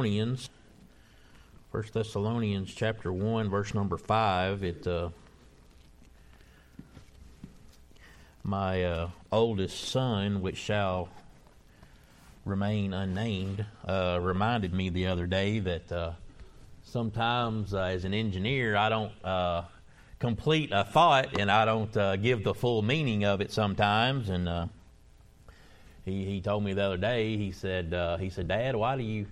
Thessalonians. 0.00 0.48
First 1.70 1.92
Thessalonians 1.92 2.72
chapter 2.72 3.12
one, 3.12 3.50
verse 3.50 3.74
number 3.74 3.98
five. 3.98 4.64
It 4.64 4.86
uh, 4.86 5.10
my 8.42 8.82
uh, 8.82 9.10
oldest 9.30 9.78
son, 9.78 10.40
which 10.40 10.56
shall 10.56 11.10
remain 12.46 12.94
unnamed, 12.94 13.66
uh, 13.86 14.18
reminded 14.22 14.72
me 14.72 14.88
the 14.88 15.06
other 15.06 15.26
day 15.26 15.58
that 15.58 15.92
uh, 15.92 16.12
sometimes 16.82 17.74
uh, 17.74 17.82
as 17.82 18.06
an 18.06 18.14
engineer, 18.14 18.76
I 18.76 18.88
don't 18.88 19.12
uh, 19.22 19.64
complete 20.18 20.70
a 20.72 20.84
thought 20.84 21.38
and 21.38 21.50
I 21.50 21.66
don't 21.66 22.22
give 22.22 22.42
the 22.42 22.54
full 22.54 22.80
meaning 22.80 23.26
of 23.26 23.42
it 23.42 23.52
sometimes. 23.52 24.30
And 24.30 24.70
he 26.06 26.24
he 26.24 26.40
told 26.40 26.64
me 26.64 26.72
the 26.72 26.84
other 26.84 26.96
day. 26.96 27.36
He 27.36 27.52
said 27.52 28.18
he 28.18 28.30
said, 28.30 28.48
Dad, 28.48 28.74
why 28.76 28.96
do 28.96 29.02
you 29.02 29.26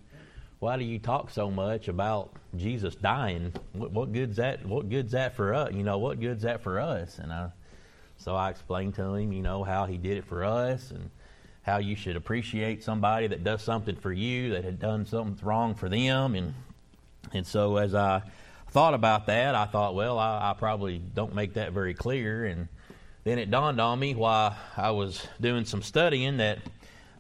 why 0.61 0.77
do 0.77 0.85
you 0.85 0.99
talk 0.99 1.31
so 1.31 1.51
much 1.51 1.89
about 1.89 2.33
Jesus 2.57 2.95
dying? 2.97 3.53
What, 3.73 3.93
what 3.93 4.13
good's 4.13 4.37
that? 4.37 4.67
What 4.67 4.89
good's 4.89 5.13
that 5.13 5.37
for 5.37 5.55
us? 5.55 5.73
You 5.73 5.85
know, 5.85 5.99
what 5.99 6.21
good's 6.21 6.43
that 6.43 6.63
for 6.63 6.81
us? 6.81 7.19
And 7.19 7.33
I 7.33 7.51
so 8.19 8.35
I 8.35 8.51
explained 8.51 8.95
to 8.97 9.15
him, 9.15 9.33
you 9.33 9.43
know, 9.43 9.63
how 9.63 9.87
he 9.87 9.97
did 9.97 10.19
it 10.19 10.25
for 10.25 10.45
us 10.45 10.91
and 10.91 11.11
how 11.63 11.79
you 11.79 11.95
should 11.95 12.17
appreciate 12.17 12.83
somebody 12.83 13.29
that 13.29 13.45
does 13.45 13.63
something 13.63 13.95
for 13.95 14.13
you 14.13 14.51
that 14.51 14.65
had 14.65 14.81
done 14.81 15.07
something 15.07 15.39
wrong 15.47 15.75
for 15.75 15.89
them. 15.89 16.35
And, 16.35 16.55
and 17.33 17.47
so 17.47 17.77
as 17.77 17.95
I 17.95 18.23
thought 18.71 18.95
about 18.95 19.27
that, 19.27 19.55
I 19.55 19.67
thought, 19.67 19.95
well, 19.95 20.19
I, 20.19 20.51
I 20.51 20.55
probably 20.59 20.99
don't 20.99 21.35
make 21.35 21.55
that 21.55 21.73
very 21.73 21.95
clear. 21.95 22.47
And 22.47 22.69
then 23.23 23.39
it 23.39 23.51
dawned 23.51 23.81
on 23.81 24.01
me 24.01 24.15
while 24.15 24.57
I 24.77 24.91
was 24.91 25.25
doing 25.41 25.65
some 25.65 25.83
studying 25.83 26.39
that 26.39 26.59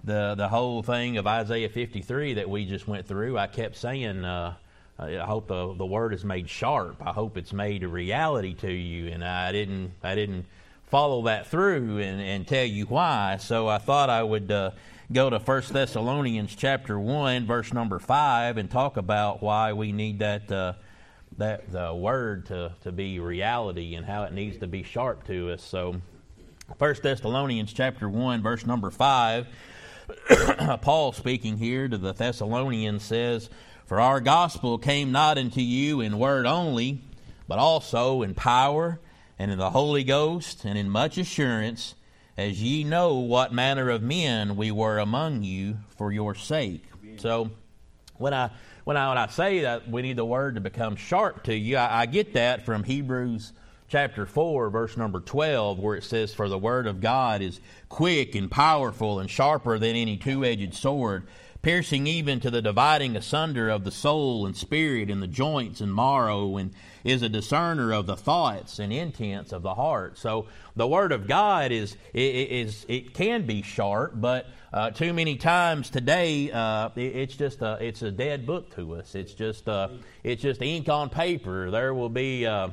the 0.05 0.35
the 0.37 0.49
whole 0.49 0.83
thing 0.83 1.17
of 1.17 1.27
Isaiah 1.27 1.69
53 1.69 2.35
that 2.35 2.49
we 2.49 2.65
just 2.65 2.87
went 2.87 3.07
through, 3.07 3.39
I 3.39 3.47
kept 3.47 3.77
saying, 3.77 4.25
uh, 4.25 4.55
I 4.99 5.17
hope 5.19 5.49
the 5.49 5.75
the 5.75 5.87
word 5.87 6.15
is 6.15 6.25
made 6.25 6.49
sharp. 6.49 6.97
I 7.05 7.13
hope 7.13 7.37
it's 7.37 7.53
made 7.53 7.83
a 7.83 7.89
reality 7.89 8.55
to 8.55 8.73
you. 8.73 9.09
And 9.09 9.25
I 9.25 9.53
didn't 9.53 9.93
I 10.03 10.15
didn't 10.15 10.47
follow 10.89 11.23
that 11.23 11.47
through 11.47 11.99
and, 11.99 12.21
and 12.21 12.47
tell 12.47 12.65
you 12.65 12.87
why. 12.87 13.37
So 13.39 13.69
I 13.69 13.79
thought 13.79 14.11
I 14.11 14.23
would 14.23 14.51
uh, 14.51 14.71
go 15.13 15.31
to 15.31 15.39
1 15.39 15.63
Thessalonians 15.71 16.55
chapter 16.55 16.99
1, 16.99 17.47
verse 17.47 17.73
number 17.73 17.99
5, 17.99 18.57
and 18.57 18.71
talk 18.71 18.97
about 18.97 19.43
why 19.43 19.73
we 19.73 19.93
need 19.93 20.19
that, 20.21 20.51
uh, 20.51 20.75
that 21.37 21.71
the 21.71 21.95
word 21.95 22.47
to, 22.47 22.73
to 22.83 22.93
be 22.93 23.19
reality 23.19 23.95
and 23.95 24.07
how 24.07 24.25
it 24.25 24.33
needs 24.33 24.59
to 24.59 24.67
be 24.67 24.83
sharp 24.83 25.27
to 25.27 25.53
us. 25.53 25.63
So 25.63 26.01
1 26.77 26.95
Thessalonians 27.03 27.73
chapter 27.73 28.09
1, 28.09 28.43
verse 28.43 28.67
number 28.67 28.91
5, 28.91 29.47
Paul 30.81 31.13
speaking 31.13 31.59
here 31.59 31.89
to 31.89 31.99
the 31.99 32.13
Thessalonians 32.13 33.03
says, 33.03 33.51
For 33.87 34.01
our 34.01 34.21
gospel 34.21 34.79
came 34.79 35.13
not 35.13 35.39
unto 35.39 35.61
you 35.61 36.01
in 36.01 36.19
word 36.19 36.47
only, 36.47 37.03
but 37.47 37.59
also 37.59 38.23
in 38.23 38.35
power 38.35 39.01
and 39.39 39.51
in 39.51 39.59
the 39.59 39.71
Holy 39.71 40.05
Ghost, 40.05 40.65
and 40.65 40.77
in 40.77 40.91
much 40.91 41.17
assurance, 41.17 41.95
as 42.37 42.63
ye 42.63 42.85
know 42.85 43.15
what 43.15 43.53
manner 43.53 43.89
of 43.91 44.03
men 44.03 44.57
we 44.57 44.71
were 44.71 44.99
among 44.99 45.45
you 45.45 45.79
for 45.97 46.11
your 46.13 46.35
sake. 46.35 46.85
So, 47.19 47.51
when 48.17 48.35
I 48.35 48.51
when 48.85 48.97
I 48.97 49.09
when 49.11 49.19
I 49.19 49.27
say 49.29 49.61
that 49.61 49.89
we 49.89 50.03
need 50.03 50.17
the 50.17 50.25
word 50.25 50.57
to 50.57 50.61
become 50.61 50.97
sharp 50.97 51.45
to 51.45 51.55
you, 51.55 51.77
I, 51.77 52.01
I 52.01 52.07
get 52.07 52.35
that 52.35 52.65
from 52.65 52.83
Hebrews 52.83 53.53
chapter 53.89 54.27
4, 54.27 54.69
verse 54.69 54.97
number 54.97 55.21
12, 55.21 55.79
where 55.79 55.97
it 55.97 56.05
says, 56.05 56.35
For 56.35 56.49
the 56.49 56.59
word 56.59 56.87
of 56.87 57.01
God 57.01 57.41
is 57.41 57.61
quick 57.89 58.35
and 58.35 58.51
powerful 58.51 59.19
and 59.19 59.31
sharper 59.31 59.79
than 59.79 59.97
any 59.97 60.19
two 60.19 60.45
edged 60.45 60.75
sword, 60.75 61.27
piercing 61.63 62.07
even 62.07 62.39
to 62.41 62.51
the 62.51 62.63
dividing 62.63 63.17
asunder 63.17 63.71
of 63.71 63.85
the 63.85 63.91
soul 63.91 64.45
and 64.47 64.55
spirit 64.55 65.11
and 65.11 65.23
the 65.23 65.27
joints 65.27 65.81
and 65.81 65.95
marrow, 65.95 66.59
and 66.59 66.73
is 67.03 67.23
a 67.23 67.29
discerner 67.29 67.93
of 67.93 68.07
the 68.07 68.17
thoughts 68.17 68.79
and 68.79 68.93
intents 68.93 69.53
of 69.53 69.63
the 69.63 69.75
heart. 69.75 70.19
So 70.19 70.47
the 70.77 70.87
Word 70.87 71.11
of 71.11 71.27
God 71.27 71.73
is 71.73 71.97
is 72.13 72.85
it 72.89 73.15
can 73.15 73.47
be 73.47 73.63
sharp, 73.63 74.13
but 74.17 74.47
uh, 74.71 74.91
too 74.91 75.15
many 75.15 75.37
times 75.37 75.89
today 75.89 76.51
uh, 76.51 76.91
it's 76.95 77.37
just 77.37 77.63
a, 77.63 77.79
it's 77.81 78.03
a 78.03 78.11
dead 78.11 78.45
book 78.45 78.75
to 78.77 78.97
us. 78.97 79.15
It's 79.15 79.33
just 79.33 79.67
uh, 79.67 79.89
it's 80.23 80.43
just 80.43 80.61
ink 80.61 80.91
on 80.91 81.09
paper. 81.09 81.71
There 81.71 81.95
will 81.95 82.11
be 82.11 82.47
uh, 82.47 82.69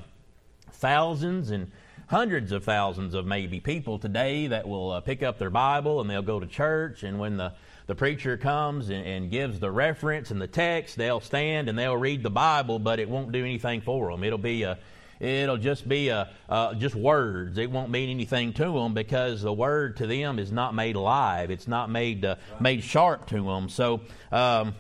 thousands 0.75 1.51
and 1.51 1.71
hundreds 2.07 2.51
of 2.51 2.63
thousands 2.63 3.13
of 3.13 3.25
maybe 3.25 3.59
people 3.59 3.97
today 3.97 4.47
that 4.47 4.67
will 4.67 4.91
uh, 4.91 5.01
pick 5.01 5.23
up 5.23 5.39
their 5.39 5.49
Bible 5.49 6.01
and 6.01 6.09
they'll 6.09 6.21
go 6.21 6.39
to 6.39 6.47
church, 6.47 7.03
and 7.03 7.19
when 7.19 7.37
the 7.37 7.53
the 7.87 7.95
preacher 7.95 8.35
comes 8.35 8.89
and, 8.89 9.05
and, 9.05 9.29
gives 9.29 9.59
the 9.59 9.69
reference 9.69 10.31
and 10.31 10.41
the 10.41 10.47
text, 10.47 10.95
they'll 10.95 11.19
stand 11.19 11.69
and 11.69 11.77
they'll 11.77 11.95
read 11.95 12.23
the 12.23 12.31
Bible, 12.31 12.79
but 12.79 12.99
it 12.99 13.07
won't 13.07 13.31
do 13.31 13.43
anything 13.43 13.81
for 13.81 14.09
them. 14.09 14.23
It'll 14.23 14.39
be 14.39 14.63
a, 14.63 14.79
it'll 15.19 15.57
just 15.57 15.87
be 15.87 16.09
a, 16.09 16.31
uh, 16.49 16.73
just 16.73 16.95
words. 16.95 17.59
It 17.59 17.69
won't 17.69 17.91
mean 17.91 18.09
anything 18.09 18.53
to 18.53 18.71
them 18.71 18.95
because 18.95 19.43
the 19.43 19.53
word 19.53 19.97
to 19.97 20.07
them 20.07 20.39
is 20.39 20.51
not 20.51 20.73
made 20.73 20.95
alive. 20.95 21.51
It's 21.51 21.67
not 21.67 21.91
made 21.91 22.25
uh, 22.25 22.37
made 22.59 22.83
sharp 22.83 23.27
to 23.27 23.43
them. 23.43 23.69
So. 23.69 24.01
Um, 24.31 24.73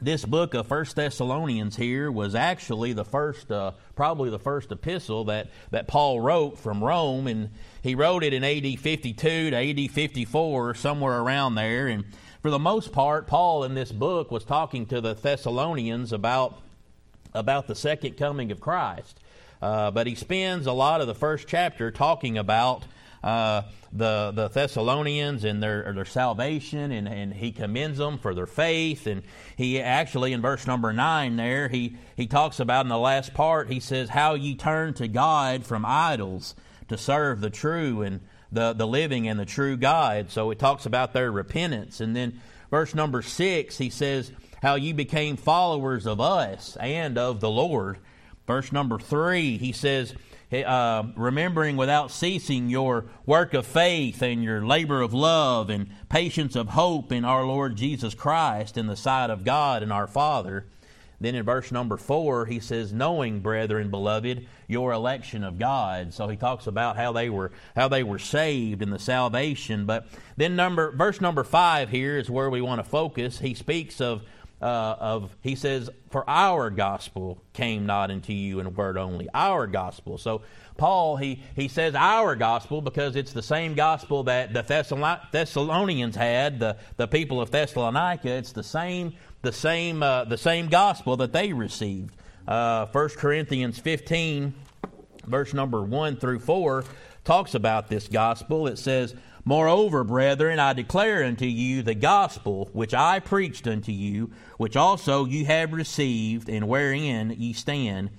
this 0.00 0.24
book 0.24 0.54
of 0.54 0.66
First 0.66 0.96
Thessalonians 0.96 1.76
here 1.76 2.10
was 2.10 2.34
actually 2.34 2.92
the 2.92 3.04
first, 3.04 3.50
uh, 3.50 3.72
probably 3.94 4.28
the 4.28 4.38
first 4.38 4.72
epistle 4.72 5.24
that, 5.24 5.48
that 5.70 5.86
Paul 5.86 6.20
wrote 6.20 6.58
from 6.58 6.82
Rome, 6.82 7.26
and 7.26 7.50
he 7.82 7.94
wrote 7.94 8.24
it 8.24 8.32
in 8.32 8.42
AD 8.42 8.78
52 8.78 9.50
to 9.50 9.56
AD 9.56 9.90
54, 9.90 10.74
somewhere 10.74 11.20
around 11.20 11.54
there. 11.54 11.86
And 11.86 12.04
for 12.42 12.50
the 12.50 12.58
most 12.58 12.92
part, 12.92 13.26
Paul 13.26 13.64
in 13.64 13.74
this 13.74 13.92
book 13.92 14.30
was 14.30 14.44
talking 14.44 14.86
to 14.86 15.00
the 15.00 15.14
Thessalonians 15.14 16.12
about, 16.12 16.60
about 17.32 17.66
the 17.68 17.74
second 17.74 18.16
coming 18.16 18.50
of 18.50 18.60
Christ. 18.60 19.20
Uh, 19.62 19.90
but 19.90 20.06
he 20.06 20.14
spends 20.14 20.66
a 20.66 20.72
lot 20.72 21.00
of 21.00 21.06
the 21.06 21.14
first 21.14 21.46
chapter 21.48 21.90
talking 21.90 22.36
about 22.36 22.84
uh, 23.24 23.62
the 23.92 24.32
the 24.34 24.48
Thessalonians 24.48 25.44
and 25.44 25.62
their 25.62 25.92
their 25.92 26.04
salvation, 26.04 26.92
and, 26.92 27.08
and 27.08 27.32
he 27.32 27.50
commends 27.50 27.98
them 27.98 28.18
for 28.18 28.34
their 28.34 28.46
faith. 28.46 29.06
And 29.06 29.22
he 29.56 29.80
actually 29.80 30.32
in 30.32 30.42
verse 30.42 30.66
number 30.66 30.92
nine 30.92 31.36
there 31.36 31.68
he 31.68 31.96
he 32.16 32.26
talks 32.26 32.60
about 32.60 32.84
in 32.84 32.90
the 32.90 32.98
last 32.98 33.34
part 33.34 33.70
he 33.70 33.80
says 33.80 34.10
how 34.10 34.34
ye 34.34 34.54
turn 34.54 34.94
to 34.94 35.08
God 35.08 35.64
from 35.64 35.86
idols 35.86 36.54
to 36.88 36.98
serve 36.98 37.40
the 37.40 37.50
true 37.50 38.02
and 38.02 38.20
the, 38.52 38.72
the 38.72 38.86
living 38.86 39.26
and 39.26 39.38
the 39.38 39.44
true 39.44 39.76
God. 39.76 40.30
So 40.30 40.50
it 40.50 40.58
talks 40.58 40.86
about 40.86 41.12
their 41.12 41.30
repentance. 41.30 42.00
And 42.00 42.14
then 42.14 42.40
verse 42.70 42.94
number 42.94 43.20
six, 43.22 43.78
he 43.78 43.90
says, 43.90 44.30
How 44.62 44.76
ye 44.76 44.92
became 44.92 45.36
followers 45.36 46.06
of 46.06 46.20
us 46.20 46.76
and 46.76 47.18
of 47.18 47.40
the 47.40 47.50
Lord. 47.50 47.98
Verse 48.46 48.70
number 48.70 48.98
three, 48.98 49.58
he 49.58 49.72
says, 49.72 50.14
uh, 50.62 51.04
remembering 51.16 51.76
without 51.76 52.10
ceasing 52.10 52.68
your 52.68 53.06
work 53.26 53.54
of 53.54 53.66
faith 53.66 54.22
and 54.22 54.44
your 54.44 54.64
labor 54.64 55.00
of 55.00 55.12
love 55.12 55.70
and 55.70 55.88
patience 56.08 56.54
of 56.54 56.68
hope 56.68 57.10
in 57.10 57.24
our 57.24 57.44
Lord 57.44 57.76
Jesus 57.76 58.14
Christ 58.14 58.76
in 58.76 58.86
the 58.86 58.96
sight 58.96 59.30
of 59.30 59.42
God 59.44 59.82
and 59.82 59.92
our 59.92 60.06
Father. 60.06 60.66
Then 61.20 61.34
in 61.34 61.44
verse 61.44 61.72
number 61.72 61.96
four, 61.96 62.44
he 62.46 62.60
says, 62.60 62.92
"Knowing, 62.92 63.40
brethren, 63.40 63.90
beloved, 63.90 64.46
your 64.68 64.92
election 64.92 65.42
of 65.42 65.58
God." 65.58 66.12
So 66.12 66.28
he 66.28 66.36
talks 66.36 66.66
about 66.66 66.96
how 66.96 67.12
they 67.12 67.30
were 67.30 67.50
how 67.74 67.88
they 67.88 68.02
were 68.02 68.18
saved 68.18 68.82
in 68.82 68.90
the 68.90 68.98
salvation. 68.98 69.86
But 69.86 70.06
then 70.36 70.54
number 70.54 70.94
verse 70.94 71.20
number 71.20 71.44
five 71.44 71.88
here 71.88 72.18
is 72.18 72.28
where 72.28 72.50
we 72.50 72.60
want 72.60 72.80
to 72.80 72.88
focus. 72.88 73.38
He 73.38 73.54
speaks 73.54 74.00
of 74.00 74.22
uh, 74.64 74.96
of 74.98 75.36
he 75.42 75.54
says, 75.54 75.90
"For 76.10 76.28
our 76.28 76.70
gospel 76.70 77.42
came 77.52 77.86
not 77.86 78.10
unto 78.10 78.32
you 78.32 78.60
in 78.60 78.74
word 78.74 78.96
only." 78.96 79.28
Our 79.34 79.66
gospel. 79.66 80.18
So 80.18 80.42
Paul 80.76 81.16
he 81.16 81.42
he 81.54 81.68
says 81.68 81.94
our 81.94 82.34
gospel 82.34 82.80
because 82.80 83.16
it's 83.16 83.32
the 83.32 83.42
same 83.42 83.74
gospel 83.74 84.24
that 84.24 84.52
the 84.52 84.62
Thessalonians 85.32 86.16
had, 86.16 86.58
the 86.58 86.76
the 86.96 87.06
people 87.06 87.40
of 87.40 87.50
Thessalonica. 87.50 88.28
It's 88.30 88.52
the 88.52 88.62
same 88.62 89.14
the 89.44 89.52
same, 89.52 90.02
uh, 90.02 90.24
the 90.24 90.38
same 90.38 90.68
gospel 90.68 91.16
that 91.18 91.32
they 91.32 91.52
received. 91.52 92.16
Uh, 92.48 92.86
1 92.86 93.08
Corinthians 93.10 93.78
15, 93.78 94.54
verse 95.26 95.54
number 95.54 95.82
1 95.82 96.16
through 96.16 96.40
4, 96.40 96.84
talks 97.24 97.54
about 97.54 97.88
this 97.88 98.08
gospel. 98.08 98.66
It 98.66 98.78
says, 98.78 99.14
Moreover, 99.44 100.02
brethren, 100.02 100.58
I 100.58 100.72
declare 100.72 101.22
unto 101.22 101.44
you 101.44 101.82
the 101.82 101.94
gospel 101.94 102.70
which 102.72 102.94
I 102.94 103.20
preached 103.20 103.68
unto 103.68 103.92
you, 103.92 104.30
which 104.56 104.76
also 104.76 105.24
you 105.24 105.44
have 105.46 105.72
received, 105.72 106.48
and 106.48 106.68
wherein 106.68 107.34
ye 107.38 107.52
stand, 107.52 108.10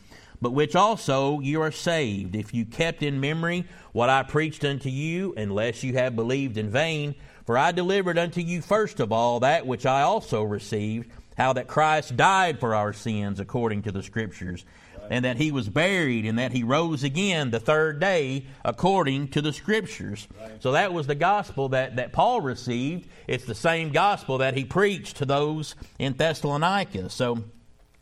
but 0.42 0.52
which 0.52 0.76
also 0.76 1.40
you 1.40 1.62
are 1.62 1.72
saved, 1.72 2.36
if 2.36 2.54
you 2.54 2.66
kept 2.66 3.02
in 3.02 3.20
memory 3.20 3.66
what 3.94 4.10
I 4.10 4.24
preached 4.24 4.66
unto 4.66 4.90
you, 4.90 5.34
unless 5.38 5.84
you 5.84 5.94
have 5.94 6.16
believed 6.16 6.58
in 6.58 6.70
vain. 6.70 7.16
For 7.46 7.58
I 7.58 7.72
delivered 7.72 8.18
unto 8.18 8.42
you 8.42 8.62
first 8.62 9.00
of 9.00 9.12
all 9.12 9.40
that 9.42 9.66
which 9.66 9.86
I 9.86 10.02
also 10.02 10.44
received, 10.44 11.10
how 11.38 11.54
that 11.54 11.68
Christ 11.68 12.18
died 12.18 12.60
for 12.60 12.76
our 12.76 12.94
sins 12.94 13.40
according 13.40 13.84
to 13.84 13.92
the 13.92 14.04
Scriptures, 14.04 14.66
and 15.10 15.26
that 15.26 15.38
he 15.38 15.52
was 15.52 15.70
buried, 15.70 16.26
and 16.26 16.40
that 16.40 16.52
he 16.52 16.64
rose 16.64 17.04
again 17.04 17.52
the 17.52 17.60
third 17.60 18.00
day 18.00 18.46
according 18.64 19.30
to 19.30 19.42
the 19.42 19.54
Scriptures. 19.54 20.28
Right. 20.40 20.62
So 20.62 20.72
that 20.74 20.94
was 20.94 21.08
the 21.08 21.16
gospel 21.16 21.70
that, 21.70 21.96
that 21.98 22.12
Paul 22.12 22.42
received. 22.42 23.08
It's 23.28 23.46
the 23.46 23.56
same 23.56 23.92
gospel 23.92 24.40
that 24.40 24.56
he 24.56 24.66
preached 24.66 25.18
to 25.18 25.26
those 25.26 25.76
in 26.00 26.14
Thessalonica. 26.14 27.10
So 27.10 27.44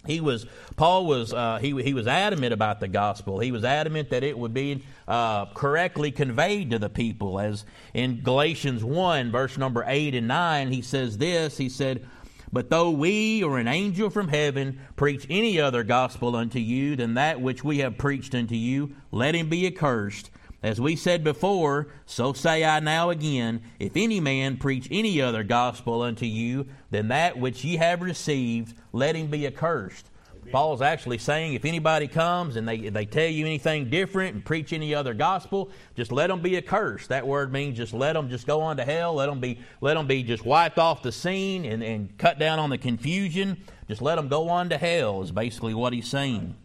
he 0.06 0.20
was 0.20 0.46
Paul 0.76 1.06
was 1.06 1.34
uh, 1.34 1.60
he 1.62 1.82
he 1.82 1.94
was 1.94 2.08
adamant 2.08 2.54
about 2.54 2.80
the 2.80 2.90
gospel. 2.90 3.40
He 3.40 3.54
was 3.54 3.64
adamant 3.64 4.10
that 4.10 4.24
it 4.24 4.38
would 4.38 4.54
be 4.54 4.84
uh, 5.08 5.46
correctly 5.54 6.12
conveyed 6.12 6.72
to 6.72 6.80
the 6.80 6.90
people. 6.90 7.40
As 7.40 7.64
in 7.94 8.22
Galatians 8.22 8.84
one 8.84 9.32
verse 9.32 9.58
number 9.58 9.84
eight 9.88 10.14
and 10.14 10.28
nine, 10.28 10.72
he 10.72 10.82
says 10.82 11.18
this. 11.18 11.58
He 11.58 11.70
said, 11.70 12.06
"But 12.54 12.70
though 12.70 12.92
we 12.92 13.42
or 13.44 13.58
an 13.58 13.68
angel 13.68 14.12
from 14.12 14.28
heaven 14.28 14.78
preach 14.96 15.26
any 15.28 15.60
other 15.60 15.84
gospel 15.84 16.36
unto 16.36 16.60
you 16.60 16.96
than 16.96 17.16
that 17.16 17.42
which 17.42 17.64
we 17.64 17.80
have 17.80 17.98
preached 17.98 18.36
unto 18.36 18.54
you, 18.54 18.92
let 19.12 19.34
him 19.34 19.50
be 19.50 19.66
accursed." 19.66 20.30
As 20.62 20.80
we 20.80 20.96
said 20.96 21.24
before, 21.24 21.88
so 22.06 22.32
say 22.32 22.64
I 22.64 22.80
now 22.80 23.10
again, 23.10 23.62
if 23.80 23.98
any 23.98 24.20
man 24.20 24.58
preach 24.58 24.88
any 24.92 25.20
other 25.20 25.44
gospel 25.44 26.04
unto 26.04 26.28
you 26.28 26.68
than 26.92 27.08
that 27.08 27.40
which 27.40 27.66
ye 27.66 27.78
have 27.78 28.04
received, 28.04 28.78
let 28.94 29.16
him 29.16 29.28
be 29.28 29.48
accursed. 29.48 30.12
Paul's 30.52 30.82
actually 30.82 31.18
saying 31.18 31.54
if 31.54 31.66
anybody 31.66 32.08
comes 32.08 32.56
and 32.56 32.68
they, 32.68 32.90
they 32.90 33.06
tell 33.06 33.28
you 33.28 33.46
anything 33.46 33.90
different 33.90 34.36
and 34.36 34.46
preach 34.46 34.74
any 34.74 34.94
other 34.94 35.14
gospel, 35.14 35.70
just 35.96 36.12
let 36.12 36.28
them 36.28 36.42
be 36.42 36.58
accursed. 36.58 37.10
That 37.10 37.26
word 37.26 37.52
means 37.52 37.78
just 37.78 37.94
let 37.94 38.14
them 38.14 38.30
just 38.30 38.46
go 38.46 38.62
on 38.62 38.78
to 38.78 38.86
hell. 38.86 39.16
Let 39.16 39.28
them 39.28 39.40
be, 39.40 39.60
let 39.82 39.96
them 39.96 40.08
be 40.08 40.24
just 40.24 40.46
wiped 40.46 40.78
off 40.78 41.02
the 41.02 41.12
scene 41.12 41.66
and, 41.66 41.84
and 41.84 42.18
cut 42.18 42.40
down 42.40 42.60
on 42.60 42.70
the 42.70 42.78
confusion. 42.78 43.64
Just 43.88 44.02
let 44.02 44.16
them 44.16 44.28
go 44.28 44.50
on 44.50 44.70
to 44.70 44.78
hell, 44.78 45.22
is 45.22 45.32
basically 45.32 45.74
what 45.74 45.94
he's 45.94 46.08
saying. 46.08 46.56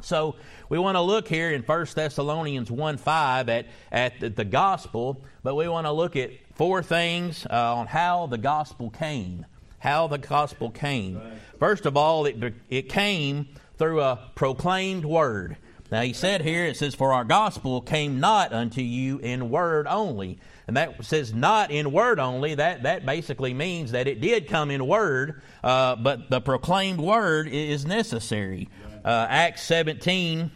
So 0.00 0.36
we 0.68 0.78
want 0.78 0.96
to 0.96 1.00
look 1.00 1.28
here 1.28 1.50
in 1.50 1.62
1 1.62 1.86
Thessalonians 1.94 2.70
1 2.70 2.96
5 2.96 3.48
at, 3.48 3.66
at 3.90 4.20
the, 4.20 4.30
the 4.30 4.44
gospel, 4.44 5.24
but 5.42 5.54
we 5.54 5.68
want 5.68 5.86
to 5.86 5.92
look 5.92 6.16
at 6.16 6.30
four 6.54 6.82
things 6.82 7.46
uh, 7.50 7.76
on 7.76 7.86
how 7.86 8.26
the 8.26 8.38
gospel 8.38 8.90
came. 8.90 9.46
How 9.82 10.06
the 10.06 10.18
gospel 10.18 10.70
came. 10.70 11.20
First 11.58 11.86
of 11.86 11.96
all, 11.96 12.24
it, 12.26 12.54
it 12.70 12.88
came 12.88 13.48
through 13.78 14.00
a 14.00 14.30
proclaimed 14.34 15.04
word. 15.04 15.56
Now 15.90 16.02
he 16.02 16.12
said 16.12 16.40
here, 16.40 16.66
it 16.66 16.76
says, 16.76 16.94
For 16.94 17.12
our 17.12 17.24
gospel 17.24 17.80
came 17.80 18.20
not 18.20 18.52
unto 18.52 18.80
you 18.80 19.18
in 19.18 19.50
word 19.50 19.86
only. 19.88 20.38
And 20.68 20.76
that 20.76 21.04
says 21.04 21.34
not 21.34 21.72
in 21.72 21.90
word 21.90 22.20
only. 22.20 22.54
That, 22.54 22.84
that 22.84 23.04
basically 23.04 23.52
means 23.52 23.90
that 23.90 24.06
it 24.06 24.20
did 24.20 24.46
come 24.46 24.70
in 24.70 24.86
word, 24.86 25.42
uh, 25.64 25.96
but 25.96 26.30
the 26.30 26.40
proclaimed 26.40 27.00
word 27.00 27.48
is 27.48 27.84
necessary 27.84 28.68
uh, 29.04 29.26
Acts 29.28 29.62
17, 29.62 30.50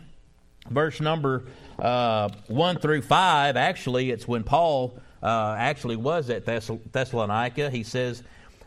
verse 0.71 1.01
number 1.01 1.47
uh, 1.79 2.29
1 2.49 2.79
through 2.79 3.03
5. 3.03 3.57
Actually, 3.57 4.11
it's 4.11 4.29
when 4.29 4.45
Paul 4.45 4.99
uh, 5.23 5.55
actually 5.59 5.97
was 5.97 6.31
at 6.31 6.45
Thess- 6.45 6.71
Thessalonica. 6.93 7.71
He 7.71 7.83
says, 7.83 8.23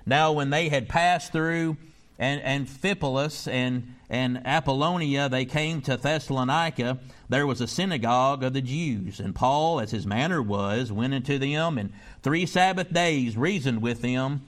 Now 0.10 0.32
when 0.32 0.50
they 0.50 0.70
had 0.70 0.90
passed 0.90 1.32
through 1.32 1.78
and, 2.18 2.42
Amphipolis 2.42 3.48
and, 3.48 3.96
and 4.10 4.46
Apollonia, 4.46 5.30
they 5.30 5.46
came 5.46 5.82
to 5.84 5.98
Thessalonica. 5.98 7.00
There 7.30 7.46
was 7.46 7.62
a 7.62 7.68
synagogue 7.68 8.44
of 8.44 8.54
the 8.54 8.62
Jews. 8.62 9.20
And 9.20 9.36
Paul, 9.36 9.80
as 9.80 9.92
his 9.92 10.08
manner 10.08 10.42
was, 10.42 10.92
went 10.92 11.14
into 11.14 11.38
them, 11.38 11.78
and 11.78 11.94
three 12.24 12.48
Sabbath 12.48 12.92
days 12.92 13.38
reasoned 13.38 13.84
with 13.84 14.02
them, 14.02 14.48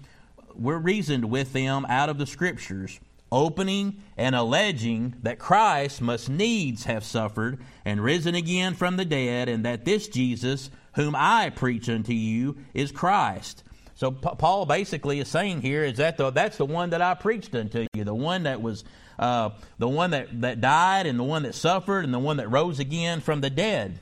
were 0.55 0.79
reasoned 0.79 1.25
with 1.25 1.53
them 1.53 1.85
out 1.87 2.09
of 2.09 2.17
the 2.17 2.25
Scriptures 2.25 2.99
opening 3.31 4.01
and 4.17 4.35
alleging 4.35 5.15
that 5.23 5.39
Christ 5.39 6.01
must 6.01 6.27
needs 6.29 6.83
have 6.83 7.03
suffered 7.03 7.59
and 7.85 8.03
risen 8.03 8.35
again 8.35 8.73
from 8.73 8.97
the 8.97 9.05
dead, 9.05 9.47
and 9.47 9.63
that 9.63 9.85
this 9.85 10.07
Jesus, 10.07 10.69
whom 10.95 11.15
I 11.15 11.49
preach 11.49 11.87
unto 11.87 12.13
you, 12.13 12.57
is 12.73 12.91
Christ. 12.91 13.63
So 14.01 14.11
Paul 14.11 14.65
basically 14.65 15.19
is 15.19 15.27
saying 15.27 15.61
here 15.61 15.83
is 15.83 15.97
that 15.97 16.17
the, 16.17 16.31
that's 16.31 16.57
the 16.57 16.65
one 16.65 16.89
that 16.89 17.03
I 17.03 17.13
preached 17.13 17.53
unto 17.53 17.85
you, 17.93 18.03
the 18.03 18.15
one 18.15 18.43
that 18.43 18.59
was 18.59 18.83
uh, 19.19 19.51
the 19.77 19.87
one 19.87 20.09
that, 20.09 20.41
that 20.41 20.59
died 20.59 21.05
and 21.05 21.19
the 21.19 21.23
one 21.23 21.43
that 21.43 21.53
suffered 21.53 22.03
and 22.03 22.11
the 22.11 22.17
one 22.17 22.37
that 22.37 22.49
rose 22.49 22.79
again 22.79 23.21
from 23.21 23.41
the 23.41 23.51
dead. 23.51 23.99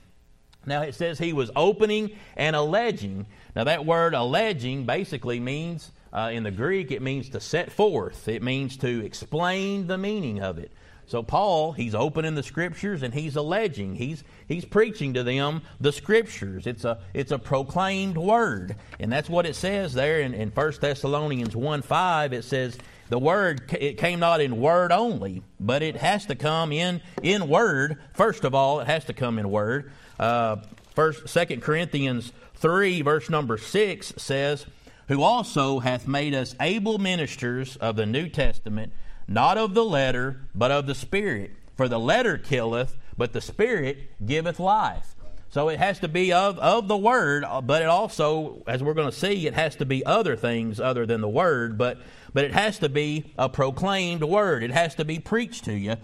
Now 0.65 0.83
it 0.83 0.95
says 0.95 1.19
he 1.19 1.33
was 1.33 1.51
opening 1.53 2.11
and 2.37 2.55
alleging. 2.55 3.25
Now 3.57 3.65
that 3.65 3.85
word 3.85 4.13
alleging 4.13 4.85
basically 4.85 5.41
means 5.41 5.91
uh, 6.13 6.29
in 6.31 6.43
the 6.43 6.51
Greek, 6.51 6.91
it 6.91 7.01
means 7.01 7.27
to 7.31 7.41
set 7.41 7.69
forth, 7.69 8.29
it 8.29 8.41
means 8.41 8.77
to 8.77 9.03
explain 9.03 9.87
the 9.87 9.97
meaning 9.97 10.41
of 10.41 10.59
it. 10.59 10.71
So 11.09 11.23
Paul, 11.23 11.71
he's 11.71 11.95
opening 11.95 12.35
the 12.35 12.44
scriptures 12.44 13.01
and 13.01 13.11
he's 13.11 13.35
alleging, 13.35 13.95
he's 13.95 14.23
he's 14.47 14.63
preaching 14.63 15.15
to 15.15 15.23
them 15.23 15.63
the 15.81 15.91
scriptures. 15.91 16.67
It's 16.67 16.85
a 16.85 17.00
it's 17.15 17.31
a 17.31 17.39
proclaimed 17.39 18.15
word. 18.15 18.75
And 19.00 19.11
that's 19.11 19.27
what 19.27 19.47
it 19.47 19.56
says 19.56 19.95
there 19.95 20.21
in, 20.21 20.35
in 20.35 20.50
1 20.50 20.73
Thessalonians 20.79 21.56
1 21.56 21.81
5. 21.81 22.33
It 22.33 22.44
says 22.44 22.77
the 23.09 23.17
word 23.17 23.73
it 23.73 23.97
came 23.97 24.19
not 24.19 24.39
in 24.39 24.61
word 24.61 24.91
only, 24.91 25.41
but 25.59 25.81
it 25.81 25.95
has 25.95 26.27
to 26.27 26.35
come 26.35 26.71
in 26.71 27.01
in 27.23 27.47
word. 27.47 27.97
First 28.13 28.44
of 28.44 28.53
all, 28.53 28.79
it 28.79 28.85
has 28.85 29.06
to 29.06 29.13
come 29.13 29.39
in 29.39 29.50
word. 29.50 29.91
Uh, 30.19 30.57
first 30.94 31.27
Second 31.27 31.63
Corinthians 31.63 32.31
three, 32.53 33.01
verse 33.01 33.31
number 33.31 33.57
six 33.57 34.13
says 34.17 34.67
who 35.07 35.23
also 35.23 35.79
hath 35.79 36.07
made 36.07 36.35
us 36.35 36.56
able 36.61 37.00
ministers 37.00 37.75
of 37.77 37.95
the 37.95 38.06
New 38.06 38.29
Testament, 38.29 38.94
not 39.29 39.57
of 39.57 39.73
the 39.73 39.85
letter, 39.85 40.41
but 40.55 40.71
of 40.71 40.87
the 40.87 40.95
Spirit. 40.95 41.51
For 41.77 41.87
the 41.87 41.99
letter 41.99 42.37
killeth, 42.37 42.97
but 43.17 43.31
the 43.31 43.41
Spirit 43.41 44.09
giveth 44.25 44.59
life. 44.59 45.15
So 45.51 45.69
it 45.69 45.79
has 45.79 45.99
to 45.99 46.07
be 46.07 46.33
of, 46.33 46.59
of 46.59 46.87
the 46.87 46.97
Word, 46.97 47.43
uh, 47.43 47.61
but 47.61 47.81
it 47.81 47.87
also, 47.87 48.63
as 48.67 48.83
we're 48.83 48.93
going 48.93 49.09
to 49.09 49.15
see, 49.15 49.47
it 49.47 49.53
has 49.53 49.75
to 49.77 49.85
be 49.85 50.05
other 50.05 50.35
things 50.35 50.79
other 50.79 51.05
than 51.05 51.21
the 51.21 51.29
Word, 51.29 51.77
but, 51.77 51.99
but 52.33 52.43
it 52.43 52.53
has 52.53 52.79
to 52.79 52.89
be 52.89 53.31
a 53.37 53.49
proclaimed 53.49 54.23
Word. 54.23 54.63
It 54.63 54.71
has 54.71 54.95
to 54.95 55.05
be 55.05 55.19
preached 55.19 55.65
to 55.65 55.73
you. 55.73 55.95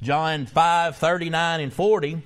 John 0.00 0.46
5 0.46 0.96
39 0.96 1.60
and 1.60 1.72
40 1.72 2.22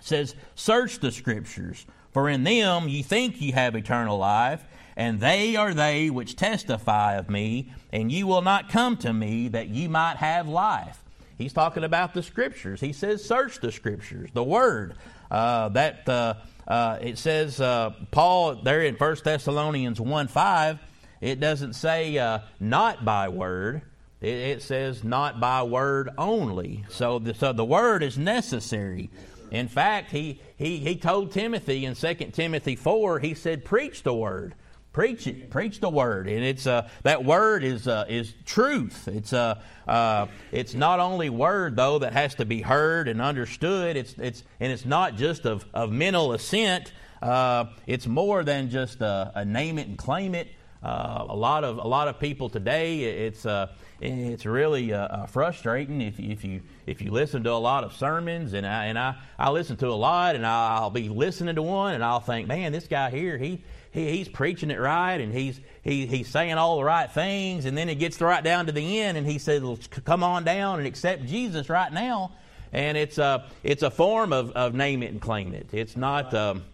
says, 0.00 0.34
Search 0.54 1.00
the 1.00 1.12
Scriptures, 1.12 1.84
for 2.12 2.28
in 2.28 2.44
them 2.44 2.88
ye 2.88 3.02
think 3.02 3.40
ye 3.40 3.52
have 3.52 3.74
eternal 3.74 4.18
life 4.18 4.64
and 4.96 5.20
they 5.20 5.56
are 5.56 5.74
they 5.74 6.10
which 6.10 6.36
testify 6.36 7.16
of 7.16 7.28
me, 7.28 7.72
and 7.94 8.10
ye 8.10 8.24
will 8.24 8.42
not 8.42 8.68
come 8.68 8.96
to 8.98 9.12
me 9.12 9.46
that 9.48 9.68
ye 9.68 9.86
might 9.86 10.16
have 10.16 10.48
life. 10.48 10.98
He's 11.38 11.52
talking 11.52 11.84
about 11.84 12.12
the 12.12 12.24
scriptures. 12.24 12.80
He 12.80 12.92
says, 12.92 13.24
search 13.24 13.60
the 13.60 13.70
scriptures, 13.70 14.30
the 14.34 14.42
word. 14.42 14.96
Uh, 15.30 15.68
that 15.70 16.08
uh, 16.08 16.34
uh, 16.66 16.98
it 17.00 17.18
says, 17.18 17.60
uh, 17.60 17.90
Paul, 18.10 18.56
there 18.56 18.82
in 18.82 18.96
1 18.96 19.16
Thessalonians 19.24 20.00
1 20.00 20.26
5, 20.26 20.78
it 21.20 21.38
doesn't 21.38 21.74
say 21.74 22.18
uh, 22.18 22.40
not 22.58 23.04
by 23.04 23.28
word. 23.28 23.82
It, 24.20 24.34
it, 24.34 24.62
says 24.62 25.04
not 25.04 25.38
by 25.38 25.62
word 25.62 26.10
only. 26.18 26.84
So 26.88 27.20
the, 27.20 27.32
so 27.32 27.52
the 27.52 27.64
word 27.64 28.02
is 28.02 28.18
necessary. 28.18 29.08
In 29.52 29.68
fact, 29.68 30.10
he, 30.10 30.40
he, 30.56 30.78
he 30.78 30.96
told 30.96 31.30
Timothy 31.30 31.84
in 31.84 31.94
2 31.94 32.14
Timothy 32.32 32.74
4, 32.74 33.20
he 33.20 33.34
said, 33.34 33.64
preach 33.64 34.02
the 34.02 34.14
word. 34.14 34.54
Preach 34.94 35.26
it. 35.26 35.50
Preach 35.50 35.80
the 35.80 35.90
word, 35.90 36.28
and 36.28 36.44
it's 36.44 36.68
uh, 36.68 36.88
that 37.02 37.24
word 37.24 37.64
is 37.64 37.88
uh, 37.88 38.04
is 38.08 38.32
truth. 38.46 39.08
It's 39.08 39.32
uh, 39.32 39.60
uh, 39.88 40.28
it's 40.52 40.72
not 40.72 41.00
only 41.00 41.30
word 41.30 41.74
though 41.74 41.98
that 41.98 42.12
has 42.12 42.36
to 42.36 42.44
be 42.44 42.62
heard 42.62 43.08
and 43.08 43.20
understood. 43.20 43.96
It's 43.96 44.14
it's 44.18 44.44
and 44.60 44.70
it's 44.72 44.84
not 44.84 45.16
just 45.16 45.46
of 45.46 45.66
of 45.74 45.90
mental 45.90 46.32
assent. 46.32 46.92
Uh, 47.20 47.66
it's 47.88 48.06
more 48.06 48.44
than 48.44 48.70
just 48.70 49.00
a, 49.00 49.32
a, 49.34 49.44
name 49.44 49.80
it 49.80 49.88
and 49.88 49.98
claim 49.98 50.32
it. 50.32 50.48
Uh, 50.80 51.26
a 51.28 51.34
lot 51.34 51.64
of 51.64 51.78
a 51.78 51.88
lot 51.88 52.06
of 52.06 52.20
people 52.20 52.48
today, 52.48 53.26
it's 53.26 53.44
uh, 53.44 53.66
it's 54.00 54.46
really 54.46 54.92
uh, 54.92 54.98
uh, 54.98 55.26
frustrating 55.26 56.02
if, 56.02 56.20
if 56.20 56.44
you 56.44 56.60
if 56.86 57.00
you 57.00 57.10
listen 57.10 57.42
to 57.42 57.50
a 57.50 57.54
lot 57.54 57.82
of 57.82 57.94
sermons 57.94 58.52
and 58.52 58.66
I 58.66 58.86
and 58.86 58.98
I, 58.98 59.16
I 59.38 59.50
listen 59.50 59.76
to 59.78 59.88
a 59.88 59.94
lot 59.96 60.36
and 60.36 60.46
I'll 60.46 60.90
be 60.90 61.08
listening 61.08 61.54
to 61.54 61.62
one 61.62 61.94
and 61.94 62.04
I'll 62.04 62.20
think, 62.20 62.46
man, 62.46 62.70
this 62.70 62.86
guy 62.86 63.10
here 63.10 63.38
he 63.38 63.64
he, 63.94 64.10
he's 64.10 64.28
preaching 64.28 64.70
it 64.70 64.78
right 64.78 65.20
and 65.20 65.32
he's, 65.32 65.60
he, 65.82 66.04
he's 66.06 66.28
saying 66.28 66.54
all 66.54 66.76
the 66.78 66.84
right 66.84 67.10
things. 67.10 67.64
And 67.64 67.78
then 67.78 67.88
it 67.88 67.94
gets 67.94 68.20
right 68.20 68.42
down 68.42 68.66
to 68.66 68.72
the 68.72 69.00
end 69.00 69.16
and 69.16 69.26
he 69.26 69.38
says, 69.38 69.62
come 70.04 70.22
on 70.22 70.44
down 70.44 70.78
and 70.80 70.86
accept 70.86 71.24
Jesus 71.26 71.70
right 71.70 71.92
now. 71.92 72.32
And 72.72 72.98
it's 72.98 73.18
a, 73.18 73.46
it's 73.62 73.84
a 73.84 73.90
form 73.90 74.32
of, 74.32 74.50
of 74.50 74.74
name 74.74 75.04
it 75.04 75.12
and 75.12 75.20
claim 75.20 75.54
it. 75.54 75.68
It's 75.72 75.96
not, 75.96 76.34
um, 76.34 76.64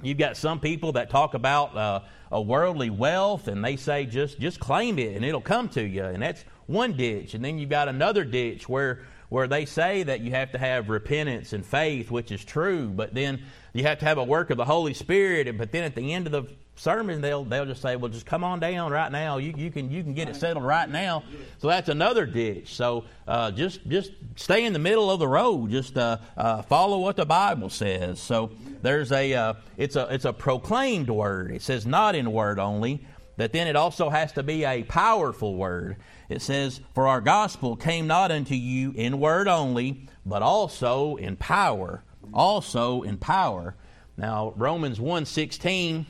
you've 0.00 0.16
got 0.16 0.36
some 0.36 0.60
people 0.60 0.92
that 0.92 1.10
talk 1.10 1.34
about 1.34 1.76
uh, 1.76 2.00
a 2.30 2.40
worldly 2.40 2.88
wealth 2.88 3.48
and 3.48 3.64
they 3.64 3.74
say 3.74 4.06
just, 4.06 4.38
just 4.38 4.60
claim 4.60 5.00
it 5.00 5.16
and 5.16 5.24
it'll 5.24 5.40
come 5.40 5.68
to 5.70 5.82
you. 5.82 6.04
And 6.04 6.22
that's 6.22 6.44
one 6.66 6.92
ditch. 6.92 7.34
And 7.34 7.44
then 7.44 7.58
you've 7.58 7.68
got 7.68 7.88
another 7.88 8.22
ditch 8.22 8.68
where 8.68 9.00
where 9.30 9.48
they 9.48 9.64
say 9.64 10.02
that 10.02 10.20
you 10.20 10.32
have 10.32 10.52
to 10.52 10.58
have 10.58 10.90
repentance 10.90 11.54
and 11.54 11.64
faith, 11.64 12.10
which 12.10 12.30
is 12.30 12.44
true, 12.44 12.88
but 12.88 13.14
then 13.14 13.42
you 13.72 13.84
have 13.84 14.00
to 14.00 14.04
have 14.04 14.18
a 14.18 14.24
work 14.24 14.50
of 14.50 14.58
the 14.58 14.64
Holy 14.64 14.92
Spirit. 14.92 15.48
And, 15.48 15.56
But 15.56 15.72
then 15.72 15.84
at 15.84 15.94
the 15.94 16.12
end 16.12 16.26
of 16.26 16.32
the 16.32 16.52
sermon, 16.74 17.20
they'll 17.20 17.44
they'll 17.44 17.66
just 17.66 17.80
say, 17.80 17.94
"Well, 17.96 18.10
just 18.10 18.26
come 18.26 18.42
on 18.42 18.58
down 18.58 18.90
right 18.90 19.10
now. 19.10 19.38
You, 19.38 19.54
you 19.56 19.70
can 19.70 19.90
you 19.90 20.02
can 20.02 20.14
get 20.14 20.28
it 20.28 20.36
settled 20.36 20.64
right 20.64 20.88
now." 20.88 21.22
So 21.58 21.68
that's 21.68 21.88
another 21.88 22.26
ditch. 22.26 22.74
So 22.74 23.04
uh, 23.28 23.52
just 23.52 23.86
just 23.86 24.10
stay 24.34 24.64
in 24.64 24.72
the 24.72 24.78
middle 24.78 25.10
of 25.10 25.20
the 25.20 25.28
road. 25.28 25.70
Just 25.70 25.96
uh, 25.96 26.18
uh, 26.36 26.62
follow 26.62 26.98
what 26.98 27.16
the 27.16 27.26
Bible 27.26 27.70
says. 27.70 28.20
So 28.20 28.50
there's 28.82 29.12
a 29.12 29.32
uh, 29.32 29.54
it's 29.76 29.94
a 29.94 30.12
it's 30.12 30.24
a 30.24 30.32
proclaimed 30.32 31.08
word. 31.08 31.52
It 31.52 31.62
says 31.62 31.86
not 31.86 32.14
in 32.16 32.32
word 32.32 32.58
only. 32.58 33.06
That 33.40 33.54
then 33.54 33.68
it 33.68 33.74
also 33.74 34.10
has 34.10 34.32
to 34.32 34.42
be 34.42 34.66
a 34.66 34.82
powerful 34.82 35.54
word. 35.54 35.96
It 36.28 36.42
says, 36.42 36.82
"For 36.94 37.08
our 37.08 37.22
gospel 37.22 37.74
came 37.74 38.06
not 38.06 38.30
unto 38.30 38.54
you 38.54 38.92
in 38.92 39.18
word 39.18 39.48
only, 39.48 40.02
but 40.26 40.42
also 40.42 41.16
in 41.16 41.36
power." 41.36 42.04
Also 42.34 43.00
in 43.00 43.16
power. 43.16 43.76
Now 44.18 44.52
Romans 44.56 45.00
1:16 45.00 46.04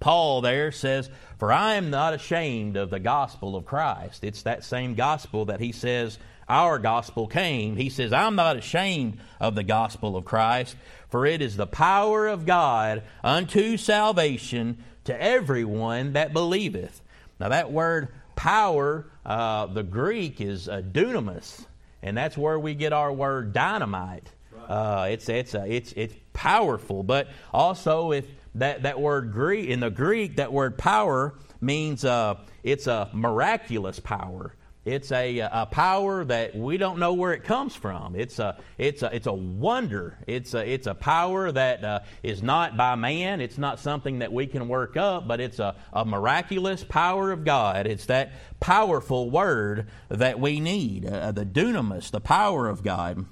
Paul 0.00 0.40
there 0.40 0.72
says, 0.72 1.10
For 1.38 1.52
I 1.52 1.74
am 1.74 1.90
not 1.90 2.14
ashamed 2.14 2.76
of 2.76 2.90
the 2.90 2.98
gospel 2.98 3.54
of 3.54 3.64
Christ. 3.64 4.24
It's 4.24 4.42
that 4.42 4.64
same 4.64 4.94
gospel 4.94 5.44
that 5.44 5.60
he 5.60 5.70
says 5.70 6.18
our 6.48 6.78
gospel 6.78 7.28
came. 7.28 7.76
He 7.76 7.88
says, 7.88 8.12
I'm 8.12 8.34
not 8.34 8.56
ashamed 8.56 9.18
of 9.38 9.54
the 9.54 9.62
gospel 9.62 10.16
of 10.16 10.24
Christ, 10.24 10.76
for 11.08 11.24
it 11.24 11.40
is 11.40 11.56
the 11.56 11.66
power 11.66 12.26
of 12.26 12.46
God 12.46 13.02
unto 13.22 13.76
salvation 13.76 14.78
to 15.08 15.22
everyone 15.22 16.12
that 16.12 16.32
believeth. 16.32 17.00
Now, 17.40 17.48
that 17.48 17.72
word 17.72 18.08
power, 18.36 19.06
uh, 19.24 19.66
the 19.66 19.82
Greek 19.82 20.40
is 20.40 20.68
uh, 20.68 20.82
dunamis, 20.82 21.66
and 22.02 22.16
that's 22.16 22.36
where 22.36 22.58
we 22.58 22.74
get 22.74 22.92
our 22.92 23.12
word 23.12 23.52
dynamite. 23.52 24.30
Uh, 24.68 25.08
it's, 25.10 25.28
it's, 25.28 25.54
uh, 25.54 25.64
it's, 25.66 25.92
it's 25.96 26.14
powerful, 26.34 27.02
but 27.02 27.28
also 27.52 28.12
if 28.12 28.26
that, 28.54 28.82
that 28.82 29.00
word 29.00 29.32
Greek, 29.32 29.70
in 29.70 29.80
the 29.80 29.90
Greek, 29.90 30.36
that 30.36 30.52
word 30.52 30.76
power 30.76 31.34
means 31.60 32.04
uh, 32.04 32.36
it's 32.62 32.86
a 32.86 33.08
miraculous 33.12 33.98
power. 33.98 34.54
It's 34.88 35.12
a, 35.12 35.40
a 35.40 35.66
power 35.70 36.24
that 36.24 36.56
we 36.56 36.78
don't 36.78 36.98
know 36.98 37.12
where 37.12 37.34
it 37.34 37.44
comes 37.44 37.74
from. 37.74 38.16
It's 38.16 38.38
a, 38.38 38.56
it's 38.78 39.02
a, 39.02 39.14
it's 39.14 39.26
a 39.26 39.32
wonder. 39.32 40.18
It's 40.26 40.54
a, 40.54 40.66
it's 40.66 40.86
a 40.86 40.94
power 40.94 41.52
that 41.52 41.84
uh, 41.84 42.00
is 42.22 42.42
not 42.42 42.76
by 42.76 42.94
man. 42.94 43.42
It's 43.42 43.58
not 43.58 43.80
something 43.80 44.20
that 44.20 44.32
we 44.32 44.46
can 44.46 44.66
work 44.66 44.96
up, 44.96 45.28
but 45.28 45.40
it's 45.40 45.58
a, 45.58 45.76
a 45.92 46.06
miraculous 46.06 46.84
power 46.84 47.32
of 47.32 47.44
God. 47.44 47.86
It's 47.86 48.06
that 48.06 48.32
powerful 48.60 49.30
word 49.30 49.88
that 50.08 50.40
we 50.40 50.58
need, 50.58 51.04
uh, 51.04 51.32
the 51.32 51.44
dunamis, 51.44 52.10
the 52.10 52.20
power 52.20 52.66
of 52.66 52.82
God. 52.82 53.26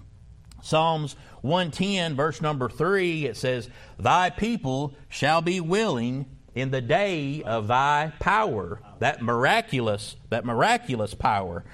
Psalms 0.62 1.16
110, 1.40 2.16
verse 2.16 2.42
number 2.42 2.68
3, 2.68 3.24
it 3.24 3.36
says, 3.36 3.70
Thy 3.98 4.28
people 4.28 4.94
shall 5.08 5.40
be 5.40 5.60
willing 5.60 6.26
in 6.56 6.70
the 6.70 6.80
day 6.80 7.42
of 7.42 7.68
thy 7.68 8.12
power. 8.18 8.80
That 8.98 9.22
miraculous, 9.22 10.16
that 10.30 10.44
miraculous 10.44 11.14
power. 11.14 11.64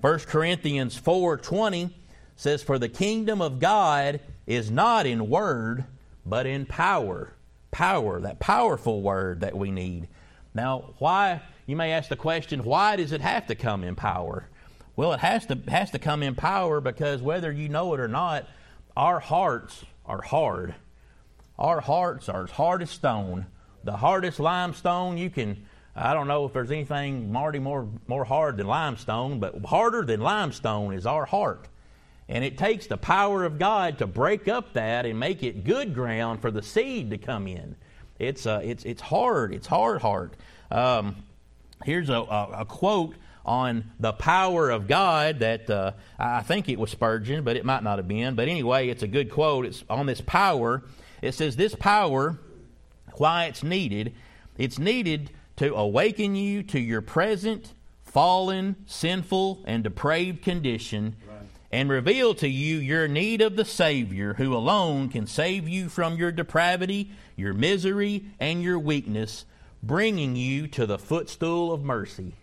First 0.00 0.26
1 0.26 0.32
Corinthians 0.32 0.98
4:20 1.00 1.92
says, 2.34 2.62
For 2.62 2.78
the 2.78 2.88
kingdom 2.88 3.40
of 3.40 3.60
God 3.60 4.20
is 4.46 4.70
not 4.70 5.06
in 5.06 5.28
word, 5.28 5.84
but 6.26 6.46
in 6.46 6.66
power. 6.66 7.34
Power, 7.70 8.20
that 8.20 8.40
powerful 8.40 9.02
word 9.02 9.40
that 9.40 9.56
we 9.56 9.70
need. 9.70 10.08
Now, 10.54 10.94
why, 10.98 11.42
you 11.66 11.76
may 11.76 11.92
ask 11.92 12.08
the 12.08 12.16
question, 12.16 12.64
why 12.64 12.96
does 12.96 13.12
it 13.12 13.20
have 13.20 13.46
to 13.46 13.54
come 13.54 13.84
in 13.84 13.94
power? 13.94 14.48
Well, 14.96 15.12
it 15.12 15.20
has 15.20 15.46
to 15.46 15.58
has 15.68 15.90
to 15.92 15.98
come 15.98 16.22
in 16.22 16.34
power 16.34 16.80
because 16.80 17.22
whether 17.22 17.50
you 17.50 17.68
know 17.68 17.94
it 17.94 18.00
or 18.00 18.08
not, 18.08 18.46
our 18.94 19.20
hearts 19.20 19.84
are 20.04 20.20
hard. 20.20 20.74
Our 21.58 21.80
hearts 21.80 22.28
are 22.28 22.44
as 22.44 22.50
hard 22.50 22.82
as 22.82 22.90
stone. 22.90 23.46
The 23.84 23.96
hardest 23.96 24.40
limestone 24.40 25.18
you 25.18 25.30
can. 25.30 25.66
I 25.94 26.14
don't 26.14 26.28
know 26.28 26.46
if 26.46 26.52
there's 26.52 26.70
anything, 26.70 27.30
Marty, 27.30 27.58
more 27.58 27.88
more 28.06 28.24
hard 28.24 28.56
than 28.56 28.66
limestone, 28.66 29.40
but 29.40 29.64
harder 29.64 30.04
than 30.04 30.20
limestone 30.20 30.94
is 30.94 31.06
our 31.06 31.26
heart. 31.26 31.68
And 32.28 32.44
it 32.44 32.56
takes 32.56 32.86
the 32.86 32.96
power 32.96 33.44
of 33.44 33.58
God 33.58 33.98
to 33.98 34.06
break 34.06 34.48
up 34.48 34.72
that 34.72 35.04
and 35.04 35.20
make 35.20 35.42
it 35.42 35.64
good 35.64 35.94
ground 35.94 36.40
for 36.40 36.50
the 36.50 36.62
seed 36.62 37.10
to 37.10 37.18
come 37.18 37.46
in. 37.46 37.76
It's 38.18 38.46
uh, 38.46 38.60
it's 38.62 38.84
it's 38.84 39.02
hard. 39.02 39.52
It's 39.52 39.66
hard, 39.66 40.00
hard. 40.00 40.36
Um, 40.70 41.16
here's 41.84 42.08
a, 42.08 42.14
a, 42.14 42.48
a 42.60 42.64
quote 42.64 43.14
on 43.44 43.90
the 43.98 44.12
power 44.12 44.70
of 44.70 44.86
God 44.86 45.40
that 45.40 45.68
uh, 45.68 45.92
I 46.18 46.42
think 46.42 46.68
it 46.68 46.78
was 46.78 46.90
Spurgeon, 46.90 47.44
but 47.44 47.56
it 47.56 47.64
might 47.64 47.82
not 47.82 47.98
have 47.98 48.08
been. 48.08 48.34
But 48.34 48.48
anyway, 48.48 48.88
it's 48.88 49.02
a 49.02 49.08
good 49.08 49.30
quote. 49.30 49.66
It's 49.66 49.84
on 49.90 50.06
this 50.06 50.20
power. 50.20 50.82
It 51.20 51.34
says, 51.34 51.56
This 51.56 51.74
power, 51.74 52.38
why 53.22 53.44
it's 53.44 53.62
needed, 53.62 54.12
it's 54.58 54.80
needed 54.80 55.30
to 55.54 55.72
awaken 55.76 56.34
you 56.34 56.60
to 56.64 56.80
your 56.80 57.00
present 57.00 57.72
fallen, 58.02 58.74
sinful, 58.84 59.62
and 59.64 59.84
depraved 59.84 60.42
condition. 60.42 61.14
And 61.70 61.88
reveal 61.88 62.34
to 62.34 62.48
you 62.48 62.78
your 62.78 63.06
need 63.06 63.40
of 63.40 63.54
the 63.54 63.64
Savior, 63.64 64.34
who 64.34 64.54
alone 64.54 65.08
can 65.08 65.28
save 65.28 65.68
you 65.68 65.88
from 65.88 66.16
your 66.16 66.32
depravity, 66.32 67.12
your 67.36 67.54
misery, 67.54 68.26
and 68.40 68.60
your 68.60 68.78
weakness, 68.78 69.46
bringing 69.84 70.34
you 70.34 70.66
to 70.66 70.84
the 70.84 70.98
footstool 70.98 71.72
of 71.72 71.84
mercy. 71.84 72.34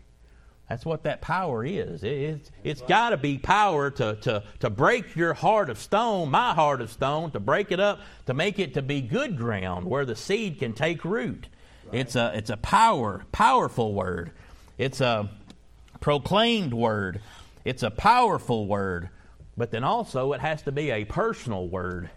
That's 0.69 0.85
what 0.85 1.03
that 1.03 1.19
power 1.19 1.65
is. 1.65 2.03
It's, 2.03 2.51
it's 2.63 2.81
got 2.83 3.09
to 3.09 3.17
be 3.17 3.39
power 3.39 3.89
to, 3.89 4.15
to, 4.17 4.43
to 4.59 4.69
break 4.69 5.15
your 5.15 5.33
heart 5.33 5.71
of 5.71 5.79
stone, 5.79 6.29
my 6.29 6.53
heart 6.53 6.79
of 6.79 6.91
stone, 6.91 7.31
to 7.31 7.39
break 7.39 7.71
it 7.71 7.79
up, 7.79 8.01
to 8.27 8.35
make 8.35 8.59
it 8.59 8.75
to 8.75 8.83
be 8.83 9.01
good 9.01 9.35
ground 9.35 9.87
where 9.87 10.05
the 10.05 10.15
seed 10.15 10.59
can 10.59 10.73
take 10.73 11.03
root. 11.03 11.47
Right. 11.85 12.01
It's, 12.01 12.15
a, 12.15 12.33
it's 12.35 12.51
a 12.51 12.57
power, 12.57 13.25
powerful 13.31 13.95
word. 13.95 14.31
It's 14.77 15.01
a 15.01 15.31
proclaimed 16.01 16.75
word. 16.75 17.21
It's 17.65 17.81
a 17.81 17.89
powerful 17.89 18.67
word. 18.67 19.09
But 19.57 19.71
then 19.71 19.83
also 19.83 20.33
it 20.33 20.39
has 20.39 20.61
to 20.63 20.71
be 20.71 20.91
a 20.91 21.03
personal 21.03 21.67
word. 21.67 22.11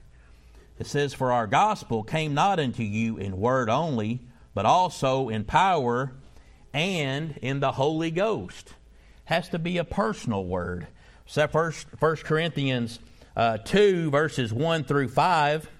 It 0.78 0.86
says, 0.86 1.14
For 1.14 1.32
our 1.32 1.46
gospel 1.46 2.02
came 2.02 2.34
not 2.34 2.60
unto 2.60 2.82
you 2.82 3.16
in 3.16 3.38
word 3.38 3.70
only, 3.70 4.20
but 4.52 4.66
also 4.66 5.30
in 5.30 5.44
power 5.44 6.12
and 6.72 7.38
in 7.42 7.60
the 7.60 7.72
Holy 7.72 8.10
Ghost. 8.10 8.74
Has 9.24 9.48
to 9.50 9.58
be 9.58 9.78
a 9.78 9.84
personal 9.84 10.44
word. 10.44 10.86
So 11.26 11.46
first, 11.46 11.86
1 11.98 12.16
Corinthians 12.16 12.98
uh, 13.36 13.58
2, 13.58 14.10
verses 14.10 14.52
1 14.52 14.84
through 14.84 15.08
5. 15.08 15.70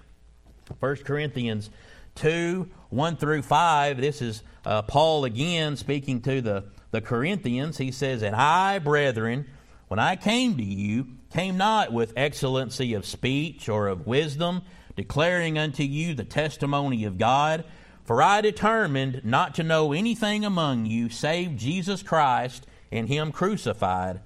1 0.79 0.95
Corinthians 0.97 1.69
2, 2.15 2.69
1 2.89 3.17
through 3.17 3.41
5. 3.41 4.01
This 4.01 4.21
is 4.21 4.43
uh, 4.65 4.81
Paul 4.83 5.25
again 5.25 5.75
speaking 5.75 6.21
to 6.21 6.41
the, 6.41 6.65
the 6.91 7.01
Corinthians. 7.01 7.77
He 7.77 7.91
says, 7.91 8.23
And 8.23 8.35
I, 8.35 8.79
brethren, 8.79 9.45
when 9.87 9.99
I 9.99 10.15
came 10.15 10.57
to 10.57 10.63
you, 10.63 11.07
came 11.31 11.57
not 11.57 11.91
with 11.91 12.13
excellency 12.15 12.93
of 12.93 13.05
speech 13.05 13.67
or 13.67 13.87
of 13.87 14.07
wisdom, 14.07 14.61
declaring 14.95 15.57
unto 15.57 15.83
you 15.83 16.13
the 16.13 16.23
testimony 16.23 17.05
of 17.05 17.17
God. 17.17 17.65
For 18.03 18.21
I 18.21 18.41
determined 18.41 19.21
not 19.23 19.55
to 19.55 19.63
know 19.63 19.93
anything 19.93 20.43
among 20.43 20.85
you 20.85 21.09
save 21.09 21.55
Jesus 21.55 22.03
Christ 22.03 22.65
and 22.91 23.07
Him 23.07 23.31
crucified. 23.31 24.19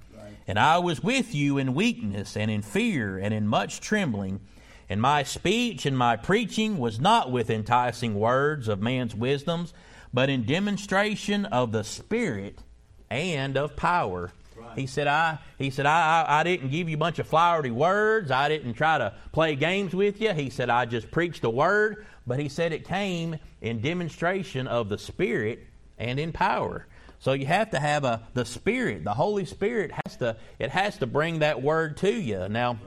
And 0.46 0.58
I 0.58 0.78
was 0.78 1.02
with 1.02 1.34
you 1.34 1.58
in 1.58 1.74
weakness 1.74 2.36
and 2.36 2.50
in 2.50 2.62
fear 2.62 3.18
and 3.18 3.34
in 3.34 3.46
much 3.46 3.80
trembling. 3.80 4.40
And 4.88 5.00
my 5.00 5.22
speech 5.22 5.84
and 5.84 5.96
my 5.96 6.16
preaching 6.16 6.78
was 6.78 6.98
not 6.98 7.30
with 7.30 7.50
enticing 7.50 8.14
words 8.14 8.66
of 8.66 8.80
man's 8.80 9.14
wisdoms, 9.14 9.74
but 10.12 10.30
in 10.30 10.44
demonstration 10.46 11.44
of 11.44 11.70
the 11.70 11.84
Spirit 11.84 12.58
and 13.10 13.56
of 13.58 13.76
power. 13.76 14.32
He 14.74 14.86
said, 14.86 15.06
I, 15.06 15.38
he 15.58 15.70
said 15.70 15.86
I, 15.86 16.22
I, 16.22 16.40
I, 16.40 16.42
didn't 16.42 16.70
give 16.70 16.88
you 16.88 16.96
a 16.96 16.98
bunch 16.98 17.18
of 17.18 17.26
flowery 17.26 17.70
words. 17.70 18.30
I 18.30 18.48
didn't 18.48 18.74
try 18.74 18.98
to 18.98 19.14
play 19.32 19.56
games 19.56 19.94
with 19.94 20.20
you. 20.20 20.32
He 20.32 20.50
said, 20.50 20.70
I 20.70 20.84
just 20.84 21.10
preached 21.10 21.42
the 21.42 21.50
word 21.50 22.06
but 22.28 22.38
he 22.38 22.48
said 22.48 22.72
it 22.72 22.86
came 22.86 23.36
in 23.60 23.80
demonstration 23.80 24.66
of 24.68 24.88
the 24.88 24.98
Spirit 24.98 25.66
and 25.98 26.20
in 26.20 26.32
power. 26.32 26.86
So 27.20 27.32
you 27.32 27.46
have 27.46 27.70
to 27.70 27.80
have 27.80 28.04
a 28.04 28.28
the 28.34 28.44
Spirit, 28.44 29.02
the 29.04 29.14
Holy 29.14 29.44
Spirit 29.44 29.90
has 30.04 30.16
to 30.18 30.36
it 30.58 30.70
has 30.70 30.98
to 30.98 31.06
bring 31.06 31.40
that 31.40 31.62
word 31.62 31.96
to 31.98 32.12
you. 32.12 32.48
Now, 32.48 32.78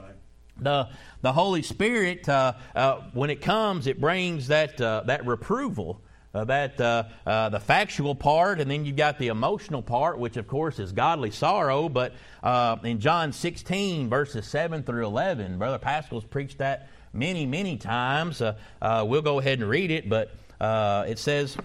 the 0.58 0.90
the 1.22 1.34
Holy 1.34 1.64
Spirit 1.64 2.30
uh, 2.30 2.54
uh, 2.76 3.02
when 3.14 3.30
it 3.30 3.42
comes, 3.42 3.88
it 3.88 4.00
brings 4.00 4.48
that 4.48 4.80
uh, 4.80 5.04
that 5.08 5.26
reproval. 5.26 6.02
Uh, 6.34 6.46
that 6.46 6.80
uh, 6.80 7.04
uh, 7.26 7.50
the 7.50 7.60
factual 7.60 8.16
part, 8.16 8.62
and 8.62 8.72
then 8.72 8.86
you've 8.86 8.96
got 8.96 9.20
the 9.20 9.28
emotional 9.28 9.82
part, 9.82 10.18
which 10.18 10.38
of 10.38 10.48
course 10.48 10.80
is 10.80 10.94
godly 10.94 11.30
sorrow. 11.30 11.90
But 11.90 12.14
in 12.86 13.02
John 13.02 13.34
16, 13.34 14.10
verses 14.10 14.48
7 14.48 14.84
through 14.84 15.06
11, 15.08 15.58
Brother 15.58 15.78
Pascal's 15.78 16.24
preached 16.24 16.60
that 16.60 16.88
many, 17.14 17.46
many 17.46 17.78
times. 17.78 18.42
Uh, 18.42 18.58
uh, 18.82 19.06
we'll 19.08 19.22
go 19.22 19.40
ahead 19.40 19.60
and 19.60 19.70
read 19.70 19.92
it, 19.92 20.10
but 20.10 20.32
uh, 20.60 21.06
it 21.08 21.20
says, 21.20 21.58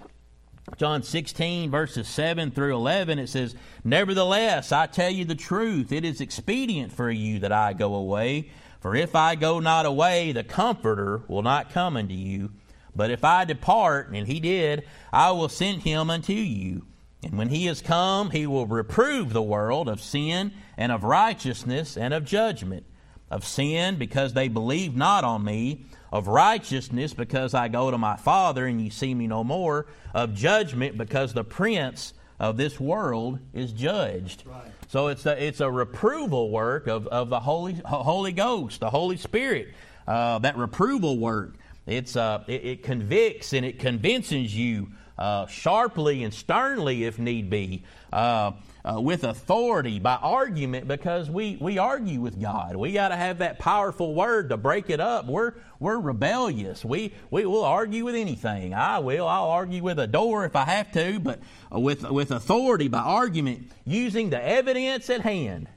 John 0.77 1.03
16, 1.03 1.71
verses 1.71 2.09
7 2.09 2.51
through 2.51 2.75
11, 2.75 3.19
it 3.19 3.29
says, 3.29 3.55
Nevertheless, 3.85 4.73
I 4.73 4.87
tell 4.87 5.11
you 5.11 5.25
the 5.25 5.37
truth, 5.37 5.93
it 5.93 6.05
is 6.05 6.21
expedient 6.21 6.93
for 6.93 7.11
you 7.11 7.39
that 7.41 7.53
I 7.53 7.73
go 7.73 7.95
away. 7.95 8.51
For 8.81 8.95
if 8.95 9.15
I 9.15 9.37
go 9.37 9.61
not 9.61 9.87
away, 9.87 10.33
the 10.33 10.45
Comforter 10.45 11.23
will 11.29 11.43
not 11.43 11.71
come 11.71 11.97
unto 11.97 12.15
you. 12.15 12.53
But 12.95 13.11
if 13.11 13.25
I 13.25 13.45
depart, 13.45 14.11
and 14.11 14.27
he 14.27 14.41
did, 14.41 14.85
I 15.13 15.31
will 15.31 15.49
send 15.49 15.83
him 15.83 16.11
unto 16.11 16.33
you. 16.33 16.87
And 17.23 17.39
when 17.39 17.49
he 17.49 17.69
is 17.69 17.83
come, 17.83 18.31
he 18.31 18.47
will 18.47 18.67
reprove 18.67 19.33
the 19.33 19.43
world 19.43 19.89
of 19.89 20.01
sin 20.01 20.53
and 20.77 20.91
of 20.93 21.05
righteousness 21.05 21.97
and 21.97 22.15
of 22.15 22.25
judgment. 22.25 22.87
Of 23.31 23.45
sin, 23.45 23.97
because 23.97 24.35
they 24.35 24.49
believe 24.49 24.97
not 24.97 25.25
on 25.25 25.45
me. 25.45 25.87
Of 26.13 26.29
righteousness, 26.29 27.13
because 27.13 27.55
I 27.55 27.69
go 27.69 27.91
to 27.91 27.99
my 27.99 28.17
Father 28.17 28.67
and 28.67 28.81
you 28.81 28.91
see 28.91 29.15
me 29.15 29.27
no 29.27 29.43
more. 29.43 29.87
Of 30.15 30.35
judgment, 30.35 30.97
because 30.97 31.35
the 31.35 31.45
prince 31.45 32.15
of 32.39 32.57
this 32.57 32.79
world 32.79 33.39
is 33.53 33.73
judged. 33.73 34.45
Right. 34.47 34.71
So 34.89 35.09
it's 35.09 35.27
a, 35.27 35.43
it's 35.43 35.61
a 35.61 35.71
reproval 35.71 36.51
work 36.51 36.87
of, 36.87 37.07
of 37.09 37.29
the 37.29 37.41
Holy, 37.41 37.75
Holy 37.85 38.33
Ghost, 38.33 38.81
the 38.81 38.91
Holy 38.91 39.17
Spirit. 39.17 39.69
Uh, 40.07 40.39
that 40.39 40.57
reproval 40.57 41.19
work. 41.19 41.57
It's, 41.87 42.17
uh, 42.17 42.45
it, 42.47 42.65
it, 42.65 42.83
convicts 42.83 43.53
and 43.53 43.67
it 43.67 43.79
convinces 43.79 44.55
you 44.55 44.89
uh, 45.19 45.47
sharply 45.47 46.25
and 46.25 46.33
sternly, 46.33 47.05
if 47.05 47.19
need 47.19 47.51
be, 47.51 47.85
uh, 48.13 48.53
uh, 48.85 49.01
with 49.01 49.25
authority 49.25 49.99
by 49.99 50.15
argument, 50.15 50.87
because 50.87 51.29
we, 51.29 51.57
we 51.61 51.79
argue 51.79 52.21
with 52.21 52.41
God. 52.41 52.77
We 52.77 52.93
got 52.93 53.09
to 53.09 53.17
have 53.17 53.39
that 53.39 53.59
powerful 53.59 54.15
word 54.15 54.51
to 54.51 54.57
break 54.57 54.91
it 54.91 55.01
up. 55.01 55.27
We're, 55.27 55.55
we're 55.81 55.99
rebellious. 55.99 56.85
We, 56.85 57.13
we 57.31 57.47
will 57.47 57.65
argue 57.65 58.05
with 58.05 58.15
anything. 58.15 58.75
I 58.75 59.01
will. 59.01 59.27
I'll 59.27 59.51
argue 59.51 59.83
with 59.83 59.99
a 59.99 60.07
door 60.07 60.45
if 60.45 60.55
I 60.55 60.65
have 60.65 60.93
to, 60.93 61.19
but 61.19 61.41
with, 61.71 62.09
with 62.09 62.31
authority 62.31 62.89
by 62.89 63.01
argument, 63.01 63.71
using 63.85 64.31
the 64.31 64.43
evidence 64.43 65.11
at 65.11 65.23
hand. 65.23 65.69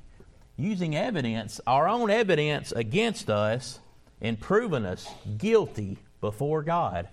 Using 0.57 0.93
evidence, 0.93 1.61
our 1.65 1.87
own 1.87 2.09
evidence 2.09 2.73
against 2.73 3.29
us, 3.29 3.79
and 4.19 4.37
proving 4.37 4.85
us 4.85 5.07
guilty 5.37 5.97
before 6.19 6.63
God. 6.63 7.07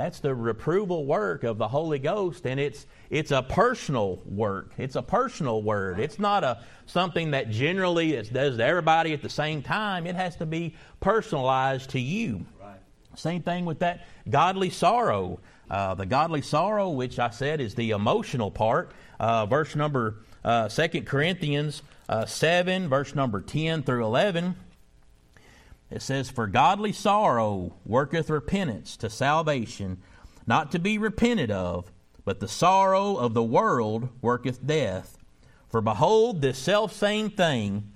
That's 0.00 0.20
the 0.20 0.34
reproval 0.34 1.04
work 1.04 1.44
of 1.44 1.58
the 1.58 1.68
Holy 1.68 1.98
Ghost, 1.98 2.46
and 2.46 2.58
it's 2.58 2.86
it's 3.10 3.32
a 3.32 3.42
personal 3.42 4.22
work. 4.24 4.72
It's 4.78 4.96
a 4.96 5.02
personal 5.02 5.62
word. 5.62 6.00
It's 6.00 6.18
not 6.18 6.42
a 6.42 6.62
something 6.86 7.32
that 7.32 7.50
generally 7.50 8.14
it 8.14 8.32
does 8.32 8.56
to 8.56 8.64
everybody 8.64 9.12
at 9.12 9.20
the 9.20 9.28
same 9.28 9.62
time. 9.62 10.06
It 10.06 10.14
has 10.14 10.36
to 10.36 10.46
be 10.46 10.74
personalized 11.00 11.90
to 11.90 12.00
you. 12.00 12.46
Right. 12.58 12.78
Same 13.14 13.42
thing 13.42 13.66
with 13.66 13.80
that 13.80 14.06
godly 14.30 14.70
sorrow. 14.70 15.38
Uh, 15.70 15.94
the 15.94 16.06
godly 16.06 16.40
sorrow, 16.40 16.88
which 16.88 17.18
I 17.18 17.28
said 17.28 17.60
is 17.60 17.74
the 17.74 17.90
emotional 17.90 18.50
part. 18.50 18.92
Uh, 19.18 19.44
verse 19.44 19.76
number 19.76 20.22
uh, 20.42 20.70
2 20.70 21.02
Corinthians 21.02 21.82
uh, 22.08 22.24
7, 22.24 22.88
verse 22.88 23.14
number 23.14 23.42
10 23.42 23.82
through 23.82 24.06
11. 24.06 24.56
It 25.90 26.02
says, 26.02 26.30
For 26.30 26.46
godly 26.46 26.92
sorrow 26.92 27.74
worketh 27.84 28.30
repentance 28.30 28.96
to 28.98 29.10
salvation, 29.10 29.98
not 30.46 30.72
to 30.72 30.78
be 30.78 30.98
repented 30.98 31.50
of, 31.50 31.90
but 32.24 32.40
the 32.40 32.48
sorrow 32.48 33.16
of 33.16 33.34
the 33.34 33.42
world 33.42 34.08
worketh 34.22 34.64
death. 34.64 35.18
For 35.68 35.80
behold, 35.80 36.40
this 36.40 36.58
selfsame 36.58 37.30
thing 37.30 37.92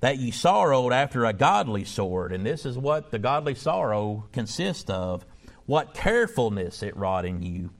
that 0.00 0.18
ye 0.18 0.30
sorrowed 0.30 0.92
after 0.92 1.24
a 1.24 1.32
godly 1.32 1.84
sort, 1.84 2.32
and 2.32 2.44
this 2.44 2.66
is 2.66 2.76
what 2.76 3.10
the 3.10 3.18
godly 3.18 3.54
sorrow 3.54 4.28
consists 4.32 4.90
of, 4.90 5.24
what 5.66 5.94
carefulness 5.94 6.82
it 6.82 6.96
wrought 6.96 7.24
in 7.24 7.42
you. 7.42 7.70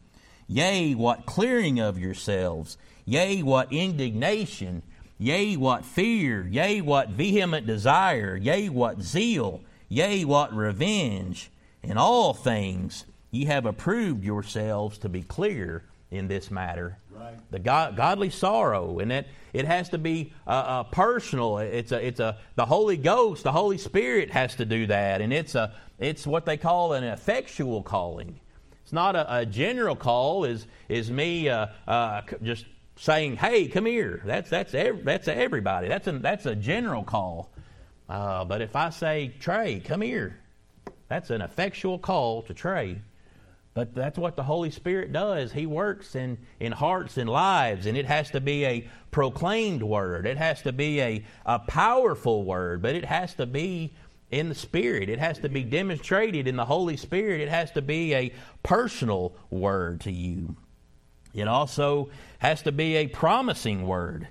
Yea, 0.47 0.95
what 0.95 1.27
clearing 1.27 1.79
of 1.81 1.99
yourselves, 1.99 2.79
yea, 3.05 3.43
what 3.43 3.73
indignation, 3.73 4.83
Yea, 5.19 5.57
what 5.57 5.85
fear, 5.85 6.47
yea, 6.51 6.81
what 6.81 7.11
vehement 7.11 7.67
desire, 7.67 8.37
yea, 8.37 8.69
what 8.69 9.01
zeal, 9.01 9.61
yea, 9.89 10.25
what 10.25 10.55
revenge. 10.55 11.51
In 11.83 11.99
all 11.99 12.35
things 12.35 13.05
ye 13.31 13.45
have 13.45 13.67
approved 13.67 14.25
yourselves 14.25 14.99
to 14.99 15.09
be 15.09 15.23
clear 15.23 15.85
in 16.11 16.29
this 16.29 16.51
matter. 16.51 16.99
Right. 17.11 17.35
The 17.51 17.59
God, 17.59 17.97
godly 17.97 18.31
sorrow, 18.31 18.99
and 19.01 19.13
it 19.13 19.27
it 19.53 19.67
has 19.67 19.89
to 19.91 19.99
be 19.99 20.33
uh, 20.47 20.51
uh, 20.51 20.83
personal. 20.85 21.59
It's 21.59 21.93
a 21.93 22.05
it's 22.05 22.21
a 22.21 22.39
the 22.57 22.65
Holy 22.65 22.97
Ghost, 22.97 23.45
the 23.45 23.53
Holy 23.53 23.79
Spirit 23.79 24.31
has 24.31 24.55
to 24.57 24.65
do 24.65 24.87
that, 24.87 25.21
and 25.21 25.33
it's 25.33 25.55
a 25.55 25.73
it's 25.99 26.27
what 26.27 26.47
they 26.47 26.57
call 26.57 26.93
an 26.95 27.05
effectual 27.05 27.83
calling. 27.83 28.41
It's 28.83 28.93
not 28.93 29.17
a, 29.17 29.39
a 29.39 29.47
general 29.47 29.97
call. 29.97 30.45
Is 30.45 30.67
is 30.89 31.11
me 31.11 31.49
uh, 31.49 31.67
uh 31.87 32.23
just 32.43 32.67
saying, 32.97 33.37
"Hey, 33.37 33.69
come 33.69 33.87
here." 33.87 34.23
That's 34.25 34.51
that's 34.51 34.75
ev- 34.75 35.05
that's 35.05 35.29
everybody. 35.29 35.89
That's 35.89 36.07
a 36.07 36.13
that's 36.13 36.47
a 36.47 36.55
general 36.55 37.05
call. 37.05 37.51
Uh, 38.09 38.45
but 38.45 38.61
if 38.61 38.77
I 38.77 38.91
say, 38.91 39.33
"Trey, 39.41 39.81
come 39.81 40.01
here," 40.01 40.39
that's 41.09 41.31
an 41.31 41.43
effectual 41.43 41.99
call 41.99 42.43
to 42.43 42.55
Trey. 42.55 43.01
But 43.75 43.93
that's 43.93 44.17
what 44.17 44.37
the 44.37 44.45
Holy 44.45 44.71
Spirit 44.71 45.13
does. 45.13 45.53
He 45.53 45.67
works 45.67 46.15
in, 46.15 46.39
in 46.61 46.71
hearts 46.71 47.17
and 47.17 47.29
lives, 47.29 47.87
and 47.87 47.99
it 47.99 48.07
has 48.07 48.31
to 48.31 48.41
be 48.41 48.65
a 48.65 48.89
proclaimed 49.11 49.83
word. 49.83 50.27
It 50.27 50.37
has 50.37 50.63
to 50.63 50.73
be 50.73 51.01
a, 51.01 51.25
a 51.45 51.59
powerful 51.59 52.45
word, 52.45 52.83
but 52.83 52.95
it 52.95 53.05
has 53.05 53.35
to 53.35 53.47
be 53.47 53.93
in 54.31 54.49
the 54.49 54.55
Spirit. 54.55 55.09
It 55.09 55.19
has 55.19 55.39
to 55.41 55.49
be 55.49 55.65
demonstrated 55.65 56.47
in 56.47 56.55
the 56.55 56.65
Holy 56.65 56.97
Spirit. 56.97 57.41
It 57.41 57.49
has 57.49 57.73
to 57.73 57.83
be 57.83 58.15
a 58.15 58.33
personal 58.63 59.35
word 59.51 60.03
to 60.03 60.13
you. 60.13 60.55
It 61.35 61.49
also 61.49 62.09
has 62.39 62.63
to 62.63 62.73
be 62.73 62.97
a 62.97 63.09
promising 63.09 63.87
word. 63.87 64.29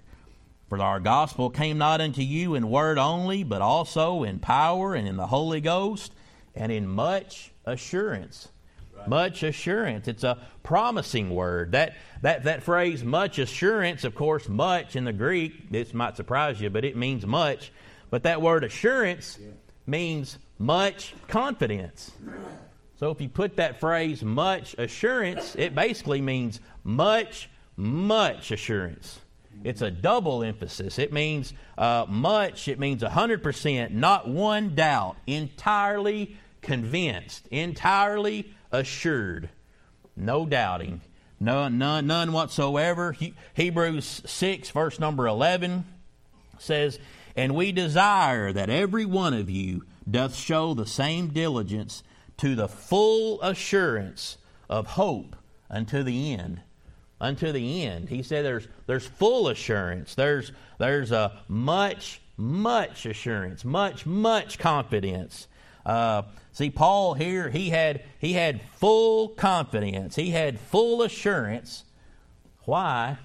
For 0.69 0.81
our 0.81 0.99
gospel 0.99 1.49
came 1.49 1.77
not 1.77 2.01
unto 2.01 2.21
you 2.21 2.55
in 2.55 2.69
word 2.69 2.97
only, 2.97 3.43
but 3.43 3.61
also 3.61 4.23
in 4.23 4.39
power 4.39 4.95
and 4.95 5.07
in 5.07 5.17
the 5.17 5.27
Holy 5.27 5.61
Ghost 5.61 6.13
and 6.55 6.71
in 6.71 6.87
much 6.87 7.51
assurance. 7.65 8.47
Right. 8.97 9.07
Much 9.07 9.43
assurance. 9.43 10.07
It's 10.07 10.23
a 10.23 10.39
promising 10.63 11.29
word. 11.29 11.73
That, 11.73 11.95
that, 12.21 12.45
that 12.45 12.63
phrase, 12.63 13.03
much 13.03 13.37
assurance, 13.37 14.03
of 14.03 14.15
course, 14.15 14.47
much 14.47 14.95
in 14.95 15.03
the 15.03 15.13
Greek, 15.13 15.69
this 15.69 15.93
might 15.93 16.15
surprise 16.15 16.59
you, 16.59 16.69
but 16.69 16.85
it 16.85 16.95
means 16.95 17.25
much. 17.25 17.71
But 18.09 18.23
that 18.23 18.41
word 18.41 18.63
assurance 18.63 19.37
yeah. 19.39 19.49
means 19.85 20.37
much 20.57 21.13
confidence. 21.27 22.11
So 23.03 23.11
if 23.11 23.19
you 23.19 23.27
put 23.27 23.57
that 23.57 23.81
phrase, 23.81 24.23
much 24.23 24.75
assurance, 24.77 25.57
it 25.57 25.75
basically 25.75 26.21
means 26.21 26.61
much, 26.85 27.49
much 27.75 28.49
assurance. 28.49 29.19
It's 29.65 29.81
a 29.81 29.91
double 29.91 30.41
emphasis. 30.41 30.97
It 30.97 31.11
means 31.11 31.53
uh, 31.77 32.05
much, 32.07 32.69
it 32.69 32.79
means 32.79 33.03
100%, 33.03 33.91
not 33.91 34.29
one 34.29 34.73
doubt, 34.73 35.17
entirely 35.27 36.37
convinced, 36.61 37.45
entirely 37.47 38.53
assured, 38.71 39.49
no 40.15 40.45
doubting, 40.45 41.01
no, 41.41 41.67
none, 41.67 42.07
none 42.07 42.31
whatsoever. 42.31 43.11
He, 43.11 43.33
Hebrews 43.53 44.21
6, 44.25 44.69
verse 44.69 44.97
number 44.97 45.27
11 45.27 45.83
says, 46.57 46.99
And 47.35 47.53
we 47.53 47.73
desire 47.73 48.53
that 48.53 48.69
every 48.69 49.03
one 49.03 49.33
of 49.33 49.49
you 49.49 49.83
doth 50.09 50.37
show 50.37 50.73
the 50.73 50.87
same 50.87 51.27
diligence 51.27 52.01
to 52.37 52.55
the 52.55 52.67
full 52.67 53.41
assurance 53.41 54.37
of 54.69 54.87
hope 54.87 55.35
unto 55.69 56.03
the 56.03 56.33
end 56.33 56.61
unto 57.23 57.53
the 57.53 57.83
end. 57.85 58.09
He 58.09 58.21
said 58.21 58.43
there's 58.43 58.67
there's 58.85 59.07
full 59.07 59.47
assurance. 59.47 60.13
There's 60.13 60.51
there's 60.77 61.11
a 61.11 61.41
much 61.47 62.21
much 62.35 63.05
assurance, 63.05 63.63
much 63.63 64.05
much 64.05 64.59
confidence. 64.59 65.47
Uh, 65.85 66.23
see, 66.51 66.69
Paul 66.69 67.13
here 67.13 67.49
he 67.49 67.69
had 67.69 68.03
he 68.19 68.33
had 68.33 68.61
full 68.75 69.29
confidence. 69.29 70.15
He 70.15 70.31
had 70.31 70.59
full 70.59 71.01
assurance. 71.01 71.85
Why? 72.65 73.17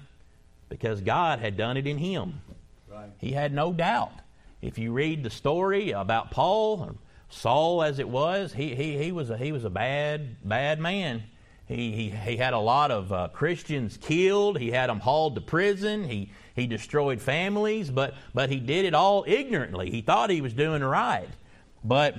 Because 0.69 1.01
God 1.01 1.39
had 1.39 1.57
done 1.57 1.75
it 1.75 1.85
in 1.85 1.97
him. 1.97 2.41
Right. 2.89 3.09
He 3.17 3.33
had 3.33 3.53
no 3.53 3.73
doubt. 3.73 4.13
If 4.61 4.77
you 4.77 4.91
read 4.91 5.23
the 5.23 5.29
story 5.29 5.91
about 5.91 6.31
Paul, 6.31 6.97
Saul 7.29 7.83
as 7.83 7.99
it 7.99 8.09
was, 8.09 8.53
he, 8.53 8.75
he, 8.75 8.97
he 8.97 9.11
was 9.11 9.29
a, 9.29 9.37
he 9.37 9.51
was 9.51 9.63
a 9.63 9.69
bad 9.69 10.37
bad 10.43 10.79
man. 10.79 11.23
He, 11.67 11.91
he, 11.91 12.09
he 12.09 12.37
had 12.37 12.53
a 12.53 12.59
lot 12.59 12.89
of 12.89 13.13
uh, 13.13 13.27
Christians 13.27 13.95
killed. 13.97 14.57
He 14.57 14.71
had 14.71 14.89
them 14.89 14.99
hauled 14.99 15.35
to 15.35 15.41
prison. 15.41 16.03
He, 16.03 16.31
he 16.55 16.65
destroyed 16.65 17.21
families, 17.21 17.91
but, 17.91 18.15
but 18.33 18.49
he 18.49 18.59
did 18.59 18.85
it 18.85 18.95
all 18.95 19.23
ignorantly. 19.27 19.91
He 19.91 20.01
thought 20.01 20.31
he 20.31 20.41
was 20.41 20.53
doing 20.53 20.83
right. 20.83 21.29
But 21.83 22.15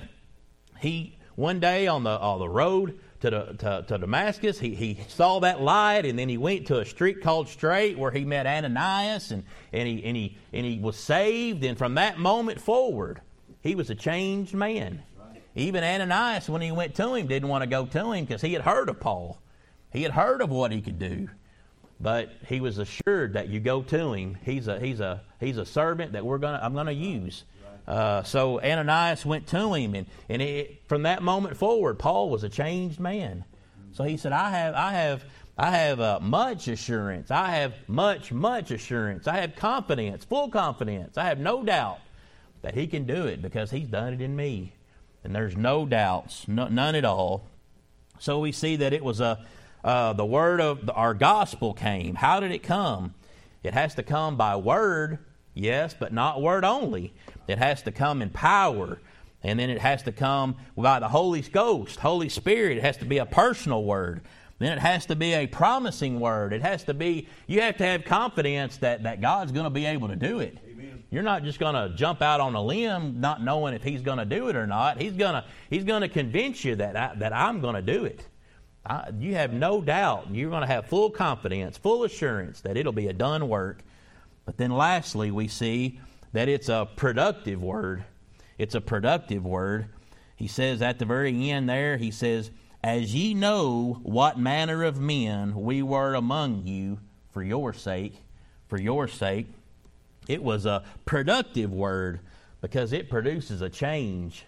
he, 0.79 1.17
one 1.35 1.59
day 1.59 1.87
on 1.87 2.05
the, 2.05 2.17
on 2.17 2.39
the 2.39 2.47
road 2.47 2.97
to, 3.19 3.29
the, 3.29 3.55
to, 3.59 3.85
to 3.89 3.97
Damascus, 3.97 4.57
he, 4.57 4.73
he 4.73 4.99
saw 5.09 5.39
that 5.41 5.61
light, 5.61 6.05
and 6.05 6.17
then 6.17 6.29
he 6.29 6.37
went 6.37 6.67
to 6.67 6.79
a 6.79 6.85
street 6.85 7.21
called 7.21 7.49
Straight 7.49 7.97
where 7.97 8.11
he 8.11 8.23
met 8.23 8.47
Ananias, 8.47 9.31
and, 9.31 9.43
and, 9.73 9.85
he, 9.85 10.01
and, 10.05 10.15
he, 10.15 10.37
and 10.53 10.65
he 10.65 10.79
was 10.79 10.95
saved. 10.95 11.65
And 11.65 11.77
from 11.77 11.95
that 11.95 12.17
moment 12.17 12.61
forward, 12.61 13.19
he 13.61 13.75
was 13.75 13.89
a 13.89 13.95
changed 13.95 14.53
man. 14.53 15.03
Even 15.55 15.83
Ananias, 15.83 16.49
when 16.49 16.61
he 16.61 16.71
went 16.71 16.95
to 16.95 17.13
him, 17.13 17.27
didn't 17.27 17.49
want 17.49 17.61
to 17.63 17.69
go 17.69 17.85
to 17.85 18.11
him 18.11 18.25
because 18.25 18.41
he 18.41 18.53
had 18.53 18.61
heard 18.61 18.89
of 18.89 18.99
Paul. 18.99 19.37
He 19.91 20.03
had 20.03 20.11
heard 20.11 20.41
of 20.41 20.49
what 20.49 20.71
he 20.71 20.81
could 20.81 20.97
do. 20.97 21.29
But 21.99 22.31
he 22.47 22.61
was 22.61 22.79
assured 22.79 23.33
that 23.33 23.49
you 23.49 23.59
go 23.59 23.83
to 23.83 24.13
him. 24.13 24.37
He's 24.43 24.67
a, 24.67 24.79
he's 24.79 25.01
a, 25.01 25.21
he's 25.39 25.57
a 25.57 25.65
servant 25.65 26.13
that 26.13 26.25
we're 26.25 26.39
gonna, 26.39 26.59
I'm 26.61 26.73
going 26.73 26.87
to 26.87 26.93
use. 26.93 27.43
Uh, 27.87 28.23
so 28.23 28.61
Ananias 28.61 29.25
went 29.25 29.47
to 29.47 29.73
him, 29.73 29.93
and, 29.93 30.07
and 30.29 30.41
it, 30.41 30.81
from 30.87 31.03
that 31.03 31.21
moment 31.21 31.57
forward, 31.57 31.99
Paul 31.99 32.29
was 32.29 32.43
a 32.43 32.49
changed 32.49 32.99
man. 32.99 33.43
So 33.91 34.03
he 34.03 34.17
said, 34.17 34.31
I 34.31 34.49
have, 34.51 34.73
I 34.73 34.93
have, 34.93 35.23
I 35.57 35.71
have 35.71 35.99
uh, 35.99 36.19
much 36.21 36.67
assurance. 36.69 37.29
I 37.29 37.51
have 37.51 37.73
much, 37.87 38.31
much 38.31 38.71
assurance. 38.71 39.27
I 39.27 39.37
have 39.37 39.55
confidence, 39.55 40.23
full 40.23 40.49
confidence. 40.49 41.17
I 41.17 41.25
have 41.25 41.39
no 41.39 41.63
doubt 41.63 41.99
that 42.61 42.75
he 42.75 42.87
can 42.87 43.05
do 43.05 43.25
it 43.25 43.41
because 43.41 43.71
he's 43.71 43.87
done 43.87 44.13
it 44.13 44.21
in 44.21 44.35
me. 44.35 44.73
And 45.23 45.35
there's 45.35 45.55
no 45.55 45.85
doubts, 45.85 46.47
no, 46.47 46.67
none 46.67 46.95
at 46.95 47.05
all. 47.05 47.43
So 48.19 48.39
we 48.39 48.51
see 48.51 48.75
that 48.77 48.93
it 48.93 49.03
was 49.03 49.19
a, 49.19 49.43
uh, 49.83 50.13
the 50.13 50.25
word 50.25 50.61
of 50.61 50.85
the, 50.85 50.93
our 50.93 51.13
gospel 51.13 51.73
came. 51.73 52.15
How 52.15 52.39
did 52.39 52.51
it 52.51 52.63
come? 52.63 53.13
It 53.63 53.73
has 53.73 53.95
to 53.95 54.03
come 54.03 54.37
by 54.37 54.55
word, 54.55 55.19
yes, 55.53 55.95
but 55.97 56.13
not 56.13 56.41
word 56.41 56.63
only. 56.63 57.13
It 57.47 57.57
has 57.57 57.81
to 57.83 57.91
come 57.91 58.21
in 58.21 58.29
power. 58.29 58.99
And 59.43 59.59
then 59.59 59.69
it 59.69 59.81
has 59.81 60.03
to 60.03 60.11
come 60.11 60.55
by 60.77 60.99
the 60.99 61.07
Holy 61.07 61.41
Ghost, 61.41 61.99
Holy 61.99 62.29
Spirit. 62.29 62.77
It 62.77 62.83
has 62.83 62.97
to 62.97 63.05
be 63.05 63.17
a 63.17 63.25
personal 63.25 63.83
word. 63.83 64.21
Then 64.59 64.73
it 64.73 64.79
has 64.79 65.07
to 65.07 65.15
be 65.15 65.33
a 65.33 65.47
promising 65.47 66.19
word. 66.19 66.53
It 66.53 66.61
has 66.61 66.83
to 66.83 66.93
be, 66.93 67.27
you 67.47 67.61
have 67.61 67.77
to 67.77 67.83
have 67.83 68.05
confidence 68.05 68.77
that, 68.77 69.03
that 69.03 69.19
God's 69.19 69.51
going 69.51 69.63
to 69.63 69.71
be 69.71 69.85
able 69.85 70.09
to 70.09 70.15
do 70.15 70.39
it. 70.39 70.59
You're 71.11 71.23
not 71.23 71.43
just 71.43 71.59
going 71.59 71.75
to 71.75 71.95
jump 71.95 72.21
out 72.21 72.39
on 72.39 72.55
a 72.55 72.63
limb 72.63 73.19
not 73.19 73.43
knowing 73.43 73.73
if 73.73 73.83
He's 73.83 74.01
going 74.01 74.17
to 74.17 74.25
do 74.25 74.47
it 74.47 74.55
or 74.55 74.65
not. 74.65 74.99
He's 74.99 75.13
going 75.13 75.33
to, 75.33 75.43
he's 75.69 75.83
going 75.83 76.01
to 76.01 76.07
convince 76.07 76.63
you 76.63 76.77
that, 76.77 76.95
I, 76.95 77.13
that 77.17 77.33
I'm 77.33 77.59
going 77.59 77.75
to 77.75 77.81
do 77.81 78.05
it. 78.05 78.25
I, 78.85 79.11
you 79.19 79.35
have 79.35 79.51
no 79.51 79.81
doubt. 79.81 80.27
You're 80.31 80.49
going 80.49 80.61
to 80.61 80.67
have 80.67 80.87
full 80.87 81.09
confidence, 81.09 81.77
full 81.77 82.05
assurance 82.05 82.61
that 82.61 82.77
it'll 82.77 82.93
be 82.93 83.07
a 83.07 83.13
done 83.13 83.49
work. 83.49 83.83
But 84.45 84.57
then 84.57 84.71
lastly, 84.71 85.31
we 85.31 85.49
see 85.49 85.99
that 86.31 86.47
it's 86.47 86.69
a 86.69 86.87
productive 86.95 87.61
word. 87.61 88.05
It's 88.57 88.73
a 88.73 88.81
productive 88.81 89.45
word. 89.45 89.87
He 90.35 90.47
says 90.47 90.81
at 90.81 90.97
the 90.97 91.05
very 91.05 91.51
end 91.51 91.69
there, 91.69 91.97
he 91.97 92.09
says, 92.09 92.51
As 92.83 93.13
ye 93.13 93.33
know 93.33 93.99
what 94.01 94.39
manner 94.39 94.83
of 94.83 94.99
men 94.99 95.55
we 95.55 95.83
were 95.83 96.15
among 96.15 96.65
you 96.65 96.99
for 97.31 97.43
your 97.43 97.73
sake, 97.73 98.15
for 98.67 98.79
your 98.79 99.07
sake. 99.07 99.47
It 100.27 100.43
was 100.43 100.65
a 100.65 100.83
productive 101.05 101.71
word 101.71 102.19
because 102.61 102.93
it 102.93 103.09
produces 103.09 103.61
a 103.61 103.69
change. 103.69 104.45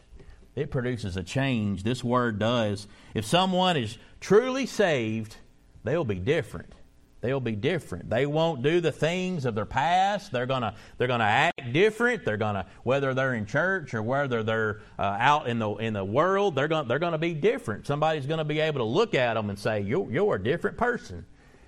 It 0.55 0.69
produces 0.69 1.17
a 1.17 1.23
change. 1.23 1.83
This 1.83 2.03
word 2.03 2.37
does. 2.37 2.87
If 3.13 3.25
someone 3.25 3.75
is 3.75 3.97
truly 4.19 4.65
saved, 4.65 5.37
they'll 5.83 6.05
be 6.05 6.15
different. 6.15 6.73
They'll 7.21 7.39
be 7.39 7.55
different. 7.55 8.09
They 8.09 8.25
won't 8.25 8.63
do 8.63 8.81
the 8.81 8.91
things 8.91 9.45
of 9.45 9.55
their 9.55 9.65
past. 9.65 10.33
They're 10.33 10.45
gonna 10.45 10.75
they're 10.97 11.07
gonna 11.07 11.23
act 11.23 11.71
different. 11.71 12.25
They're 12.25 12.35
gonna 12.35 12.65
whether 12.83 13.13
they're 13.13 13.33
in 13.33 13.45
church 13.45 13.93
or 13.93 14.03
whether 14.03 14.43
they're 14.43 14.81
uh, 14.99 15.15
out 15.19 15.47
in 15.47 15.57
the 15.57 15.69
in 15.75 15.93
the 15.93 16.03
world. 16.03 16.53
They're 16.53 16.67
gonna 16.67 16.85
they're 16.85 16.99
gonna 16.99 17.17
be 17.17 17.33
different. 17.33 17.87
Somebody's 17.87 18.25
gonna 18.25 18.43
be 18.43 18.59
able 18.59 18.79
to 18.79 18.85
look 18.85 19.15
at 19.15 19.35
them 19.35 19.49
and 19.49 19.57
say 19.57 19.79
you're 19.79 20.11
you're 20.11 20.35
a 20.35 20.43
different 20.43 20.75
person, 20.75 21.25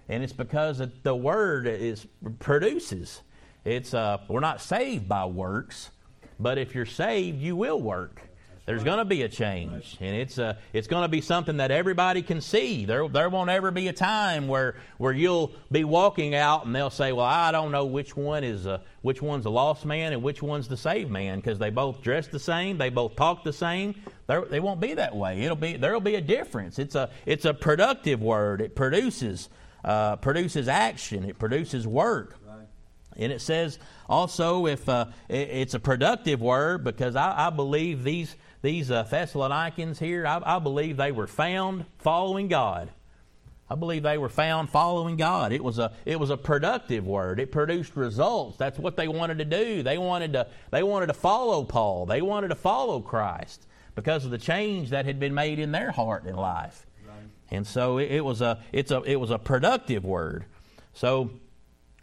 and 0.10 0.22
it's 0.22 0.34
because 0.34 0.82
the 1.04 1.16
word 1.16 1.68
is 1.68 2.06
produces. 2.40 3.22
It's 3.66 3.96
uh, 3.96 4.20
we're 4.28 4.42
not 4.42 4.62
saved 4.62 5.10
by 5.10 5.26
works, 5.26 5.90
but 6.40 6.60
if 6.60 6.76
you're 6.76 6.86
saved, 6.86 7.42
you 7.42 7.56
will 7.56 7.82
work. 7.82 8.22
There's 8.68 8.84
going 8.84 8.98
to 8.98 9.06
be 9.06 9.22
a 9.22 9.30
change, 9.30 9.98
and 10.02 10.16
it's 10.16 10.40
uh, 10.40 10.56
it's 10.74 10.88
going 10.88 11.04
to 11.04 11.08
be 11.08 11.22
something 11.22 11.58
that 11.58 11.70
everybody 11.70 12.24
can 12.24 12.42
see. 12.42 12.86
There 12.86 13.08
there 13.08 13.30
won't 13.30 13.50
ever 13.52 13.70
be 13.70 13.88
a 13.88 13.94
time 13.94 14.48
where 14.48 14.76
where 14.98 15.14
you'll 15.14 15.52
be 15.72 15.84
walking 15.84 16.34
out 16.34 16.66
and 16.66 16.76
they'll 16.76 16.90
say, 16.90 17.12
"Well, 17.12 17.26
I 17.26 17.52
don't 17.52 17.72
know 17.72 17.86
which 17.86 18.16
one 18.16 18.44
is 18.44 18.66
uh, 18.66 18.80
which 19.02 19.22
one's 19.22 19.44
the 19.44 19.52
lost 19.52 19.86
man 19.86 20.14
and 20.14 20.24
which 20.24 20.42
one's 20.42 20.68
the 20.68 20.78
saved 20.78 21.12
man 21.12 21.40
because 21.40 21.60
they 21.60 21.70
both 21.70 22.02
dress 22.02 22.28
the 22.28 22.40
same, 22.40 22.80
they 22.80 22.90
both 22.90 23.16
talk 23.16 23.44
the 23.44 23.54
same." 23.54 23.96
They're, 24.28 24.46
they 24.46 24.60
won't 24.60 24.80
be 24.80 24.96
that 24.96 25.16
way. 25.16 25.42
It'll 25.42 25.56
be 25.56 25.78
there'll 25.78 26.02
be 26.02 26.16
a 26.16 26.22
difference. 26.22 26.80
It's 26.80 26.96
a 26.96 27.12
it's 27.28 27.46
a 27.46 27.54
productive 27.54 28.22
word. 28.22 28.62
It 28.62 28.76
produces 28.76 29.50
uh, 29.84 30.16
produces 30.16 30.68
action. 30.68 31.24
It 31.24 31.38
produces 31.38 31.86
work. 31.88 32.36
And 33.18 33.32
it 33.32 33.42
says 33.42 33.80
also 34.10 34.68
if 34.68 34.88
uh, 34.90 35.06
it's 35.30 35.74
a 35.74 35.80
productive 35.80 36.42
word 36.42 36.84
because 36.84 37.16
I, 37.16 37.48
I 37.48 37.50
believe 37.50 38.04
these 38.04 38.36
these 38.62 38.90
uh, 38.90 39.04
Thessalonians 39.04 40.00
here, 40.00 40.26
I, 40.26 40.42
I 40.44 40.60
believe 40.60 40.98
they 40.98 41.12
were 41.12 41.28
found 41.28 41.86
following 42.00 42.48
God. 42.48 42.90
I 43.70 43.76
believe 43.76 44.04
they 44.04 44.18
were 44.18 44.30
found 44.30 44.70
following 44.70 45.18
God. 45.18 45.52
It 45.52 45.64
was 45.64 45.80
a 45.80 45.92
it 46.06 46.20
was 46.20 46.30
a 46.30 46.38
productive 46.38 47.06
word. 47.08 47.40
It 47.40 47.52
produced 47.52 47.96
results. 47.96 48.58
That's 48.58 48.78
what 48.78 48.96
they 48.96 49.08
wanted 49.08 49.40
to 49.40 49.46
do. 49.46 49.82
They 49.82 49.98
wanted 49.98 50.34
to 50.34 50.48
they 50.72 50.84
wanted 50.84 51.08
to 51.08 51.14
follow 51.14 51.64
Paul. 51.64 52.06
They 52.06 52.22
wanted 52.22 52.50
to 52.50 52.56
follow 52.56 53.00
Christ 53.02 53.66
because 53.96 54.26
of 54.26 54.32
the 54.32 54.38
change 54.38 54.92
that 54.92 55.06
had 55.06 55.20
been 55.20 55.34
made 55.34 55.58
in 55.58 55.72
their 55.72 55.92
heart 55.92 56.26
and 56.26 56.36
life. 56.36 56.86
Right. 57.08 57.16
And 57.50 57.66
so 57.66 57.98
it, 57.98 58.12
it 58.12 58.26
was 58.26 58.42
a 58.42 58.62
it's 58.72 58.92
a 58.92 59.02
it 59.02 59.16
was 59.16 59.32
a 59.32 59.40
productive 59.40 60.06
word. 60.06 60.46
So 60.94 61.32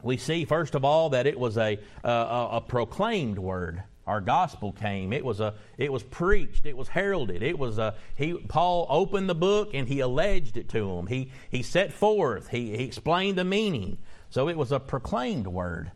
we 0.03 0.17
see 0.17 0.45
first 0.45 0.75
of 0.75 0.85
all 0.85 1.11
that 1.11 1.27
it 1.27 1.38
was 1.38 1.57
a 1.57 1.79
a, 2.05 2.49
a 2.53 2.61
proclaimed 2.67 3.38
word. 3.38 3.83
Our 4.05 4.21
gospel 4.21 4.73
came. 4.73 5.12
It 5.12 5.25
was 5.25 5.41
a 5.41 5.55
it 5.79 5.93
was 5.93 6.03
preached. 6.03 6.67
It 6.67 6.77
was 6.77 6.88
heralded. 6.88 7.43
It 7.43 7.59
was 7.59 7.79
a 7.79 7.95
he 8.17 8.35
paul 8.35 8.87
opened 8.91 9.29
the 9.29 9.35
book 9.35 9.71
and 9.75 9.88
he 9.88 10.01
alleged 10.01 10.57
it 10.57 10.69
to 10.71 10.97
them 10.97 11.07
he 11.07 11.31
he 11.51 11.62
set 11.62 11.93
forth. 11.93 12.49
He, 12.49 12.77
he 12.77 12.85
explained 12.85 13.38
the 13.38 13.45
meaning. 13.45 13.99
So 14.31 14.49
it 14.49 14.57
was 14.57 14.73
a 14.73 14.81
proclaimed 14.81 15.47
word 15.47 15.93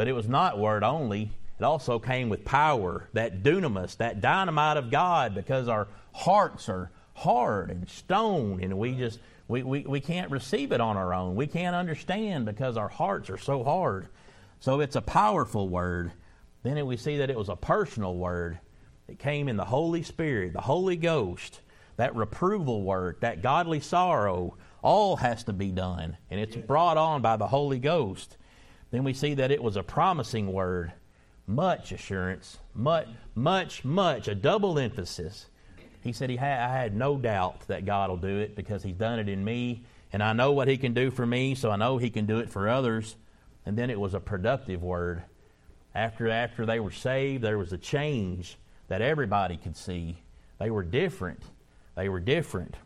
but 0.00 0.08
it 0.08 0.12
was 0.12 0.28
not 0.28 0.58
word 0.58 0.82
only. 0.82 1.30
It 1.58 1.62
also 1.62 1.98
came 1.98 2.30
with 2.30 2.42
power 2.42 3.08
that 3.12 3.42
dunamis 3.42 3.98
that 3.98 4.22
dynamite 4.22 4.78
of 4.78 4.90
god 4.90 5.34
because 5.34 5.68
our 5.68 5.88
hearts 6.14 6.70
are 6.70 6.90
hard 7.12 7.70
and 7.70 7.86
stone 7.86 8.60
and 8.62 8.78
we 8.78 8.94
just 8.94 9.18
we, 9.50 9.62
we, 9.62 9.80
we 9.80 10.00
can't 10.00 10.30
receive 10.30 10.72
it 10.72 10.80
on 10.80 10.96
our 10.96 11.12
own 11.12 11.34
we 11.34 11.46
can't 11.46 11.76
understand 11.76 12.44
because 12.46 12.76
our 12.76 12.88
hearts 12.88 13.28
are 13.28 13.38
so 13.38 13.62
hard 13.62 14.08
so 14.60 14.80
it's 14.80 14.96
a 14.96 15.02
powerful 15.02 15.68
word 15.68 16.12
then 16.62 16.84
we 16.86 16.96
see 16.96 17.18
that 17.18 17.30
it 17.30 17.38
was 17.38 17.48
a 17.48 17.56
personal 17.56 18.16
word. 18.16 18.58
It 19.08 19.18
came 19.18 19.48
in 19.48 19.56
the 19.56 19.64
Holy 19.64 20.02
Spirit, 20.02 20.52
the 20.52 20.60
Holy 20.60 20.96
Ghost, 20.96 21.60
that 21.96 22.14
reproval 22.14 22.82
word, 22.82 23.16
that 23.20 23.42
godly 23.42 23.80
sorrow, 23.80 24.56
all 24.82 25.16
has 25.16 25.44
to 25.44 25.52
be 25.52 25.70
done. 25.70 26.16
And 26.30 26.38
it's 26.38 26.56
brought 26.56 26.96
on 26.96 27.22
by 27.22 27.36
the 27.36 27.46
Holy 27.46 27.78
Ghost. 27.78 28.36
Then 28.90 29.04
we 29.04 29.14
see 29.14 29.34
that 29.34 29.50
it 29.50 29.62
was 29.62 29.76
a 29.76 29.82
promising 29.82 30.52
word, 30.52 30.92
much 31.46 31.92
assurance, 31.92 32.58
much, 32.74 33.08
much, 33.34 33.84
much, 33.84 34.28
a 34.28 34.34
double 34.34 34.78
emphasis. 34.78 35.46
He 36.02 36.12
said, 36.12 36.30
he 36.30 36.36
had, 36.36 36.60
I 36.60 36.72
had 36.72 36.96
no 36.96 37.16
doubt 37.16 37.66
that 37.68 37.84
God 37.84 38.10
will 38.10 38.16
do 38.16 38.38
it 38.38 38.56
because 38.56 38.82
He's 38.82 38.96
done 38.96 39.18
it 39.18 39.28
in 39.28 39.44
me, 39.44 39.84
and 40.12 40.22
I 40.22 40.32
know 40.32 40.52
what 40.52 40.68
He 40.68 40.76
can 40.76 40.94
do 40.94 41.10
for 41.10 41.26
me, 41.26 41.54
so 41.54 41.70
I 41.70 41.76
know 41.76 41.98
He 41.98 42.10
can 42.10 42.26
do 42.26 42.38
it 42.38 42.50
for 42.50 42.68
others. 42.68 43.16
And 43.66 43.76
then 43.76 43.90
it 43.90 44.00
was 44.00 44.14
a 44.14 44.20
productive 44.20 44.82
word 44.82 45.22
after, 45.94 46.28
after 46.28 46.66
they 46.66 46.80
were 46.80 46.90
saved, 46.90 47.42
there 47.42 47.58
was 47.58 47.72
a 47.72 47.78
change 47.78 48.56
that 48.88 49.02
everybody 49.02 49.56
could 49.56 49.76
see. 49.76 50.18
They 50.58 50.70
were 50.70 50.82
different. 50.82 51.42
They 51.96 52.08
were 52.08 52.20
different. 52.20 52.76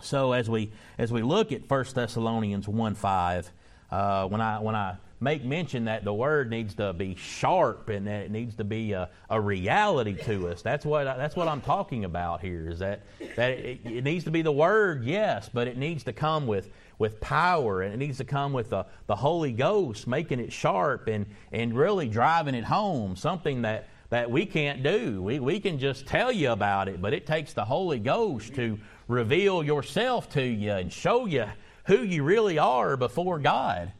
So 0.00 0.32
as 0.32 0.48
we 0.48 0.70
as 0.96 1.10
we 1.10 1.22
look 1.22 1.50
at 1.50 1.68
1 1.68 1.84
Thessalonians 1.94 2.68
1 2.68 2.94
5, 2.94 3.50
uh, 3.90 4.28
when 4.28 4.40
I 4.40 4.60
when 4.60 4.74
I 4.74 4.96
make 5.20 5.44
mention 5.44 5.86
that 5.86 6.04
the 6.04 6.14
word 6.14 6.50
needs 6.50 6.74
to 6.74 6.92
be 6.92 7.14
sharp 7.16 7.88
and 7.88 8.06
that 8.06 8.22
it 8.22 8.30
needs 8.30 8.54
to 8.56 8.64
be 8.64 8.92
a, 8.92 9.08
a 9.28 9.40
reality 9.40 10.14
to 10.24 10.48
us. 10.48 10.62
That's 10.62 10.84
what 10.84 11.04
that's 11.04 11.36
what 11.36 11.48
I'm 11.48 11.60
talking 11.60 12.04
about 12.04 12.40
here. 12.40 12.68
Is 12.68 12.78
that 12.78 13.02
that 13.36 13.52
it, 13.52 13.80
it 13.84 14.04
needs 14.04 14.24
to 14.24 14.30
be 14.30 14.42
the 14.42 14.52
word, 14.52 15.04
yes, 15.04 15.50
but 15.52 15.66
it 15.66 15.76
needs 15.76 16.04
to 16.04 16.12
come 16.12 16.46
with 16.46 16.70
with 16.98 17.20
power 17.20 17.82
and 17.82 17.94
it 17.94 17.96
needs 17.96 18.18
to 18.18 18.24
come 18.24 18.52
with 18.52 18.70
the, 18.70 18.84
the 19.06 19.16
Holy 19.16 19.52
Ghost 19.52 20.06
making 20.06 20.40
it 20.40 20.52
sharp 20.52 21.06
and, 21.06 21.26
and 21.52 21.76
really 21.76 22.08
driving 22.08 22.54
it 22.54 22.64
home, 22.64 23.16
something 23.16 23.62
that, 23.62 23.88
that 24.10 24.30
we 24.30 24.46
can't 24.46 24.82
do. 24.82 25.22
We, 25.22 25.38
we 25.38 25.60
can 25.60 25.78
just 25.78 26.06
tell 26.06 26.32
you 26.32 26.50
about 26.50 26.88
it, 26.88 27.00
but 27.00 27.12
it 27.12 27.26
takes 27.26 27.52
the 27.52 27.64
Holy 27.64 27.98
Ghost 27.98 28.54
to 28.56 28.78
reveal 29.06 29.62
yourself 29.62 30.28
to 30.30 30.42
you 30.42 30.72
and 30.72 30.92
show 30.92 31.26
you 31.26 31.46
who 31.86 32.02
you 32.02 32.22
really 32.22 32.58
are 32.58 32.96
before 32.96 33.38
God. 33.38 33.92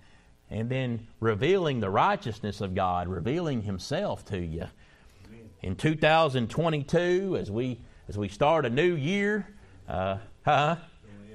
And 0.51 0.71
then 0.71 1.07
revealing 1.21 1.81
the 1.81 1.91
righteousness 1.91 2.61
of 2.61 2.75
God, 2.75 3.09
revealing 3.09 3.63
Himself 3.63 4.25
to 4.27 4.39
you. 4.39 4.67
In 5.63 5.77
2022, 5.77 7.37
as 7.39 7.51
we 7.51 7.81
as 8.09 8.17
we 8.17 8.29
start 8.29 8.65
a 8.65 8.71
new 8.71 8.95
year, 8.95 9.47
uh, 9.89 10.17
huh? 10.45 10.77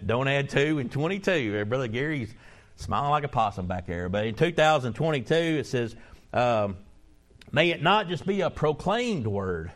Don't 0.06 0.28
add 0.28 0.50
two 0.50 0.80
in 0.80 0.90
22. 0.90 1.66
Brother 1.66 1.88
Gary's 1.88 2.34
smiling 2.76 3.12
like 3.12 3.24
a 3.24 3.30
possum 3.30 3.68
back 3.68 3.86
there. 3.86 4.10
But 4.10 4.26
in 4.26 4.36
2022, 4.36 5.34
it 5.34 5.68
says, 5.68 5.96
um, 6.34 6.78
may 7.52 7.70
it 7.70 7.82
not 7.82 8.08
just 8.10 8.26
be 8.26 8.42
a 8.42 8.50
proclaimed 8.50 9.28
word. 9.28 9.72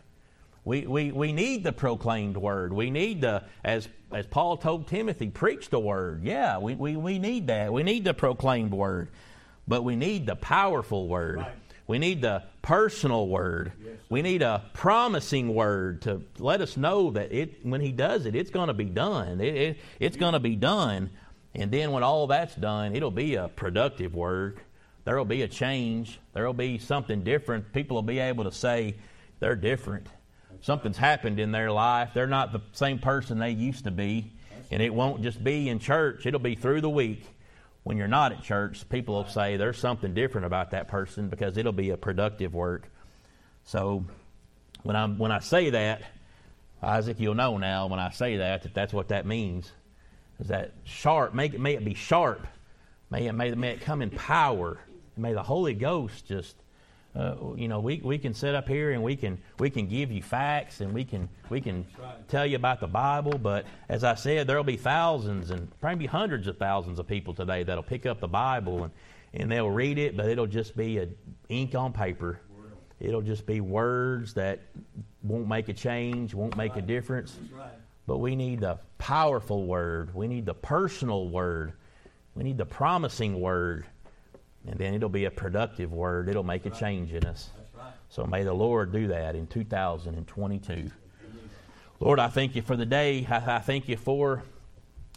We, 0.66 0.86
we, 0.86 1.12
we 1.12 1.32
need 1.32 1.64
the 1.64 1.72
proclaimed 1.72 2.36
word. 2.36 2.74
We 2.74 2.90
need 2.90 3.22
the, 3.22 3.44
as, 3.64 3.88
as 4.12 4.26
Paul 4.26 4.58
told 4.58 4.88
Timothy, 4.88 5.30
preach 5.30 5.70
the 5.70 5.80
word. 5.80 6.24
Yeah, 6.24 6.58
we, 6.58 6.76
we, 6.76 6.98
we 6.98 7.20
need 7.20 7.48
that. 7.48 7.72
We 7.72 7.84
need 7.84 8.04
the 8.04 8.14
proclaimed 8.14 8.72
word. 8.72 9.10
But 9.68 9.84
we 9.84 9.96
need 9.96 10.26
the 10.26 10.36
powerful 10.36 11.08
word. 11.08 11.38
Right. 11.38 11.54
we 11.88 12.00
need 12.00 12.22
the 12.22 12.44
personal 12.62 13.28
word. 13.28 13.72
We 14.10 14.22
need 14.22 14.42
a 14.42 14.64
promising 14.74 15.54
word 15.54 16.04
to 16.04 16.22
let 16.40 16.62
us 16.62 16.78
know 16.78 17.12
that 17.12 17.32
it 17.32 17.66
when 17.66 17.82
He 17.82 17.92
does 17.92 18.26
it, 18.26 18.36
it's 18.36 18.52
going 18.52 18.68
to 18.68 18.74
be 18.74 18.86
done. 18.86 19.42
It, 19.42 19.56
it, 19.56 19.78
it's 20.00 20.18
going 20.18 20.34
to 20.34 20.40
be 20.40 20.56
done. 20.56 21.10
And 21.54 21.72
then 21.72 21.92
when 21.92 22.04
all 22.04 22.28
that's 22.28 22.56
done, 22.56 22.96
it'll 22.96 23.12
be 23.12 23.36
a 23.36 23.48
productive 23.48 24.14
word. 24.14 24.60
There 25.06 25.18
will 25.18 25.26
be 25.26 25.42
a 25.42 25.48
change. 25.48 26.20
There 26.34 26.46
will 26.46 26.54
be 26.54 26.78
something 26.78 27.24
different. 27.24 27.74
People 27.74 27.96
will 27.96 28.04
be 28.04 28.20
able 28.20 28.44
to 28.44 28.52
say 28.52 28.96
they're 29.40 29.56
different. 29.56 30.08
Something's 30.62 30.98
happened 30.98 31.40
in 31.40 31.52
their 31.52 31.72
life. 31.72 32.12
They're 32.14 32.28
not 32.28 32.52
the 32.52 32.62
same 32.74 33.00
person 33.00 33.40
they 33.40 33.52
used 33.52 33.86
to 33.86 33.92
be. 33.92 34.32
And 34.70 34.82
it 34.82 34.94
won't 34.94 35.24
just 35.24 35.42
be 35.42 35.70
in 35.70 35.80
church, 35.80 36.26
it'll 36.26 36.42
be 36.42 36.56
through 36.56 36.82
the 36.82 36.90
week 36.90 37.26
when 37.88 37.96
you're 37.96 38.10
not 38.10 38.34
at 38.34 38.44
church, 38.44 38.88
people 38.90 39.16
will 39.16 39.28
say 39.28 39.56
there's 39.56 39.78
something 39.78 40.14
different 40.14 40.46
about 40.46 40.72
that 40.72 40.90
person 40.90 41.30
because 41.30 41.56
it'll 41.56 41.72
be 41.72 41.92
a 41.92 41.98
productive 41.98 42.54
work. 42.54 42.92
So 43.64 44.04
when 44.84 44.98
I 44.98 45.08
when 45.08 45.32
I 45.32 45.40
say 45.40 45.70
that, 45.70 46.02
Isaac, 46.84 47.18
you'll 47.18 47.36
know 47.36 47.58
now 47.58 47.88
when 47.88 48.02
I 48.02 48.10
say 48.10 48.38
that 48.38 48.64
that 48.64 48.74
that's 48.74 48.92
what 48.92 49.08
that 49.08 49.26
means. 49.26 49.72
Is 50.42 50.50
that 50.50 50.74
sharp? 50.84 51.34
Make 51.34 51.54
it 51.54 51.62
may 51.62 51.76
it 51.76 51.86
be 51.86 51.94
sharp. 51.94 52.46
May 53.10 53.28
it 53.28 53.32
may, 53.32 53.52
may 53.52 53.72
it 53.72 53.80
come 53.80 54.02
in 54.02 54.10
power. 54.10 54.82
May 55.16 55.32
the 55.32 55.44
Holy 55.44 55.74
Ghost 55.74 56.28
just 56.28 56.58
uh, 57.18 57.36
you 57.56 57.68
know, 57.68 57.80
we, 57.80 58.00
we 58.04 58.20
can 58.20 58.34
sit 58.34 58.54
up 58.54 58.68
here 58.68 58.92
and 58.92 59.02
we 59.02 59.16
can 59.16 59.40
we 59.58 59.72
can 59.72 59.88
give 59.88 60.12
you 60.12 60.22
facts 60.22 60.82
and 60.82 60.94
we 60.94 61.04
can 61.04 61.28
we 61.50 61.60
can 61.60 61.84
tell 62.28 62.46
you 62.46 62.56
about 62.56 62.80
the 62.80 62.88
Bible, 62.88 63.40
but 63.40 63.66
as 63.90 64.04
I 64.04 64.14
said, 64.14 64.46
there'll 64.46 64.64
be 64.64 64.78
thousands 64.78 65.50
and 65.50 65.68
probably 65.80 66.06
hundreds 66.06 66.48
of 66.48 66.58
thousands 66.58 67.00
of 67.00 67.08
people 67.08 67.34
today 67.34 67.64
that'll 67.64 67.82
pick 67.84 68.06
up 68.06 68.20
the 68.20 68.28
Bible 68.28 68.84
and, 68.84 68.94
and 69.34 69.52
they'll 69.52 69.70
read 69.70 69.98
it, 69.98 70.16
but 70.16 70.28
it'll 70.28 70.46
just 70.46 70.78
be 70.78 71.00
a 71.00 71.08
ink 71.50 71.74
on 71.74 71.92
paper. 71.92 72.40
It'll 73.00 73.22
just 73.22 73.46
be 73.48 73.62
words 73.62 74.36
that 74.36 74.60
won't 75.24 75.48
make 75.48 75.70
a 75.70 75.74
change, 75.74 76.36
won't 76.36 76.56
make 76.56 76.76
a 76.76 76.82
difference. 76.82 77.38
But 78.06 78.18
we 78.20 78.36
need 78.36 78.62
the 78.62 78.78
powerful 79.00 79.66
word. 79.66 80.14
We 80.14 80.28
need 80.28 80.46
the 80.46 80.54
personal 80.54 81.30
word. 81.30 81.74
We 82.36 82.44
need 82.44 82.58
the 82.58 82.66
promising 82.66 83.40
word 83.40 83.86
and 84.68 84.78
then 84.78 84.94
it'll 84.94 85.10
be 85.10 85.26
a 85.26 85.32
productive 85.32 85.92
word. 85.92 86.30
It'll 86.30 86.44
make 86.44 86.66
a 86.66 86.70
change 86.70 87.14
in 87.14 87.26
us. 87.26 87.50
So 88.10 88.26
may 88.26 88.44
the 88.44 88.54
Lord 88.54 88.92
do 88.92 89.08
that 89.08 89.36
in 89.36 89.48
2022. 89.48 90.92
Lord, 92.00 92.20
I 92.20 92.28
thank 92.28 92.56
you 92.56 92.62
for 92.62 92.76
the 92.76 92.86
day. 92.86 93.26
I, 93.30 93.60
thank 93.60 93.90
you 93.90 93.98
for 93.98 94.44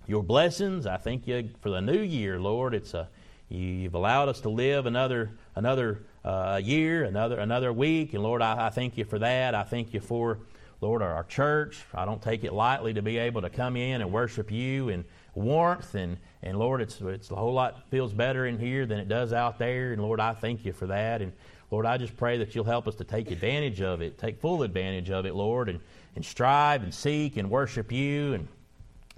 your 0.06 0.22
blessings. 0.22 0.86
I 0.86 0.96
thank 0.96 1.26
you 1.26 1.50
for 1.60 1.70
the 1.70 1.80
new 1.80 2.00
year, 2.00 2.40
Lord. 2.40 2.74
It's 2.74 2.94
a 2.94 3.08
you've 3.48 3.94
allowed 3.94 4.28
us 4.28 4.40
to 4.40 4.48
live 4.48 4.86
another 4.86 5.30
another 5.56 6.02
uh, 6.24 6.60
year, 6.62 7.04
another 7.04 7.38
another 7.38 7.72
week, 7.72 8.14
and 8.14 8.22
Lord, 8.22 8.42
I, 8.42 8.66
I, 8.66 8.70
thank 8.70 8.96
you 8.96 9.04
for 9.04 9.18
that. 9.18 9.54
I 9.54 9.62
thank 9.62 9.92
you 9.92 10.00
for 10.00 10.38
Lord 10.80 11.02
our, 11.02 11.12
our 11.14 11.24
church. 11.24 11.82
I 11.94 12.04
don't 12.04 12.22
take 12.22 12.44
it 12.44 12.52
lightly 12.52 12.94
to 12.94 13.02
be 13.02 13.18
able 13.18 13.42
to 13.42 13.50
come 13.50 13.76
in 13.76 14.00
and 14.00 14.10
worship 14.12 14.50
you 14.50 14.88
and 14.88 15.04
warmth 15.34 15.94
and 15.94 16.16
and 16.42 16.58
Lord, 16.58 16.80
it's 16.80 17.00
it's 17.00 17.30
a 17.30 17.36
whole 17.36 17.52
lot 17.52 17.82
feels 17.90 18.12
better 18.12 18.46
in 18.46 18.58
here 18.58 18.86
than 18.86 18.98
it 18.98 19.08
does 19.08 19.32
out 19.32 19.58
there. 19.58 19.92
And 19.92 20.02
Lord, 20.02 20.20
I 20.20 20.32
thank 20.32 20.64
you 20.64 20.72
for 20.72 20.86
that. 20.86 21.20
And 21.20 21.32
Lord, 21.70 21.86
I 21.86 21.98
just 21.98 22.16
pray 22.16 22.38
that 22.38 22.54
you'll 22.54 22.64
help 22.64 22.88
us 22.88 22.94
to 22.96 23.04
take 23.04 23.30
advantage 23.30 23.80
of 23.80 24.00
it, 24.00 24.18
take 24.18 24.40
full 24.40 24.62
advantage 24.62 25.10
of 25.10 25.26
it, 25.26 25.34
Lord, 25.34 25.68
and, 25.68 25.80
and 26.16 26.24
strive 26.24 26.82
and 26.82 26.92
seek 26.92 27.36
and 27.36 27.50
worship 27.50 27.92
you. 27.92 28.32
And 28.34 28.48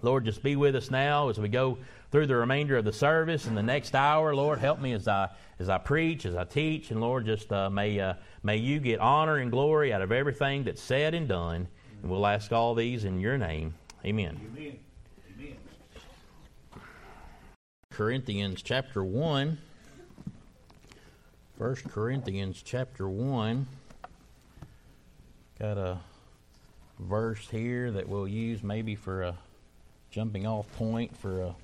Lord, 0.03 0.25
just 0.25 0.43
be 0.43 0.57
with 0.57 0.75
us 0.75 0.91
now 0.91 1.29
as 1.29 1.39
we 1.39 1.49
go 1.49 1.79
through 2.11 2.27
the 2.27 2.37
remainder 2.37 2.77
of 2.77 2.85
the 2.85 2.93
service 2.93 3.47
and 3.47 3.57
the 3.57 3.63
next 3.63 3.95
hour. 3.95 4.35
Lord, 4.35 4.59
help 4.59 4.81
me 4.81 4.93
as 4.93 5.07
I 5.07 5.31
as 5.61 5.69
I 5.69 5.79
preach, 5.79 6.27
as 6.27 6.35
I 6.35 6.43
teach, 6.43 6.91
and 6.91 7.01
Lord, 7.01 7.25
just 7.25 7.53
uh, 7.53 7.71
may 7.71 8.01
uh, 8.01 8.15
may 8.43 8.57
you 8.57 8.81
get 8.81 8.99
honor 8.99 9.37
and 9.37 9.51
glory 9.51 9.93
out 9.93 10.03
of 10.03 10.11
everything 10.11 10.65
that's 10.65 10.83
said 10.83 11.15
and 11.15 11.29
done. 11.29 11.69
And 12.03 12.11
we'll 12.11 12.27
ask 12.27 12.51
all 12.51 12.75
these 12.75 13.05
in 13.05 13.21
your 13.21 13.39
name. 13.39 13.75
Amen. 14.05 14.41
Amen. 14.57 14.82
Corinthians 17.93 18.63
chapter 18.63 19.05
1. 19.05 19.59
1 21.59 21.75
Corinthians 21.91 22.63
chapter 22.65 23.07
1. 23.07 23.67
Got 25.61 25.77
a 25.77 25.99
verse 26.99 27.47
here 27.51 27.91
that 27.91 28.09
we'll 28.09 28.27
use 28.27 28.63
maybe 28.63 28.95
for 28.95 29.23
a 29.23 29.37
jumping 30.11 30.47
off 30.47 30.73
point 30.77 31.15
for 31.19 31.43
a 31.43 31.55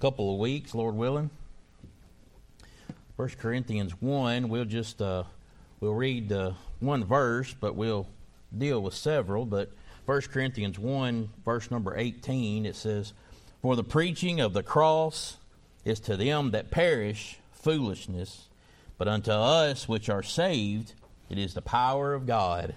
couple 0.00 0.34
of 0.34 0.38
weeks, 0.38 0.74
Lord 0.74 0.94
willing. 0.94 1.30
1 3.16 3.28
Corinthians 3.40 3.92
1, 4.02 4.50
we'll 4.50 4.66
just 4.66 5.00
uh, 5.00 5.24
we'll 5.80 5.94
read 5.94 6.30
uh, 6.30 6.52
one 6.80 7.04
verse, 7.04 7.54
but 7.58 7.74
we'll 7.74 8.06
deal 8.56 8.82
with 8.82 8.94
several. 8.94 9.46
But 9.46 9.72
1 10.04 10.20
Corinthians 10.30 10.78
1, 10.78 11.30
verse 11.42 11.70
number 11.70 11.96
18, 11.96 12.66
it 12.66 12.76
says, 12.76 13.14
For 13.60 13.74
the 13.74 13.84
preaching 13.84 14.40
of 14.40 14.52
the 14.52 14.62
cross 14.62 15.36
is 15.84 15.98
to 16.00 16.16
them 16.16 16.52
that 16.52 16.70
perish 16.70 17.38
foolishness, 17.52 18.46
but 18.98 19.08
unto 19.08 19.32
us 19.32 19.88
which 19.88 20.08
are 20.08 20.22
saved, 20.22 20.92
it 21.28 21.38
is 21.38 21.54
the 21.54 21.62
power 21.62 22.14
of 22.14 22.24
God. 22.24 22.76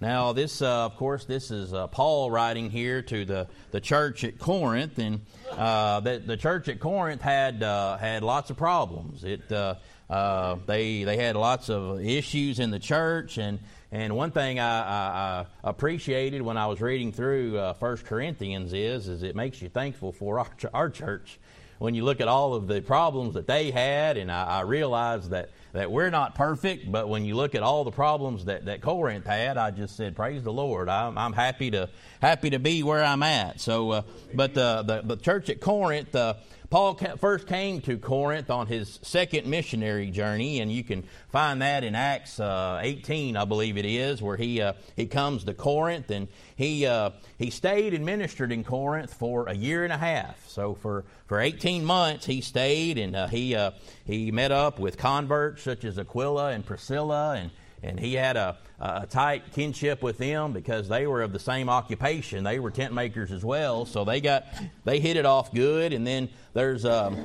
Now, 0.00 0.32
this, 0.32 0.62
uh, 0.62 0.86
of 0.86 0.96
course, 0.96 1.26
this 1.26 1.50
is 1.50 1.74
uh, 1.74 1.88
Paul 1.88 2.30
writing 2.30 2.70
here 2.70 3.02
to 3.02 3.24
the, 3.24 3.48
the 3.70 3.80
church 3.80 4.24
at 4.24 4.38
Corinth, 4.38 4.98
and 4.98 5.20
uh, 5.50 6.00
the, 6.00 6.22
the 6.24 6.36
church 6.36 6.68
at 6.68 6.80
Corinth 6.80 7.20
had 7.20 7.62
uh, 7.62 7.96
had 7.98 8.22
lots 8.22 8.48
of 8.50 8.56
problems. 8.56 9.24
It 9.24 9.50
uh, 9.50 9.74
uh, 10.08 10.56
they 10.66 11.02
they 11.04 11.16
had 11.16 11.36
lots 11.36 11.68
of 11.68 12.00
issues 12.00 12.60
in 12.60 12.70
the 12.70 12.78
church, 12.78 13.38
and 13.38 13.58
and 13.90 14.14
one 14.16 14.30
thing 14.30 14.58
I, 14.58 14.80
I, 14.80 15.46
I 15.64 15.70
appreciated 15.70 16.42
when 16.42 16.56
I 16.56 16.66
was 16.66 16.80
reading 16.80 17.12
through 17.12 17.74
First 17.80 18.04
Corinthians 18.04 18.72
is 18.72 19.08
is 19.08 19.22
it 19.22 19.34
makes 19.36 19.62
you 19.62 19.68
thankful 19.68 20.12
for 20.12 20.38
our, 20.40 20.48
our 20.74 20.90
church 20.90 21.38
when 21.78 21.94
you 21.94 22.04
look 22.04 22.20
at 22.20 22.28
all 22.28 22.54
of 22.54 22.66
the 22.66 22.80
problems 22.80 23.34
that 23.34 23.46
they 23.46 23.70
had, 23.70 24.16
and 24.16 24.30
I, 24.30 24.44
I 24.44 24.60
realize 24.62 25.28
that, 25.28 25.50
that 25.72 25.90
we're 25.90 26.10
not 26.10 26.34
perfect, 26.34 26.90
but 26.90 27.08
when 27.08 27.24
you 27.24 27.36
look 27.36 27.54
at 27.54 27.62
all 27.62 27.84
the 27.84 27.92
problems 27.92 28.46
that, 28.46 28.64
that 28.64 28.80
Corinth 28.80 29.26
had, 29.26 29.56
I 29.56 29.70
just 29.70 29.96
said, 29.96 30.16
praise 30.16 30.42
the 30.42 30.52
Lord. 30.52 30.88
I'm, 30.88 31.16
I'm 31.16 31.32
happy 31.32 31.70
to 31.70 31.88
happy 32.20 32.50
to 32.50 32.58
be 32.58 32.82
where 32.82 33.04
I'm 33.04 33.22
at. 33.22 33.60
So, 33.60 33.90
uh, 33.92 34.02
but 34.34 34.54
the, 34.54 34.82
the, 34.82 35.14
the 35.14 35.16
church 35.16 35.50
at 35.50 35.60
Corinth, 35.60 36.14
uh, 36.16 36.34
Paul 36.70 36.96
first 37.18 37.46
came 37.46 37.80
to 37.82 37.96
Corinth 37.96 38.50
on 38.50 38.66
his 38.66 38.98
second 39.00 39.46
missionary 39.46 40.10
journey, 40.10 40.60
and 40.60 40.70
you 40.70 40.84
can 40.84 41.04
find 41.30 41.62
that 41.62 41.82
in 41.82 41.94
Acts 41.94 42.38
uh, 42.38 42.80
18, 42.82 43.38
I 43.38 43.46
believe 43.46 43.78
it 43.78 43.86
is, 43.86 44.20
where 44.20 44.36
he 44.36 44.60
uh, 44.60 44.74
he 44.94 45.06
comes 45.06 45.44
to 45.44 45.54
Corinth, 45.54 46.10
and 46.10 46.28
he 46.56 46.84
uh, 46.84 47.12
he 47.38 47.48
stayed 47.48 47.94
and 47.94 48.04
ministered 48.04 48.52
in 48.52 48.64
Corinth 48.64 49.14
for 49.14 49.46
a 49.46 49.54
year 49.54 49.82
and 49.84 49.92
a 49.94 49.96
half. 49.96 50.46
So 50.46 50.74
for, 50.74 51.06
for 51.26 51.40
18 51.40 51.86
months 51.86 52.26
he 52.26 52.42
stayed, 52.42 52.98
and 52.98 53.16
uh, 53.16 53.28
he 53.28 53.54
uh, 53.54 53.70
he 54.04 54.30
met 54.30 54.52
up 54.52 54.78
with 54.78 54.98
converts 54.98 55.62
such 55.62 55.84
as 55.84 55.98
Aquila 55.98 56.50
and 56.50 56.66
Priscilla, 56.66 57.36
and 57.36 57.50
and 57.82 57.98
he 57.98 58.14
had 58.14 58.36
a, 58.36 58.58
a 58.80 59.06
tight 59.06 59.52
kinship 59.52 60.02
with 60.02 60.18
them 60.18 60.52
because 60.52 60.88
they 60.88 61.06
were 61.06 61.22
of 61.22 61.32
the 61.32 61.38
same 61.38 61.68
occupation. 61.68 62.44
They 62.44 62.58
were 62.58 62.70
tent 62.70 62.92
makers 62.92 63.30
as 63.30 63.44
well, 63.44 63.86
so 63.86 64.04
they 64.04 64.20
got 64.20 64.46
they 64.84 65.00
hit 65.00 65.16
it 65.16 65.26
off 65.26 65.52
good. 65.52 65.92
And 65.92 66.06
then 66.06 66.28
there's 66.54 66.84
um, 66.84 67.24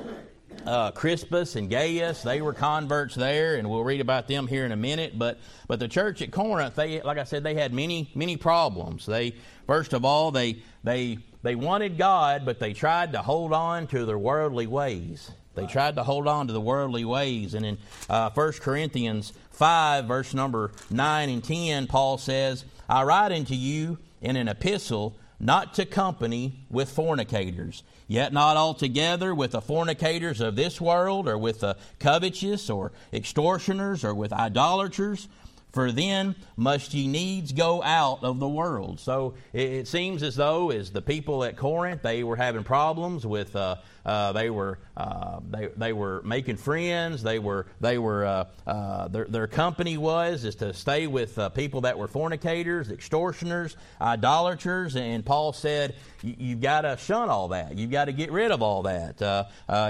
uh, 0.66 0.90
Crispus 0.92 1.56
and 1.56 1.68
Gaius; 1.68 2.22
they 2.22 2.40
were 2.40 2.52
converts 2.52 3.14
there, 3.14 3.56
and 3.56 3.68
we'll 3.68 3.84
read 3.84 4.00
about 4.00 4.28
them 4.28 4.46
here 4.46 4.64
in 4.64 4.72
a 4.72 4.76
minute. 4.76 5.18
But 5.18 5.38
but 5.66 5.80
the 5.80 5.88
church 5.88 6.22
at 6.22 6.30
Corinth, 6.30 6.74
they 6.76 7.00
like 7.02 7.18
I 7.18 7.24
said, 7.24 7.42
they 7.42 7.54
had 7.54 7.72
many 7.72 8.10
many 8.14 8.36
problems. 8.36 9.06
They 9.06 9.34
first 9.66 9.92
of 9.92 10.04
all 10.04 10.30
they 10.30 10.62
they 10.82 11.18
they 11.42 11.54
wanted 11.54 11.98
God, 11.98 12.44
but 12.44 12.58
they 12.58 12.72
tried 12.72 13.12
to 13.12 13.22
hold 13.22 13.52
on 13.52 13.86
to 13.88 14.06
their 14.06 14.18
worldly 14.18 14.66
ways. 14.66 15.30
They 15.54 15.66
tried 15.66 15.96
to 15.96 16.02
hold 16.02 16.26
on 16.26 16.46
to 16.46 16.52
the 16.52 16.60
worldly 16.60 17.04
ways. 17.04 17.54
And 17.54 17.64
in 17.64 17.78
uh, 18.08 18.30
1 18.30 18.52
Corinthians 18.54 19.32
5, 19.50 20.06
verse 20.06 20.34
number 20.34 20.72
9 20.90 21.28
and 21.28 21.44
10, 21.44 21.86
Paul 21.86 22.18
says, 22.18 22.64
I 22.88 23.04
write 23.04 23.32
unto 23.32 23.54
you 23.54 23.98
in 24.20 24.36
an 24.36 24.48
epistle 24.48 25.16
not 25.40 25.74
to 25.74 25.84
company 25.84 26.60
with 26.70 26.88
fornicators, 26.88 27.82
yet 28.06 28.32
not 28.32 28.56
altogether 28.56 29.34
with 29.34 29.52
the 29.52 29.60
fornicators 29.60 30.40
of 30.40 30.56
this 30.56 30.80
world, 30.80 31.28
or 31.28 31.36
with 31.36 31.60
the 31.60 31.76
covetous, 31.98 32.70
or 32.70 32.92
extortioners, 33.12 34.04
or 34.04 34.14
with 34.14 34.32
idolaters, 34.32 35.28
for 35.72 35.90
then 35.90 36.36
must 36.56 36.94
ye 36.94 37.08
needs 37.08 37.52
go 37.52 37.82
out 37.82 38.22
of 38.22 38.38
the 38.38 38.48
world. 38.48 39.00
So 39.00 39.34
it, 39.52 39.88
seems 39.88 40.22
as 40.22 40.36
though, 40.36 40.70
as 40.70 40.92
the 40.92 41.02
people 41.02 41.42
at 41.42 41.56
Corinth, 41.56 42.02
they 42.02 42.22
were 42.22 42.36
having 42.36 42.62
problems 42.62 43.26
with 43.26 43.56
uh, 43.56 43.76
uh, 44.04 44.32
they 44.32 44.50
were 44.50 44.78
uh, 44.96 45.40
they, 45.50 45.68
they 45.76 45.92
were 45.92 46.22
making 46.24 46.56
friends. 46.56 47.22
They 47.22 47.38
were 47.38 47.66
they 47.80 47.98
were 47.98 48.24
uh, 48.24 48.44
uh, 48.66 49.08
their, 49.08 49.24
their 49.24 49.46
company 49.46 49.96
was 49.96 50.44
is 50.44 50.56
to 50.56 50.72
stay 50.74 51.06
with 51.06 51.38
uh, 51.38 51.48
people 51.50 51.82
that 51.82 51.98
were 51.98 52.08
fornicators, 52.08 52.90
extortioners, 52.90 53.76
idolaters. 54.00 54.96
And 54.96 55.24
Paul 55.24 55.52
said, 55.52 55.94
"You've 56.22 56.60
got 56.60 56.82
to 56.82 56.96
shun 56.96 57.30
all 57.30 57.48
that. 57.48 57.76
You've 57.76 57.90
got 57.90 58.06
to 58.06 58.12
get 58.12 58.30
rid 58.30 58.50
of 58.50 58.62
all 58.62 58.82
that. 58.82 59.22
Uh, 59.22 59.44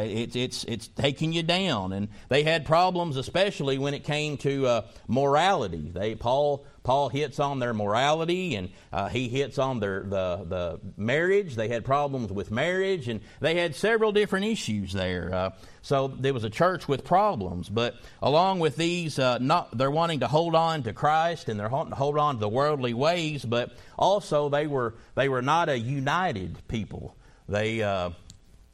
it's 0.05 0.37
it's 0.37 0.65
it's 0.65 0.89
taking 0.89 1.33
you 1.33 1.43
down." 1.43 1.93
And 1.93 2.09
they 2.29 2.43
had 2.45 2.65
problems, 2.65 3.17
especially 3.17 3.79
when 3.79 3.95
it 3.95 4.05
came 4.05 4.37
to 4.39 4.83
morality. 5.09 5.91
They 5.93 6.15
Paul 6.15 6.65
Paul 6.85 7.09
hits 7.09 7.41
on 7.41 7.61
their 7.61 7.73
morality 7.73 8.55
and 8.55 8.69
uh, 8.93 9.09
he 9.09 9.29
hits 9.29 9.59
on 9.59 9.81
their 9.81 10.03
the, 10.03 10.45
the 10.47 10.81
marriage. 10.99 11.57
They 11.57 11.69
had 11.69 11.83
problems 11.83 12.31
with 12.31 12.51
marriage 12.51 13.09
and 13.09 13.23
they 13.41 13.55
had 13.55 13.75
several 13.75 14.13
different 14.13 14.45
issues 14.45 14.93
there. 14.93 15.35
Uh, 15.35 15.51
so 15.81 16.09
there 16.09 16.35
was 16.35 16.45
a 16.45 16.51
church 16.51 16.87
with 16.87 17.03
problems. 17.03 17.71
But 17.71 17.97
along 18.23 18.61
with 18.61 18.77
these, 18.77 19.19
uh, 19.19 19.39
not 19.39 19.77
they're 19.77 19.91
wanting 19.91 20.21
to 20.21 20.29
hold 20.29 20.55
on 20.55 20.83
to 20.83 20.93
Christ 20.93 21.49
and 21.49 21.59
they're 21.59 21.71
wanting 21.71 21.93
to 21.93 21.97
hold 21.97 22.19
on 22.19 22.35
to 22.35 22.41
the 22.41 22.51
worldly 22.51 22.93
ways, 22.93 23.47
but 23.47 23.73
also 23.99 24.51
they 24.51 24.67
were 24.67 24.95
they 25.15 25.31
were 25.31 25.43
not 25.43 25.71
a 25.71 25.79
united 25.79 26.69
people. 26.69 27.17
They 27.49 27.83
uh, 27.83 28.11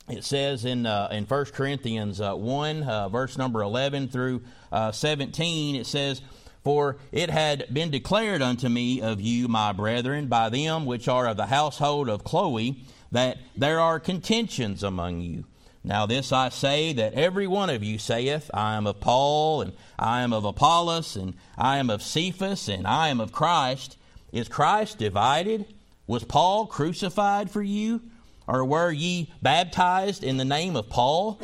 it 0.08 0.24
says 0.24 0.64
in 0.64 0.84
uh, 0.84 1.08
in 1.12 1.26
1 1.26 1.44
Corinthians 1.46 2.20
uh, 2.20 2.34
1, 2.34 2.82
uh, 2.82 3.08
verse 3.08 3.38
number 3.38 3.62
11 3.62 4.08
through 4.08 4.42
uh, 4.72 4.90
17, 4.90 5.76
it 5.76 5.86
says, 5.86 6.20
for 6.62 6.96
it 7.12 7.30
had 7.30 7.72
been 7.72 7.90
declared 7.90 8.42
unto 8.42 8.68
me 8.68 9.00
of 9.00 9.20
you, 9.20 9.48
my 9.48 9.72
brethren, 9.72 10.26
by 10.26 10.48
them 10.48 10.86
which 10.86 11.08
are 11.08 11.26
of 11.26 11.36
the 11.36 11.46
household 11.46 12.08
of 12.08 12.24
Chloe, 12.24 12.82
that 13.12 13.38
there 13.56 13.80
are 13.80 13.98
contentions 13.98 14.82
among 14.82 15.20
you. 15.20 15.44
Now, 15.82 16.04
this 16.04 16.30
I 16.30 16.50
say 16.50 16.92
that 16.92 17.14
every 17.14 17.46
one 17.46 17.70
of 17.70 17.82
you 17.82 17.98
saith, 17.98 18.50
I 18.52 18.76
am 18.76 18.86
of 18.86 19.00
Paul, 19.00 19.62
and 19.62 19.72
I 19.98 20.20
am 20.20 20.32
of 20.32 20.44
Apollos, 20.44 21.16
and 21.16 21.34
I 21.56 21.78
am 21.78 21.88
of 21.88 22.02
Cephas, 22.02 22.68
and 22.68 22.86
I 22.86 23.08
am 23.08 23.18
of 23.18 23.32
Christ. 23.32 23.96
Is 24.30 24.48
Christ 24.48 24.98
divided? 24.98 25.64
Was 26.06 26.24
Paul 26.24 26.66
crucified 26.66 27.50
for 27.50 27.62
you? 27.62 28.02
Or 28.46 28.64
were 28.64 28.90
ye 28.90 29.32
baptized 29.40 30.22
in 30.22 30.36
the 30.36 30.44
name 30.44 30.76
of 30.76 30.90
Paul? 30.90 31.40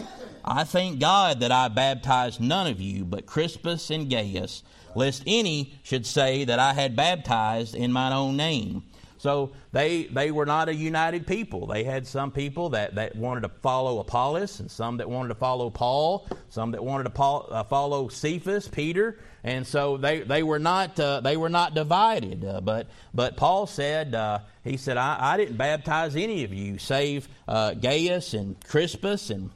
I 0.47 0.65
thank 0.65 1.01
God 1.01 1.41
that 1.41 1.51
I 1.51 1.69
baptized 1.69 2.41
none 2.41 2.67
of 2.67 2.81
you 2.81 3.05
but 3.05 3.27
Crispus 3.27 3.91
and 3.91 4.09
Gaius 4.09 4.63
lest 4.95 5.23
any 5.27 5.75
should 5.83 6.07
say 6.07 6.45
that 6.45 6.59
I 6.59 6.73
had 6.73 6.97
baptized 6.97 7.75
in 7.75 7.93
mine 7.93 8.13
own 8.13 8.37
name. 8.37 8.85
So 9.19 9.53
they, 9.73 10.05
they 10.05 10.31
were 10.31 10.47
not 10.47 10.69
a 10.69 10.75
united 10.75 11.27
people. 11.27 11.67
They 11.67 11.85
had 11.85 12.07
some 12.07 12.31
people 12.31 12.71
that, 12.71 12.95
that 12.95 13.17
wanted 13.17 13.43
to 13.43 13.49
follow 13.49 13.99
Apollos, 13.99 14.61
and 14.61 14.71
some 14.71 14.99
that 14.99 15.09
wanted 15.09 15.31
to 15.31 15.35
follow 15.35 15.71
Paul, 15.71 16.29
some 16.49 16.71
that 16.73 16.85
wanted 16.85 17.05
to 17.05 17.11
Paul, 17.11 17.49
uh, 17.51 17.65
follow 17.65 18.09
Cephas, 18.09 18.69
Peter, 18.69 19.19
and 19.43 19.67
so 19.67 19.97
they, 19.97 20.21
they 20.21 20.43
were 20.43 20.59
not 20.59 20.99
uh, 21.01 21.21
they 21.21 21.37
were 21.37 21.49
not 21.49 21.75
divided. 21.75 22.45
Uh, 22.45 22.61
but 22.61 22.89
but 23.15 23.37
Paul 23.37 23.67
said 23.67 24.15
uh, 24.15 24.41
he 24.63 24.77
said 24.77 24.97
I, 24.97 25.17
I 25.19 25.37
didn't 25.37 25.57
baptize 25.57 26.15
any 26.15 26.45
of 26.45 26.53
you 26.53 26.79
save 26.79 27.29
uh, 27.49 27.75
Gaius 27.75 28.35
and 28.35 28.63
Crispus, 28.65 29.31
and 29.31 29.51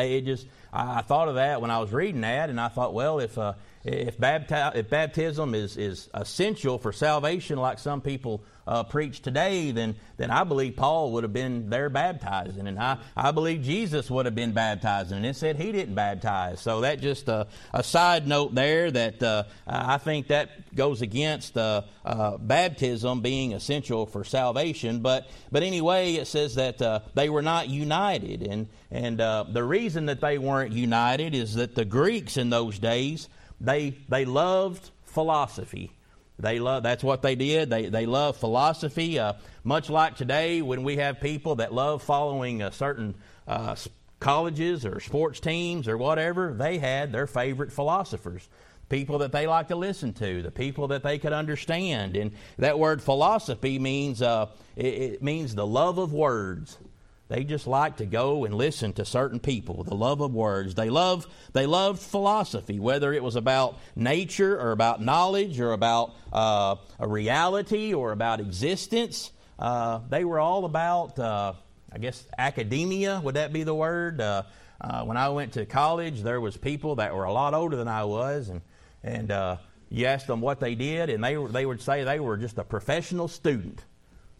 it 0.00 0.24
just 0.24 0.46
I, 0.72 1.02
thought 1.02 1.28
of 1.28 1.34
that 1.36 1.60
when 1.60 1.70
I 1.70 1.78
was 1.78 1.92
reading 1.92 2.22
that, 2.22 2.50
and 2.50 2.60
I 2.60 2.68
thought, 2.68 2.94
well, 2.94 3.18
if 3.18 3.36
uh, 3.36 3.54
if, 3.84 4.18
bapti- 4.18 4.76
if 4.76 4.88
baptism 4.88 5.54
is, 5.54 5.76
is 5.76 6.08
essential 6.14 6.78
for 6.78 6.92
salvation, 6.92 7.58
like 7.58 7.78
some 7.78 8.00
people 8.00 8.44
uh, 8.64 8.84
preach 8.84 9.22
today, 9.22 9.72
then, 9.72 9.96
then 10.18 10.30
I 10.30 10.44
believe 10.44 10.76
Paul 10.76 11.12
would 11.12 11.24
have 11.24 11.32
been 11.32 11.68
there 11.68 11.90
baptizing. 11.90 12.68
And 12.68 12.78
I, 12.78 12.98
I 13.16 13.32
believe 13.32 13.62
Jesus 13.62 14.08
would 14.08 14.26
have 14.26 14.36
been 14.36 14.52
baptizing. 14.52 15.16
And 15.16 15.26
it 15.26 15.34
said 15.34 15.56
he 15.56 15.72
didn't 15.72 15.96
baptize. 15.96 16.60
So 16.60 16.82
that 16.82 17.00
just 17.00 17.28
a 17.28 17.48
side 17.82 18.28
note 18.28 18.54
there 18.54 18.88
that 18.90 19.20
uh, 19.20 19.44
I 19.66 19.98
think 19.98 20.28
that 20.28 20.74
goes 20.76 21.02
against 21.02 21.56
uh, 21.56 21.82
uh, 22.04 22.36
baptism 22.38 23.20
being 23.20 23.52
essential 23.52 24.06
for 24.06 24.22
salvation. 24.22 25.00
But, 25.00 25.28
but 25.50 25.64
anyway, 25.64 26.14
it 26.14 26.28
says 26.28 26.54
that 26.54 26.80
uh, 26.80 27.00
they 27.14 27.28
were 27.28 27.42
not 27.42 27.68
united. 27.68 28.42
And, 28.42 28.68
and 28.92 29.18
the 29.18 29.64
reason 29.64 30.06
that 30.06 30.20
they 30.20 30.38
weren't 30.38 30.72
united 30.72 31.34
is 31.34 31.54
that 31.54 31.74
the 31.74 31.84
Greeks 31.84 32.36
in 32.36 32.50
those 32.50 32.78
days 32.78 33.28
they, 33.62 33.96
they 34.08 34.24
loved 34.24 34.90
philosophy. 35.04 35.92
They 36.38 36.58
love, 36.58 36.82
that's 36.82 37.04
what 37.04 37.22
they 37.22 37.34
did. 37.34 37.70
They, 37.70 37.88
they 37.88 38.06
love 38.06 38.36
philosophy. 38.36 39.18
Uh, 39.18 39.34
much 39.64 39.88
like 39.88 40.16
today, 40.16 40.60
when 40.60 40.82
we 40.82 40.96
have 40.96 41.20
people 41.20 41.56
that 41.56 41.72
love 41.72 42.02
following 42.02 42.62
a 42.62 42.72
certain 42.72 43.14
uh, 43.46 43.76
colleges 44.18 44.84
or 44.84 44.98
sports 45.00 45.40
teams 45.40 45.86
or 45.86 45.96
whatever, 45.96 46.52
they 46.52 46.78
had 46.78 47.12
their 47.12 47.26
favorite 47.26 47.72
philosophers 47.72 48.48
people 48.92 49.18
that 49.18 49.32
they 49.32 49.46
like 49.46 49.68
to 49.68 49.74
listen 49.74 50.12
to, 50.12 50.42
the 50.42 50.50
people 50.50 50.88
that 50.88 51.02
they 51.02 51.18
could 51.18 51.32
understand. 51.32 52.14
And 52.14 52.30
that 52.58 52.78
word 52.78 53.02
philosophy 53.02 53.78
means 53.78 54.20
uh, 54.20 54.48
it, 54.76 54.84
it, 54.84 55.22
means 55.22 55.54
the 55.54 55.66
love 55.66 55.96
of 55.96 56.12
words. 56.12 56.76
They 57.32 57.44
just 57.44 57.66
like 57.66 57.96
to 57.96 58.04
go 58.04 58.44
and 58.44 58.54
listen 58.54 58.92
to 58.92 59.06
certain 59.06 59.40
people, 59.40 59.84
the 59.84 59.94
love 59.94 60.20
of 60.20 60.34
words. 60.34 60.74
They 60.74 60.90
love 60.90 61.26
they 61.54 61.64
loved 61.64 62.02
philosophy, 62.02 62.78
whether 62.78 63.10
it 63.10 63.22
was 63.22 63.36
about 63.36 63.78
nature 63.96 64.60
or 64.60 64.70
about 64.70 65.00
knowledge 65.00 65.58
or 65.58 65.72
about 65.72 66.14
uh, 66.30 66.76
a 66.98 67.08
reality 67.08 67.94
or 67.94 68.12
about 68.12 68.40
existence. 68.40 69.32
Uh, 69.58 70.00
they 70.10 70.26
were 70.26 70.40
all 70.40 70.66
about, 70.66 71.18
uh, 71.18 71.54
I 71.90 71.96
guess, 71.96 72.22
academia. 72.36 73.18
Would 73.24 73.36
that 73.36 73.50
be 73.50 73.62
the 73.62 73.74
word? 73.74 74.20
Uh, 74.20 74.42
uh, 74.78 75.04
when 75.04 75.16
I 75.16 75.30
went 75.30 75.54
to 75.54 75.64
college, 75.64 76.20
there 76.20 76.38
was 76.38 76.58
people 76.58 76.96
that 76.96 77.14
were 77.14 77.24
a 77.24 77.32
lot 77.32 77.54
older 77.54 77.76
than 77.76 77.88
I 77.88 78.04
was, 78.04 78.50
and 78.50 78.60
and 79.02 79.30
uh, 79.30 79.56
you 79.88 80.04
asked 80.04 80.26
them 80.26 80.42
what 80.42 80.60
they 80.60 80.74
did, 80.74 81.08
and 81.08 81.24
they 81.24 81.36
they 81.36 81.64
would 81.64 81.80
say 81.80 82.04
they 82.04 82.20
were 82.20 82.36
just 82.36 82.58
a 82.58 82.64
professional 82.64 83.26
student. 83.26 83.82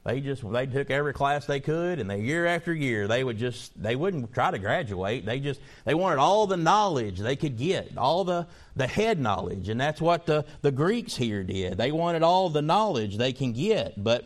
They 0.04 0.20
just 0.20 0.42
they 0.50 0.66
took 0.66 0.90
every 0.90 1.12
class 1.12 1.46
they 1.46 1.60
could, 1.60 2.00
and 2.00 2.10
they 2.10 2.20
year 2.20 2.44
after 2.46 2.74
year 2.74 3.06
they 3.06 3.22
would 3.22 3.38
just 3.38 3.80
they 3.80 3.94
wouldn't 3.94 4.32
try 4.32 4.50
to 4.50 4.58
graduate. 4.58 5.24
They 5.24 5.38
just 5.38 5.60
they 5.84 5.94
wanted 5.94 6.18
all 6.18 6.48
the 6.48 6.56
knowledge 6.56 7.20
they 7.20 7.36
could 7.36 7.56
get, 7.56 7.96
all 7.96 8.24
the 8.24 8.48
the 8.74 8.88
head 8.88 9.20
knowledge, 9.20 9.68
and 9.68 9.80
that's 9.80 10.00
what 10.00 10.26
the 10.26 10.44
the 10.60 10.72
Greeks 10.72 11.14
here 11.14 11.44
did. 11.44 11.78
They 11.78 11.92
wanted 11.92 12.24
all 12.24 12.48
the 12.48 12.62
knowledge 12.62 13.16
they 13.16 13.32
can 13.32 13.52
get. 13.52 14.02
But 14.02 14.24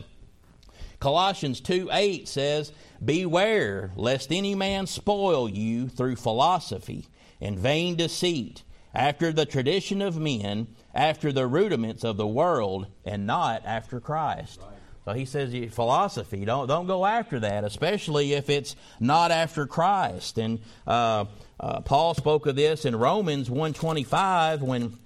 Colossians 0.99 1.61
two 1.61 1.91
eight 1.93 2.27
says, 2.27 2.73
"Beware 3.05 3.93
lest 3.97 4.33
any 4.33 4.55
man 4.55 4.87
spoil 4.87 5.47
you 5.47 5.89
through 5.89 6.17
philosophy 6.17 7.07
and 7.39 7.59
vain 7.59 7.97
deceit, 7.97 8.63
after 8.95 9.31
the 9.31 9.45
tradition 9.45 10.01
of 10.01 10.19
men, 10.19 10.69
after 10.95 11.33
the 11.33 11.47
rudiments 11.47 12.03
of 12.03 12.17
the 12.17 12.27
world, 12.27 12.87
and 13.05 13.27
not 13.27 13.61
after 13.67 14.01
Christ." 14.01 14.59
Right. 14.63 14.76
So 15.07 15.13
he 15.13 15.25
says 15.25 15.55
philosophy. 15.73 16.45
Don't 16.45 16.67
don't 16.67 16.89
go 16.89 17.07
after 17.07 17.39
that, 17.39 17.63
especially 17.63 18.33
if 18.33 18.51
it's 18.51 18.75
not 18.99 19.31
after 19.31 19.65
Christ. 19.65 20.37
And 20.37 20.59
uh, 20.85 21.27
uh, 21.61 21.81
Paul 21.83 22.15
spoke 22.15 22.47
of 22.47 22.57
this 22.57 22.85
in 22.85 22.97
Romans 22.97 23.49
one 23.49 23.73
twenty 23.73 24.03
five 24.03 24.63
when 24.63 24.99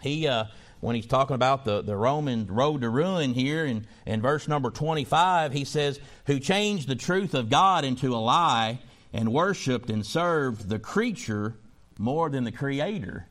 he. 0.00 0.26
Uh, 0.28 0.44
when 0.78 0.96
he's 0.96 1.06
talking 1.06 1.36
about 1.36 1.64
the, 1.64 1.80
the 1.80 1.96
Roman 1.96 2.48
road 2.48 2.80
to 2.80 2.90
ruin 2.90 3.34
here 3.34 3.64
in, 3.64 3.86
in 4.04 4.20
verse 4.20 4.48
number 4.48 4.68
25, 4.68 5.52
he 5.52 5.64
says, 5.64 6.00
Who 6.26 6.40
changed 6.40 6.88
the 6.88 6.96
truth 6.96 7.34
of 7.34 7.48
God 7.48 7.84
into 7.84 8.16
a 8.16 8.18
lie 8.18 8.80
and 9.12 9.32
worshiped 9.32 9.90
and 9.90 10.04
served 10.04 10.68
the 10.68 10.80
creature 10.80 11.54
more 11.98 12.28
than 12.30 12.42
the 12.42 12.50
Creator. 12.50 13.28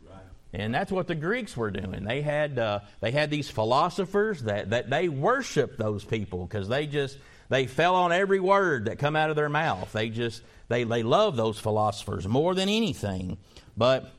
And 0.53 0.73
that's 0.73 0.91
what 0.91 1.07
the 1.07 1.15
Greeks 1.15 1.55
were 1.55 1.71
doing. 1.71 2.03
They 2.03 2.21
had 2.21 2.59
uh, 2.59 2.81
they 2.99 3.11
had 3.11 3.29
these 3.29 3.49
philosophers 3.49 4.43
that, 4.43 4.71
that 4.71 4.89
they 4.89 5.07
worshiped 5.07 5.77
those 5.77 6.03
people 6.03 6.45
because 6.45 6.67
they 6.67 6.87
just 6.87 7.17
they 7.49 7.67
fell 7.67 7.95
on 7.95 8.11
every 8.11 8.39
word 8.39 8.85
that 8.85 8.99
come 8.99 9.15
out 9.15 9.29
of 9.29 9.35
their 9.37 9.49
mouth. 9.49 9.91
They 9.93 10.09
just 10.09 10.41
they 10.67 10.83
they 10.83 11.03
love 11.03 11.37
those 11.37 11.57
philosophers 11.57 12.27
more 12.27 12.53
than 12.53 12.67
anything. 12.67 13.37
But 13.77 14.11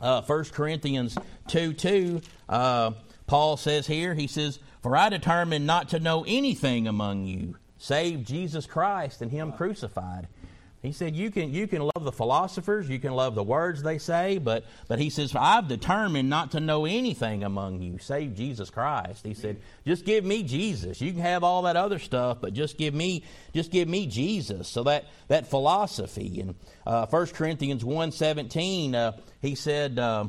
uh, 0.00 0.22
1 0.22 0.44
Corinthians 0.46 1.16
two 1.48 1.72
two, 1.72 2.20
uh, 2.50 2.92
Paul 3.26 3.56
says 3.56 3.86
here 3.86 4.14
he 4.14 4.26
says, 4.26 4.58
"For 4.82 4.94
I 4.94 5.08
determined 5.08 5.66
not 5.66 5.88
to 5.90 6.00
know 6.00 6.24
anything 6.26 6.86
among 6.86 7.24
you 7.24 7.56
save 7.78 8.24
Jesus 8.24 8.66
Christ 8.66 9.22
and 9.22 9.30
Him 9.30 9.52
crucified." 9.52 10.28
He 10.82 10.90
said, 10.90 11.14
you 11.14 11.30
can, 11.30 11.54
you 11.54 11.68
can 11.68 11.80
love 11.80 12.02
the 12.02 12.10
philosophers, 12.10 12.88
you 12.88 12.98
can 12.98 13.12
love 13.12 13.36
the 13.36 13.42
words 13.44 13.84
they 13.84 13.98
say, 13.98 14.38
but, 14.38 14.64
but 14.88 14.98
he 14.98 15.10
says, 15.10 15.32
I've 15.36 15.68
determined 15.68 16.28
not 16.28 16.50
to 16.52 16.60
know 16.60 16.86
anything 16.86 17.44
among 17.44 17.80
you 17.82 17.98
save 17.98 18.34
Jesus 18.34 18.68
Christ. 18.68 19.24
He 19.24 19.34
said, 19.34 19.58
just 19.86 20.04
give 20.04 20.24
me 20.24 20.42
Jesus. 20.42 21.00
You 21.00 21.12
can 21.12 21.20
have 21.20 21.44
all 21.44 21.62
that 21.62 21.76
other 21.76 22.00
stuff, 22.00 22.38
but 22.40 22.52
just 22.52 22.78
give 22.78 22.94
me, 22.94 23.22
just 23.54 23.70
give 23.70 23.86
me 23.86 24.08
Jesus. 24.08 24.66
So 24.66 24.82
that, 24.82 25.04
that 25.28 25.46
philosophy. 25.46 26.40
In 26.40 26.56
uh, 26.84 27.06
1 27.06 27.26
Corinthians 27.28 27.84
1.17, 27.84 28.94
uh, 28.94 29.12
he 29.40 29.54
said, 29.54 30.00
uh, 30.00 30.26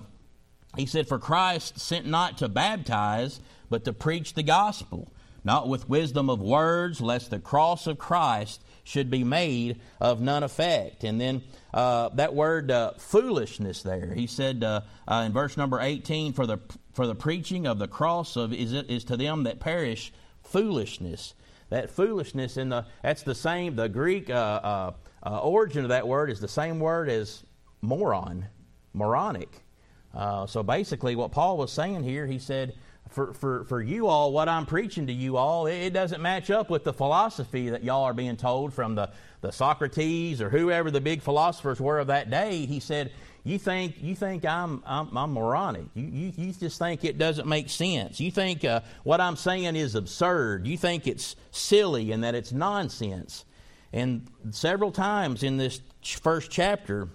he 0.78 0.86
said, 0.86 1.08
For 1.08 1.18
Christ 1.18 1.80
sent 1.80 2.06
not 2.06 2.38
to 2.38 2.48
baptize, 2.48 3.40
but 3.72 3.86
to 3.86 3.94
preach 3.94 4.36
the 4.36 4.44
gospel, 4.44 5.12
not 5.44 5.68
with 5.68 5.90
wisdom 5.90 6.30
of 6.30 6.42
words, 6.42 7.02
lest 7.02 7.32
the 7.32 7.40
cross 7.40 7.88
of 7.88 7.98
Christ 7.98 8.62
should 8.84 9.10
be 9.10 9.24
made 9.24 9.80
of 10.00 10.22
none 10.22 10.44
effect. 10.44 11.04
And 11.04 11.20
then 11.20 11.42
uh, 11.74 12.10
that 12.10 12.34
word 12.36 12.70
uh, 12.70 12.94
foolishness 12.98 13.82
there, 13.82 14.14
he 14.14 14.28
said 14.28 14.64
uh, 14.64 14.82
uh 15.08 15.24
in 15.26 15.32
verse 15.32 15.58
number 15.58 15.80
18, 15.80 16.34
for 16.34 16.46
the, 16.46 16.60
for 16.94 17.08
the 17.08 17.16
preaching 17.16 17.66
of 17.66 17.80
the 17.80 17.88
cross 17.88 18.36
of 18.36 18.54
is, 18.54 18.74
is 18.74 19.04
to 19.06 19.18
them 19.18 19.44
that 19.44 19.60
perish 19.60 20.12
foolishness. 20.44 21.34
That 21.70 21.90
foolishness 21.90 22.58
in 22.58 22.70
the 22.70 22.86
that's 23.02 23.24
the 23.24 23.34
same. 23.34 23.76
The 23.76 23.90
Greek 23.90 24.30
uh, 24.30 24.92
uh, 25.24 25.40
origin 25.40 25.84
of 25.84 25.90
that 25.90 26.08
word 26.08 26.30
is 26.30 26.40
the 26.40 26.48
same 26.48 26.80
word 26.80 27.10
as 27.10 27.44
moron, 27.82 28.46
moronic. 28.94 29.50
so 30.14 30.62
basically, 30.62 31.16
what 31.16 31.32
Paul 31.32 31.58
was 31.58 31.72
saying 31.72 32.04
here, 32.04 32.28
he 32.28 32.38
said 32.38 32.76
for, 33.14 33.34
for, 33.34 33.64
for 33.66 33.82
you 33.82 34.08
all, 34.08 34.32
what 34.32 34.50
I'm 34.50 34.66
preaching 34.66 35.08
to 35.08 35.14
you 35.14 35.38
all, 35.38 35.68
it, 35.68 35.92
doesn't 35.92 36.22
match 36.22 36.50
up 36.50 36.70
with 36.70 36.84
the 36.84 36.94
philosophy 36.94 37.70
that 37.70 37.84
y'all 37.84 38.04
are 38.04 38.14
being 38.14 38.36
told 38.36 38.74
from 38.74 38.96
the, 38.96 39.12
the 39.42 39.52
Socrates 39.52 40.42
or 40.42 40.50
whoever 40.50 40.90
the 40.90 41.02
big 41.02 41.22
philosophers 41.22 41.80
were 41.80 42.00
of 42.00 42.08
that 42.08 42.30
day. 42.30 42.66
He 42.66 42.80
said, 42.80 43.12
you 43.44 43.60
think 43.60 43.96
you 44.02 44.16
think 44.16 44.46
I'm 44.46 44.82
I'm, 44.86 45.16
I'm 45.18 45.34
moronic. 45.34 45.84
You, 45.94 46.06
you, 46.06 46.34
you 46.36 46.54
just 46.54 46.80
think 46.80 47.04
it 47.04 47.18
doesn't 47.18 47.48
make 47.48 47.70
sense. 47.70 48.20
You 48.22 48.32
think 48.32 48.64
uh, 48.64 48.82
what 49.04 49.20
I'm 49.20 49.36
saying 49.36 49.76
is 49.76 49.96
absurd. 49.96 50.66
You 50.66 50.78
think 50.78 51.08
it's 51.08 51.36
silly 51.52 52.14
and 52.14 52.24
that 52.24 52.36
it's 52.36 52.54
nonsense. 52.54 53.44
And 53.92 54.28
several 54.52 54.92
times 54.92 55.44
in 55.44 55.58
this 55.58 55.82
first 56.02 56.52
chapter, 56.52 57.10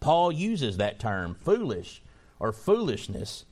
Paul 0.00 0.30
uses 0.30 0.76
that 0.76 1.00
term, 1.00 1.36
foolish 1.44 2.02
or 2.38 2.52
foolishness. 2.52 3.44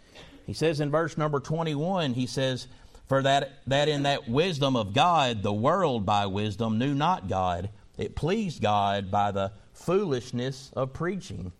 He 0.46 0.52
says 0.52 0.80
in 0.80 0.90
verse 0.90 1.18
number 1.18 1.40
21, 1.40 2.14
he 2.14 2.26
says, 2.26 2.68
For 3.08 3.22
that, 3.22 3.58
that 3.66 3.88
in 3.88 4.04
that 4.04 4.28
wisdom 4.28 4.76
of 4.76 4.94
God, 4.94 5.42
the 5.42 5.52
world 5.52 6.06
by 6.06 6.26
wisdom 6.26 6.78
knew 6.78 6.94
not 6.94 7.28
God. 7.28 7.70
It 7.98 8.14
pleased 8.14 8.62
God 8.62 9.10
by 9.10 9.32
the 9.32 9.52
foolishness 9.72 10.70
of 10.76 10.92
preaching. 10.92 11.52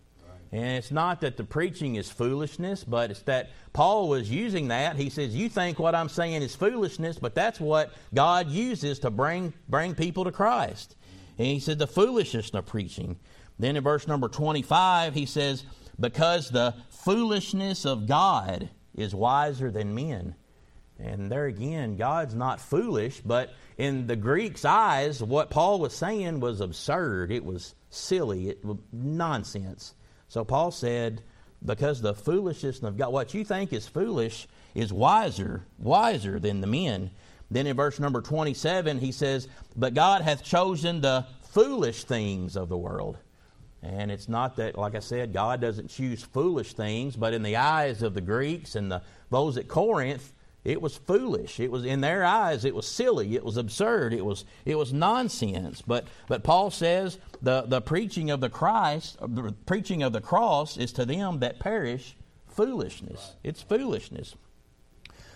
And 0.51 0.77
it's 0.77 0.91
not 0.91 1.21
that 1.21 1.35
the 1.35 1.43
preaching 1.43 1.95
is 1.95 2.09
foolishness, 2.09 2.85
but 2.85 3.11
it's 3.11 3.21
that 3.23 3.49
Paul 3.73 4.07
was 4.07 4.31
using 4.31 4.69
that. 4.69 4.95
He 4.95 5.09
says, 5.09 5.35
You 5.35 5.49
think 5.49 5.77
what 5.77 5.93
I'm 5.93 6.07
saying 6.07 6.41
is 6.41 6.55
foolishness, 6.55 7.19
but 7.19 7.35
that's 7.35 7.59
what 7.59 7.93
God 8.13 8.49
uses 8.49 8.99
to 8.99 9.11
bring, 9.11 9.53
bring 9.67 9.93
people 9.93 10.23
to 10.23 10.31
Christ. 10.31 10.95
And 11.37 11.47
he 11.47 11.59
said, 11.59 11.79
The 11.79 11.87
foolishness 11.87 12.51
of 12.51 12.65
preaching. 12.65 13.17
Then 13.59 13.75
in 13.75 13.83
verse 13.83 14.07
number 14.07 14.29
25, 14.29 15.13
he 15.13 15.25
says, 15.25 15.65
Because 15.99 16.49
the 16.49 16.75
foolishness 16.89 17.85
of 17.85 18.07
God 18.07 18.69
is 18.97 19.15
wiser 19.15 19.71
than 19.71 19.95
men. 19.95 20.35
And 20.99 21.31
there 21.31 21.45
again, 21.45 21.95
God's 21.95 22.33
not 22.33 22.59
foolish, 22.59 23.21
but 23.23 23.53
in 23.77 24.07
the 24.07 24.15
Greeks' 24.15 24.65
eyes, 24.65 25.21
what 25.21 25.51
Paul 25.51 25.79
was 25.79 25.93
saying 25.93 26.39
was 26.39 26.59
absurd. 26.59 27.31
It 27.31 27.45
was 27.45 27.75
silly. 27.91 28.49
It 28.49 28.65
was 28.65 28.77
nonsense. 28.91 29.93
So 30.27 30.43
Paul 30.43 30.71
said, 30.71 31.21
because 31.63 32.01
the 32.01 32.15
foolishness 32.15 32.81
of 32.81 32.97
God, 32.97 33.13
what 33.13 33.33
you 33.33 33.45
think 33.45 33.73
is 33.73 33.87
foolish, 33.87 34.47
is 34.73 34.91
wiser, 34.91 35.63
wiser 35.77 36.39
than 36.39 36.61
the 36.61 36.67
men. 36.67 37.11
Then 37.49 37.67
in 37.67 37.75
verse 37.75 37.99
number 37.99 38.21
27, 38.21 38.99
he 38.99 39.11
says, 39.11 39.47
But 39.75 39.93
God 39.93 40.21
hath 40.21 40.43
chosen 40.43 41.01
the 41.01 41.27
foolish 41.51 42.03
things 42.03 42.55
of 42.57 42.69
the 42.69 42.77
world 42.77 43.17
and 43.83 44.11
it's 44.11 44.27
not 44.27 44.55
that, 44.57 44.77
like 44.77 44.95
I 44.95 44.99
said, 44.99 45.33
God 45.33 45.61
doesn't 45.61 45.89
choose 45.89 46.23
foolish 46.23 46.73
things, 46.73 47.15
but 47.15 47.33
in 47.33 47.43
the 47.43 47.57
eyes 47.57 48.01
of 48.01 48.13
the 48.13 48.21
Greeks 48.21 48.75
and 48.75 48.91
the, 48.91 49.01
those 49.29 49.57
at 49.57 49.67
Corinth, 49.67 50.33
it 50.67 50.81
was 50.81 50.97
foolish. 50.97 51.59
It 51.59 51.71
was 51.71 51.85
in 51.85 52.01
their 52.01 52.25
eyes, 52.25 52.65
it 52.65 52.75
was 52.75 52.87
silly, 52.87 53.35
it 53.35 53.45
was 53.45 53.55
absurd, 53.55 54.13
it 54.13 54.25
was 54.25 54.43
it 54.65 54.75
was 54.75 54.91
nonsense. 54.91 55.81
But 55.81 56.07
but 56.27 56.43
Paul 56.43 56.71
says 56.71 57.17
the, 57.41 57.61
the 57.61 57.79
preaching 57.79 58.31
of 58.31 58.41
the 58.41 58.49
Christ, 58.49 59.17
uh, 59.21 59.27
the 59.29 59.53
preaching 59.65 60.03
of 60.03 60.11
the 60.11 60.19
cross 60.19 60.75
is 60.75 60.91
to 60.93 61.05
them 61.05 61.39
that 61.39 61.59
perish 61.59 62.17
foolishness. 62.49 63.35
It's 63.43 63.61
foolishness. 63.61 64.35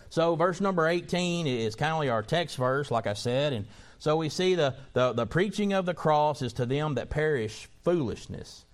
So 0.09 0.35
verse 0.35 0.59
number 0.59 0.85
18 0.85 1.47
is 1.47 1.75
kind 1.75 2.03
of 2.03 2.13
our 2.13 2.23
text 2.23 2.57
verse, 2.57 2.91
like 2.91 3.07
I 3.07 3.13
said, 3.13 3.53
and 3.53 3.67
so 4.01 4.17
we 4.17 4.29
see 4.29 4.55
the, 4.55 4.73
the, 4.93 5.13
the 5.13 5.27
preaching 5.27 5.73
of 5.73 5.85
the 5.85 5.93
cross 5.93 6.41
is 6.41 6.53
to 6.53 6.65
them 6.65 6.95
that 6.95 7.11
perish 7.11 7.69
foolishness. 7.83 8.65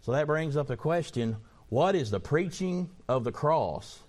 So 0.00 0.10
that 0.10 0.26
brings 0.26 0.56
up 0.56 0.66
the 0.66 0.76
question 0.76 1.36
what 1.68 1.94
is 1.94 2.10
the 2.10 2.18
preaching 2.18 2.90
of 3.08 3.22
the 3.22 3.30
cross? 3.30 4.00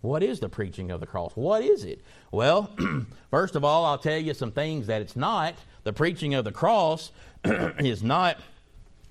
What 0.00 0.22
is 0.22 0.40
the 0.40 0.48
preaching 0.48 0.90
of 0.90 1.00
the 1.00 1.06
cross? 1.06 1.32
What 1.34 1.62
is 1.62 1.84
it? 1.84 2.00
Well, 2.32 2.70
first 3.30 3.54
of 3.54 3.66
all, 3.66 3.84
I'll 3.84 3.98
tell 3.98 4.16
you 4.16 4.32
some 4.32 4.50
things 4.50 4.86
that 4.86 5.02
it's 5.02 5.14
not. 5.14 5.56
The 5.82 5.92
preaching 5.92 6.32
of 6.32 6.46
the 6.46 6.52
cross 6.52 7.12
is 7.44 8.02
not, 8.02 8.38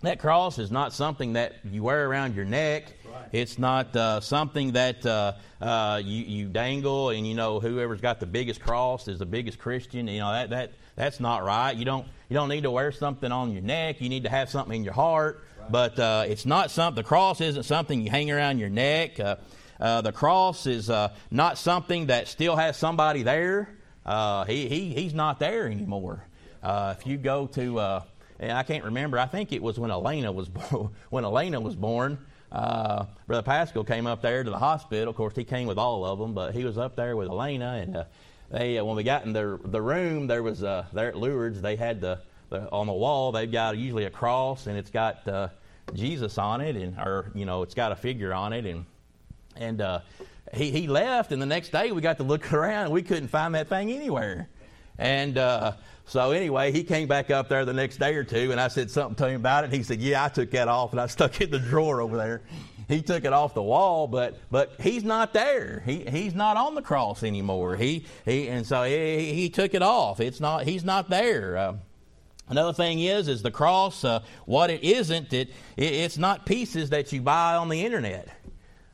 that 0.02 0.18
cross 0.18 0.58
is 0.58 0.72
not 0.72 0.94
something 0.94 1.34
that 1.34 1.54
you 1.64 1.84
wear 1.84 2.10
around 2.10 2.34
your 2.34 2.46
neck. 2.46 2.92
Right. 3.06 3.26
It's 3.32 3.60
not 3.60 3.96
uh, 3.96 4.20
something 4.20 4.72
that 4.72 5.06
uh, 5.06 5.34
uh, 5.62 6.02
you, 6.04 6.24
you 6.24 6.48
dangle 6.48 7.12
and 7.12 7.28
you 7.28 7.36
know 7.36 7.60
whoever's 7.60 8.02
got 8.02 8.20
the 8.20 8.26
biggest 8.26 8.62
cross 8.62 9.08
is 9.08 9.20
the 9.20 9.28
biggest 9.28 9.60
Christian. 9.60 10.08
You 10.08 10.22
know 10.22 10.32
that 10.32 10.50
that 10.50 10.72
that's 10.96 11.20
not 11.20 11.44
right. 11.44 11.76
You 11.76 11.86
don't 11.86 12.08
you 12.30 12.36
don't 12.36 12.50
need 12.50 12.64
to 12.64 12.72
wear 12.72 12.92
something 12.92 13.32
on 13.32 13.52
your 13.52 13.62
neck. 13.62 14.02
You 14.02 14.10
need 14.10 14.24
to 14.24 14.30
have 14.30 14.50
something 14.50 14.78
in 14.78 14.84
your 14.84 14.94
heart. 14.94 15.44
Right. 15.60 15.72
But 15.72 16.00
uh, 16.00 16.26
it's 16.28 16.46
not 16.46 16.72
something. 16.72 17.02
The 17.02 17.08
cross 17.08 17.42
isn't 17.42 17.64
something 17.64 18.02
you 18.02 18.10
hang 18.10 18.32
around 18.32 18.60
your 18.60 18.70
neck. 18.70 19.20
Uh, 19.20 19.38
uh, 19.80 20.02
the 20.02 20.12
cross 20.12 20.66
is 20.66 20.90
uh, 20.90 21.10
not 21.32 21.58
something 21.58 22.08
that 22.08 22.28
still 22.28 22.56
has 22.56 22.78
somebody 22.78 23.24
there. 23.24 23.70
Uh, 24.06 24.46
he, 24.46 24.68
he 24.68 24.94
he's 24.94 25.14
not 25.14 25.40
there 25.40 25.68
anymore. 25.68 26.26
Uh, 26.62 26.94
if 26.98 27.08
you 27.08 27.18
go 27.18 27.48
to 27.48 28.02
I 28.40 28.64
can't 28.64 28.84
remember. 28.84 29.18
I 29.18 29.26
think 29.26 29.54
it 29.54 29.62
was 29.62 29.80
when 29.80 29.92
Elena 29.92 30.32
was 30.32 30.50
born, 30.72 30.90
when 31.10 31.26
Elena 31.26 31.60
was 31.60 31.76
born. 31.76 32.18
Brother 32.52 33.42
Pascal 33.44 33.84
came 33.84 34.06
up 34.06 34.22
there 34.22 34.44
to 34.44 34.50
the 34.50 34.60
hospital. 34.60 35.10
Of 35.10 35.16
course, 35.16 35.36
he 35.36 35.44
came 35.44 35.68
with 35.68 35.78
all 35.80 36.06
of 36.06 36.20
them, 36.20 36.34
but 36.34 36.54
he 36.54 36.64
was 36.66 36.78
up 36.78 36.96
there 36.96 37.16
with 37.16 37.30
Elena, 37.30 37.82
and 37.82 38.06
they 38.50 38.78
uh, 38.78 38.86
when 38.86 38.96
we 38.96 39.04
got 39.04 39.26
in 39.26 39.34
the 39.34 39.60
the 39.64 39.82
room, 39.82 40.28
there 40.28 40.44
was 40.44 40.64
uh, 40.64 40.86
there 40.94 41.10
at 41.10 41.18
Lourdes, 41.18 41.62
they 41.62 41.76
had 41.76 42.02
the, 42.02 42.20
the 42.50 42.70
on 42.72 42.88
the 42.88 42.94
wall. 42.94 43.32
They've 43.32 43.52
got 43.52 43.78
usually 43.78 44.06
a 44.06 44.10
cross, 44.10 44.68
and 44.68 44.78
it's 44.78 44.92
got 44.92 45.28
uh, 45.28 45.50
Jesus 45.94 46.38
on 46.38 46.62
it, 46.62 46.76
and 46.76 46.98
or 46.98 47.32
you 47.36 47.46
know, 47.46 47.64
it's 47.64 47.74
got 47.74 47.92
a 47.92 47.96
figure 47.96 48.34
on 48.34 48.54
it, 48.54 48.66
and 48.66 48.86
and 49.56 49.82
uh, 49.82 50.00
he 50.54 50.72
he 50.72 50.88
left, 50.88 51.32
and 51.32 51.42
the 51.42 51.48
next 51.48 51.70
day 51.70 51.92
we 51.92 52.02
got 52.02 52.18
to 52.18 52.24
look 52.24 52.52
around, 52.54 52.86
and 52.86 52.94
we 52.94 53.02
couldn't 53.02 53.30
find 53.30 53.56
that 53.56 53.70
thing 53.70 53.92
anywhere, 53.92 54.50
and. 54.98 55.38
Uh, 55.38 55.74
so 56.06 56.32
anyway, 56.32 56.72
he 56.72 56.84
came 56.84 57.08
back 57.08 57.32
up 57.32 57.48
there 57.48 57.64
the 57.64 57.74
next 57.74 57.98
day 57.98 58.16
or 58.16 58.24
two, 58.24 58.52
and 58.52 58.60
I 58.60 58.68
said 58.68 58.92
something 58.92 59.16
to 59.16 59.30
him 59.30 59.40
about 59.40 59.64
it. 59.64 59.72
He 59.72 59.84
said, 59.84 60.02
"Yeah, 60.02 60.26
I 60.26 60.28
took 60.28 60.52
that 60.52 60.68
off, 60.68 60.92
and 60.92 61.00
I 61.00 61.08
stuck 61.08 61.40
it 61.40 61.46
in 61.46 61.52
the 61.52 61.60
drawer 61.60 62.02
over 62.02 62.18
there." 62.18 62.42
He 62.88 63.02
took 63.02 63.26
it 63.26 63.34
off 63.34 63.54
the 63.54 63.64
wall, 63.64 64.08
but 64.08 64.38
but 64.52 64.74
he's 64.80 65.04
not 65.04 65.34
there. 65.34 65.82
He 65.86 66.06
he's 66.06 66.34
not 66.34 66.58
on 66.58 66.76
the 66.76 66.82
cross 66.82 67.24
anymore. 67.24 67.76
He 67.76 68.06
he 68.26 68.48
and 68.48 68.66
so 68.66 68.84
he, 68.84 69.34
he 69.34 69.50
took 69.50 69.74
it 69.74 69.82
off. 69.82 70.20
It's 70.20 70.40
not 70.40 70.66
he's 70.66 70.84
not 70.84 71.10
there. 71.10 71.58
Uh, 71.58 71.74
another 72.50 72.74
thing 72.74 73.00
is 73.00 73.28
is 73.28 73.42
the 73.42 73.52
cross. 73.52 74.04
Uh, 74.04 74.22
what 74.46 74.70
it 74.70 74.84
isn't, 74.84 75.34
it, 75.34 75.50
it, 75.78 75.94
it's 75.94 76.18
not 76.18 76.46
pieces 76.46 76.90
that 76.92 77.12
you 77.12 77.22
buy 77.22 77.56
on 77.56 77.70
the 77.70 77.86
internet. 77.86 78.30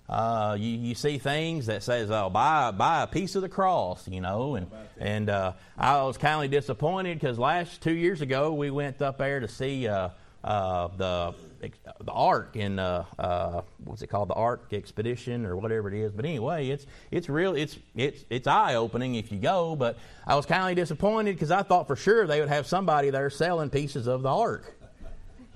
Uh, 0.07 0.57
you, 0.59 0.75
you 0.75 0.95
see 0.95 1.19
things 1.19 1.67
that 1.67 1.83
says, 1.83 2.09
"Oh, 2.09 2.29
buy 2.29 2.71
buy 2.71 3.03
a 3.03 3.07
piece 3.07 3.35
of 3.35 3.43
the 3.43 3.49
cross," 3.49 4.07
you 4.07 4.21
know, 4.21 4.55
and 4.55 4.67
and 4.97 5.29
uh, 5.29 5.53
I 5.77 6.01
was 6.01 6.17
kind 6.17 6.43
of 6.43 6.49
disappointed 6.49 7.19
because 7.19 7.37
last 7.37 7.81
two 7.81 7.93
years 7.93 8.21
ago 8.21 8.53
we 8.53 8.71
went 8.71 9.01
up 9.03 9.19
there 9.19 9.39
to 9.39 9.47
see 9.47 9.87
uh, 9.87 10.09
uh 10.43 10.87
the 10.97 11.35
the 11.61 12.11
Ark 12.11 12.55
in 12.55 12.79
uh, 12.79 13.05
uh, 13.17 13.61
what's 13.83 14.01
it 14.01 14.07
called, 14.07 14.29
the 14.29 14.35
Ark 14.35 14.67
Expedition 14.71 15.45
or 15.45 15.55
whatever 15.55 15.87
it 15.87 15.93
is. 15.93 16.11
But 16.11 16.25
anyway, 16.25 16.69
it's 16.69 16.85
it's 17.11 17.29
real. 17.29 17.55
It's 17.55 17.77
it's 17.95 18.23
it's 18.29 18.47
eye 18.47 18.75
opening 18.75 19.15
if 19.15 19.31
you 19.31 19.39
go. 19.39 19.75
But 19.75 19.97
I 20.25 20.35
was 20.35 20.45
kind 20.45 20.69
of 20.71 20.81
disappointed 20.81 21.33
because 21.33 21.51
I 21.51 21.63
thought 21.63 21.87
for 21.87 21.95
sure 21.95 22.27
they 22.27 22.39
would 22.39 22.49
have 22.49 22.67
somebody 22.67 23.09
there 23.09 23.29
selling 23.29 23.69
pieces 23.69 24.07
of 24.07 24.21
the 24.21 24.29
Ark, 24.29 24.73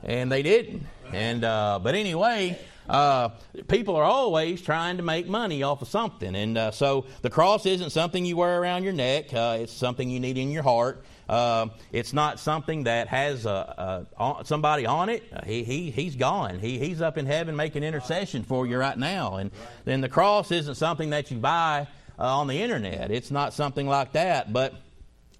and 0.04 0.32
they 0.32 0.43
didn't. 0.43 0.84
And 1.12 1.43
uh, 1.43 1.80
but 1.82 1.95
anyway. 1.95 2.60
Uh, 2.89 3.30
people 3.70 3.95
are 3.95 4.04
always 4.04 4.62
trying 4.62 4.97
to 4.97 5.04
make 5.04 5.26
money 5.26 5.64
off 5.64 5.82
of 5.82 5.88
something, 5.88 6.36
and 6.36 6.58
uh, 6.58 6.70
so 6.70 7.06
the 7.22 7.30
cross 7.30 7.66
isn't 7.66 7.91
something 7.91 8.26
you 8.26 8.36
wear 8.36 8.62
around 8.62 8.84
your 8.84 8.91
neck. 8.91 9.34
Uh, 9.34 9.60
it's 9.62 9.72
something 9.72 10.10
you 10.10 10.20
need 10.20 10.38
in 10.38 10.51
your 10.51 10.64
heart. 10.64 11.01
Uh, 11.34 11.69
it's 11.91 12.13
not 12.13 12.39
something 12.39 12.84
that 12.84 13.07
has 13.07 13.47
a, 13.47 14.05
a, 14.19 14.45
somebody 14.45 14.86
on 14.86 15.09
it. 15.09 15.23
Uh, 15.34 15.43
he, 15.43 15.63
he, 15.63 15.89
he's 15.89 16.15
gone. 16.15 16.59
He, 16.59 16.77
he's 16.77 17.01
up 17.01 17.17
in 17.17 17.25
heaven 17.25 17.55
making 17.55 17.81
intercession 17.81 18.43
for 18.43 18.67
you 18.67 18.77
right 18.77 18.95
now. 18.95 19.38
And 19.38 19.49
then 19.84 20.01
the 20.01 20.09
cross 20.09 20.51
isn't 20.51 20.75
something 20.75 21.09
that 21.09 21.31
you 21.31 21.39
buy 21.39 21.88
uh, 22.19 22.38
on 22.38 22.45
the 22.45 22.61
internet. 22.61 23.09
It's 23.09 23.31
not 23.31 23.51
something 23.51 23.88
like 23.88 24.11
that. 24.11 24.53
But 24.53 24.75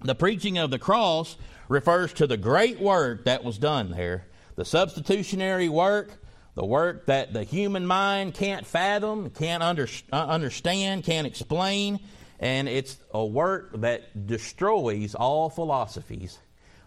the 0.02 0.16
preaching 0.16 0.58
of 0.58 0.72
the 0.72 0.80
cross 0.80 1.38
refers 1.70 2.12
to 2.14 2.26
the 2.26 2.38
great 2.38 2.80
work 2.80 3.26
that 3.26 3.44
was 3.44 3.60
done 3.60 3.92
there. 3.92 4.26
The 4.56 4.66
substitutionary 4.66 5.70
work, 5.70 6.24
the 6.56 6.66
work 6.66 7.06
that 7.06 7.34
the 7.34 7.44
human 7.44 7.86
mind 7.86 8.34
can't 8.34 8.66
fathom, 8.66 9.30
can't 9.30 9.62
under, 9.62 9.88
uh, 10.12 10.26
understand, 10.26 11.04
can't 11.04 11.28
explain 11.28 12.00
and 12.44 12.68
it's 12.68 12.98
a 13.14 13.26
work 13.26 13.72
that 13.80 14.28
destroys 14.28 15.16
all 15.16 15.50
philosophies. 15.50 16.40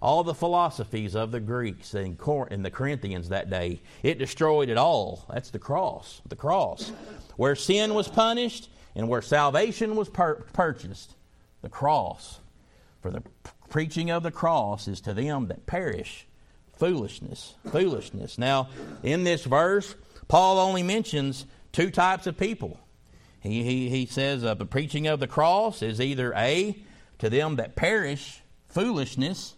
all 0.02 0.22
the 0.22 0.34
philosophies 0.34 1.16
of 1.16 1.32
the 1.32 1.40
Greeks 1.40 1.94
and 1.94 2.18
the 2.18 2.70
Corinthians 2.70 3.30
that 3.30 3.48
day. 3.48 3.80
It 4.02 4.18
destroyed 4.18 4.68
it 4.68 4.76
all. 4.76 5.24
That's 5.32 5.48
the 5.48 5.59
cross. 5.59 6.20
The 6.28 6.36
cross. 6.36 6.92
Where 7.36 7.57
sin 7.57 7.94
was 7.94 8.07
punished 8.07 8.68
and 8.94 9.09
where 9.09 9.22
salvation 9.22 9.96
was 9.96 10.11
pur- 10.11 10.44
purchased, 10.52 11.14
the 11.62 11.70
cross. 11.70 12.40
For 13.00 13.11
the 13.11 13.22
preaching 13.70 14.11
of 14.11 14.22
the 14.22 14.30
cross 14.30 14.86
is 14.86 15.00
to 15.00 15.14
them 15.14 15.46
that 15.46 15.64
perish 15.64 16.26
foolishness. 16.74 17.54
Foolishness. 17.72 18.36
Now, 18.36 18.68
in 19.02 19.24
this 19.24 19.44
verse, 19.44 19.94
Paul 20.28 20.59
only 20.59 20.82
mentions 20.82 21.46
two 21.72 21.90
types 21.90 22.26
of 22.26 22.36
people. 22.36 22.78
He, 23.47 23.62
he, 23.62 23.88
he 23.88 24.07
says 24.07 24.44
uh, 24.44 24.55
the 24.55 24.66
preaching 24.66 25.07
of 25.07 25.20
the 25.20 25.26
cross 25.26 25.82
is 25.82 26.01
either 26.01 26.32
A, 26.34 26.76
to 27.18 27.30
them 27.30 27.57
that 27.57 27.76
perish, 27.76 28.42
foolishness, 28.68 29.57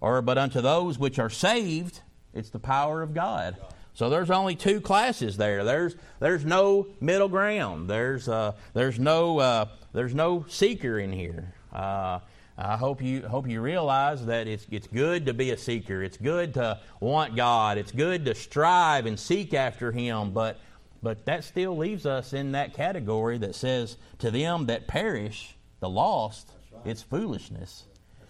or 0.00 0.22
but 0.22 0.38
unto 0.38 0.60
those 0.60 0.98
which 0.98 1.18
are 1.18 1.30
saved, 1.30 2.00
it's 2.32 2.50
the 2.50 2.58
power 2.58 3.02
of 3.02 3.14
God. 3.14 3.56
So 3.94 4.10
there's 4.10 4.30
only 4.30 4.56
two 4.56 4.80
classes 4.80 5.36
there. 5.36 5.64
There's 5.64 5.94
there's 6.18 6.44
no 6.44 6.88
middle 7.00 7.28
ground. 7.28 7.88
There's 7.88 8.28
uh, 8.28 8.52
there's 8.72 8.98
no 8.98 9.38
uh, 9.38 9.66
there's 9.92 10.14
no 10.14 10.44
seeker 10.48 10.98
in 10.98 11.12
here. 11.12 11.54
Uh, 11.72 12.18
I 12.58 12.76
hope 12.76 13.00
you 13.00 13.22
hope 13.22 13.48
you 13.48 13.60
realize 13.60 14.26
that 14.26 14.48
it's 14.48 14.66
it's 14.70 14.88
good 14.88 15.26
to 15.26 15.34
be 15.34 15.52
a 15.52 15.56
seeker. 15.56 16.02
It's 16.02 16.16
good 16.16 16.54
to 16.54 16.80
want 16.98 17.36
God. 17.36 17.78
It's 17.78 17.92
good 17.92 18.24
to 18.24 18.34
strive 18.34 19.06
and 19.06 19.18
seek 19.18 19.54
after 19.54 19.92
Him. 19.92 20.32
But 20.32 20.58
but 21.04 21.26
that 21.26 21.44
still 21.44 21.76
leaves 21.76 22.06
us 22.06 22.32
in 22.32 22.52
that 22.52 22.72
category 22.72 23.36
that 23.38 23.54
says 23.54 23.98
to 24.18 24.30
them 24.30 24.66
that 24.66 24.88
perish, 24.88 25.54
the 25.80 25.88
lost, 25.88 26.50
right. 26.72 26.80
it's 26.86 27.02
foolishness. 27.02 27.84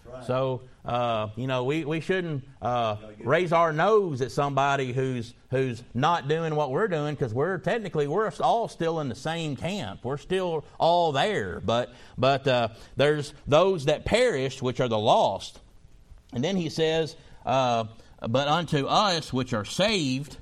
Right. 0.04 0.24
So 0.24 0.62
uh, 0.84 1.28
you 1.36 1.46
know 1.46 1.62
we, 1.62 1.84
we 1.84 2.00
shouldn't 2.00 2.44
uh, 2.60 2.96
raise 3.20 3.52
our 3.52 3.72
nose 3.72 4.20
at 4.20 4.32
somebody 4.32 4.92
who's 4.92 5.34
who's 5.50 5.84
not 5.94 6.26
doing 6.26 6.56
what 6.56 6.72
we're 6.72 6.88
doing 6.88 7.14
because 7.14 7.32
we're 7.32 7.58
technically 7.58 8.08
we're 8.08 8.30
all 8.40 8.66
still 8.66 8.98
in 8.98 9.08
the 9.08 9.14
same 9.14 9.54
camp. 9.54 10.00
We're 10.02 10.18
still 10.18 10.64
all 10.76 11.12
there, 11.12 11.60
but 11.60 11.94
but 12.18 12.46
uh, 12.48 12.68
there's 12.96 13.32
those 13.46 13.84
that 13.84 14.04
perish, 14.04 14.60
which 14.60 14.80
are 14.80 14.88
the 14.88 14.98
lost. 14.98 15.60
And 16.32 16.42
then 16.42 16.56
he 16.56 16.70
says, 16.70 17.14
uh, 17.46 17.84
"But 18.20 18.48
unto 18.48 18.86
us 18.86 19.32
which 19.32 19.52
are 19.54 19.64
saved, 19.64 20.38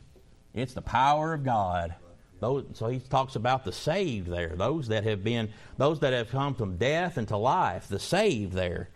it's 0.54 0.72
the 0.72 0.82
power 0.82 1.34
of 1.34 1.44
God." 1.44 1.94
Those, 2.42 2.64
so 2.72 2.88
he 2.88 2.98
talks 2.98 3.36
about 3.36 3.64
the 3.64 3.70
saved 3.70 4.26
there, 4.26 4.48
those 4.56 4.88
that 4.88 5.04
have 5.04 5.22
been, 5.22 5.50
those 5.78 6.00
that 6.00 6.12
have 6.12 6.28
come 6.28 6.56
from 6.56 6.76
death 6.76 7.16
into 7.16 7.36
life, 7.36 7.86
the 7.86 8.00
saved 8.00 8.52
there. 8.52 8.88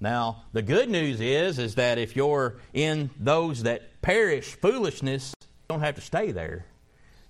Now, 0.00 0.44
the 0.52 0.60
good 0.60 0.90
news 0.90 1.18
is 1.18 1.58
is 1.58 1.76
that 1.76 1.96
if 1.96 2.14
you're 2.14 2.58
in 2.74 3.08
those 3.18 3.62
that 3.62 4.02
perish 4.02 4.48
foolishness, 4.48 5.32
you 5.40 5.46
don't 5.70 5.80
have 5.80 5.94
to 5.94 6.02
stay 6.02 6.30
there. 6.30 6.66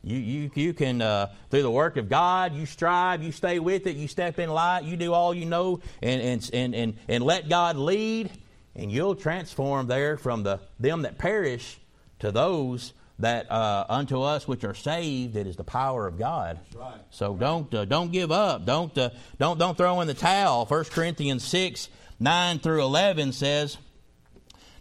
You, 0.02 0.18
you, 0.18 0.50
you 0.54 0.74
can, 0.74 1.00
uh, 1.00 1.32
through 1.50 1.62
the 1.62 1.70
work 1.70 1.96
of 1.96 2.08
God, 2.08 2.52
you 2.52 2.66
strive, 2.66 3.22
you 3.22 3.30
stay 3.30 3.60
with 3.60 3.86
it, 3.86 3.94
you 3.94 4.08
step 4.08 4.40
in 4.40 4.50
light, 4.50 4.82
you 4.82 4.96
do 4.96 5.14
all 5.14 5.32
you 5.32 5.46
know, 5.46 5.78
and, 6.02 6.20
and, 6.20 6.50
and, 6.52 6.74
and, 6.74 6.96
and 7.06 7.22
let 7.22 7.48
God 7.48 7.76
lead, 7.76 8.28
and 8.74 8.90
you'll 8.90 9.14
transform 9.14 9.86
there 9.86 10.16
from 10.16 10.42
the 10.42 10.58
them 10.80 11.02
that 11.02 11.16
perish 11.16 11.78
to 12.18 12.32
those 12.32 12.92
that 13.20 13.50
uh, 13.50 13.84
unto 13.88 14.22
us 14.22 14.46
which 14.48 14.64
are 14.64 14.74
saved, 14.74 15.36
it 15.36 15.46
is 15.46 15.56
the 15.56 15.64
power 15.64 16.06
of 16.06 16.18
God. 16.18 16.58
Right. 16.74 17.00
So 17.10 17.34
don't 17.34 17.72
uh, 17.74 17.84
don't 17.84 18.12
give 18.12 18.30
up. 18.30 18.66
Don't 18.66 18.96
uh, 18.96 19.10
don't 19.38 19.58
don't 19.58 19.76
throw 19.76 20.00
in 20.00 20.08
the 20.08 20.14
towel. 20.14 20.66
1 20.66 20.84
Corinthians 20.84 21.44
six 21.44 21.88
9 22.20 22.58
through 22.58 22.82
11 22.82 23.32
says, 23.32 23.78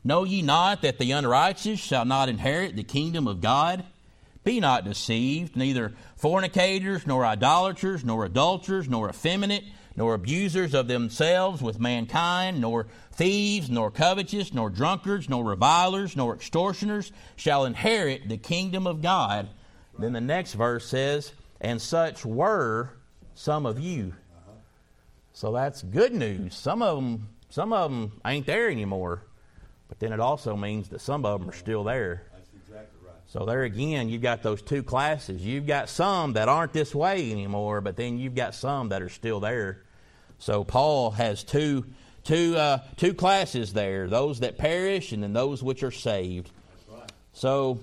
Know 0.04 0.26
ye 0.26 0.42
not 0.42 0.82
that 0.82 1.00
the 1.00 1.12
unrighteous 1.12 1.80
shall 1.80 2.06
not 2.06 2.30
inherit 2.30 2.76
the 2.76 2.84
kingdom 2.84 3.28
of 3.28 3.42
God? 3.42 3.86
Be 4.44 4.60
not 4.60 4.84
deceived, 4.84 5.56
neither 5.56 5.94
fornicators, 6.18 7.08
nor 7.08 7.26
idolaters, 7.26 8.04
nor 8.04 8.26
adulterers, 8.26 8.90
nor 8.90 9.10
effeminate, 9.10 9.64
nor 10.00 10.14
abusers 10.14 10.74
of 10.74 10.88
themselves 10.88 11.62
with 11.62 11.78
mankind, 11.78 12.62
nor 12.62 12.88
thieves, 13.12 13.70
nor 13.70 13.92
covetous, 13.92 14.54
nor 14.54 14.70
drunkards, 14.70 15.28
nor 15.28 15.44
revilers, 15.44 16.16
nor 16.16 16.34
extortioners 16.34 17.12
shall 17.36 17.66
inherit 17.66 18.30
the 18.30 18.38
kingdom 18.38 18.88
of 18.88 19.02
God. 19.02 19.50
Then 20.00 20.14
the 20.14 20.22
next 20.22 20.54
verse 20.54 20.86
says, 20.86 21.34
And 21.60 21.82
such 21.82 22.26
were 22.26 22.92
some 23.36 23.66
of 23.66 23.78
you. 23.78 24.14
So 25.34 25.52
that's 25.52 25.84
good 25.84 26.14
news. 26.14 26.56
Some 26.56 26.82
of 26.82 26.96
them, 26.96 27.28
some 27.50 27.74
of 27.74 27.92
them 27.92 28.22
ain't 28.26 28.46
there 28.46 28.70
anymore, 28.70 29.24
but 29.90 30.00
then 30.00 30.14
it 30.14 30.22
also 30.22 30.56
means 30.56 30.88
that 30.90 31.02
some 31.02 31.26
of 31.26 31.42
them 31.42 31.50
are 31.50 31.54
still 31.54 31.84
there. 31.84 32.24
So 33.28 33.46
there 33.46 33.64
again, 33.64 34.08
you've 34.08 34.22
got 34.22 34.44
those 34.44 34.62
two 34.62 34.82
classes. 34.82 35.46
You've 35.46 35.68
got 35.68 35.90
some 35.90 36.34
that 36.34 36.48
aren't 36.48 36.72
this 36.72 36.96
way 36.96 37.34
anymore, 37.34 37.82
but 37.82 37.98
then 37.98 38.18
you've 38.18 38.34
got 38.34 38.56
some 38.56 38.90
that 38.90 39.02
are 39.02 39.10
still 39.10 39.42
there. 39.42 39.84
So 40.40 40.64
Paul 40.64 41.12
has 41.12 41.44
two, 41.44 41.86
two, 42.24 42.58
uh, 42.58 42.80
two 42.98 43.14
classes 43.14 43.74
there: 43.74 44.08
those 44.08 44.40
that 44.40 44.58
perish, 44.58 45.12
and 45.12 45.22
then 45.22 45.34
those 45.34 45.62
which 45.62 45.84
are 45.84 45.92
saved. 45.92 46.50
Right. 46.90 47.12
So 47.34 47.80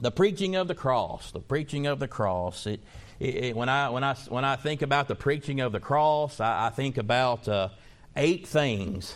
the 0.00 0.10
preaching 0.10 0.56
of 0.56 0.68
the 0.68 0.74
cross, 0.74 1.30
the 1.32 1.40
preaching 1.40 1.86
of 1.86 1.98
the 1.98 2.08
cross. 2.08 2.66
It, 2.66 2.80
it, 3.20 3.34
it, 3.36 3.56
when 3.56 3.68
I 3.68 3.90
when 3.90 4.02
I 4.02 4.14
when 4.28 4.44
I 4.44 4.56
think 4.56 4.82
about 4.82 5.08
the 5.08 5.14
preaching 5.14 5.60
of 5.60 5.72
the 5.72 5.80
cross, 5.80 6.40
I, 6.40 6.66
I 6.66 6.70
think 6.70 6.98
about 6.98 7.46
uh, 7.46 7.68
eight 8.16 8.46
things. 8.46 9.14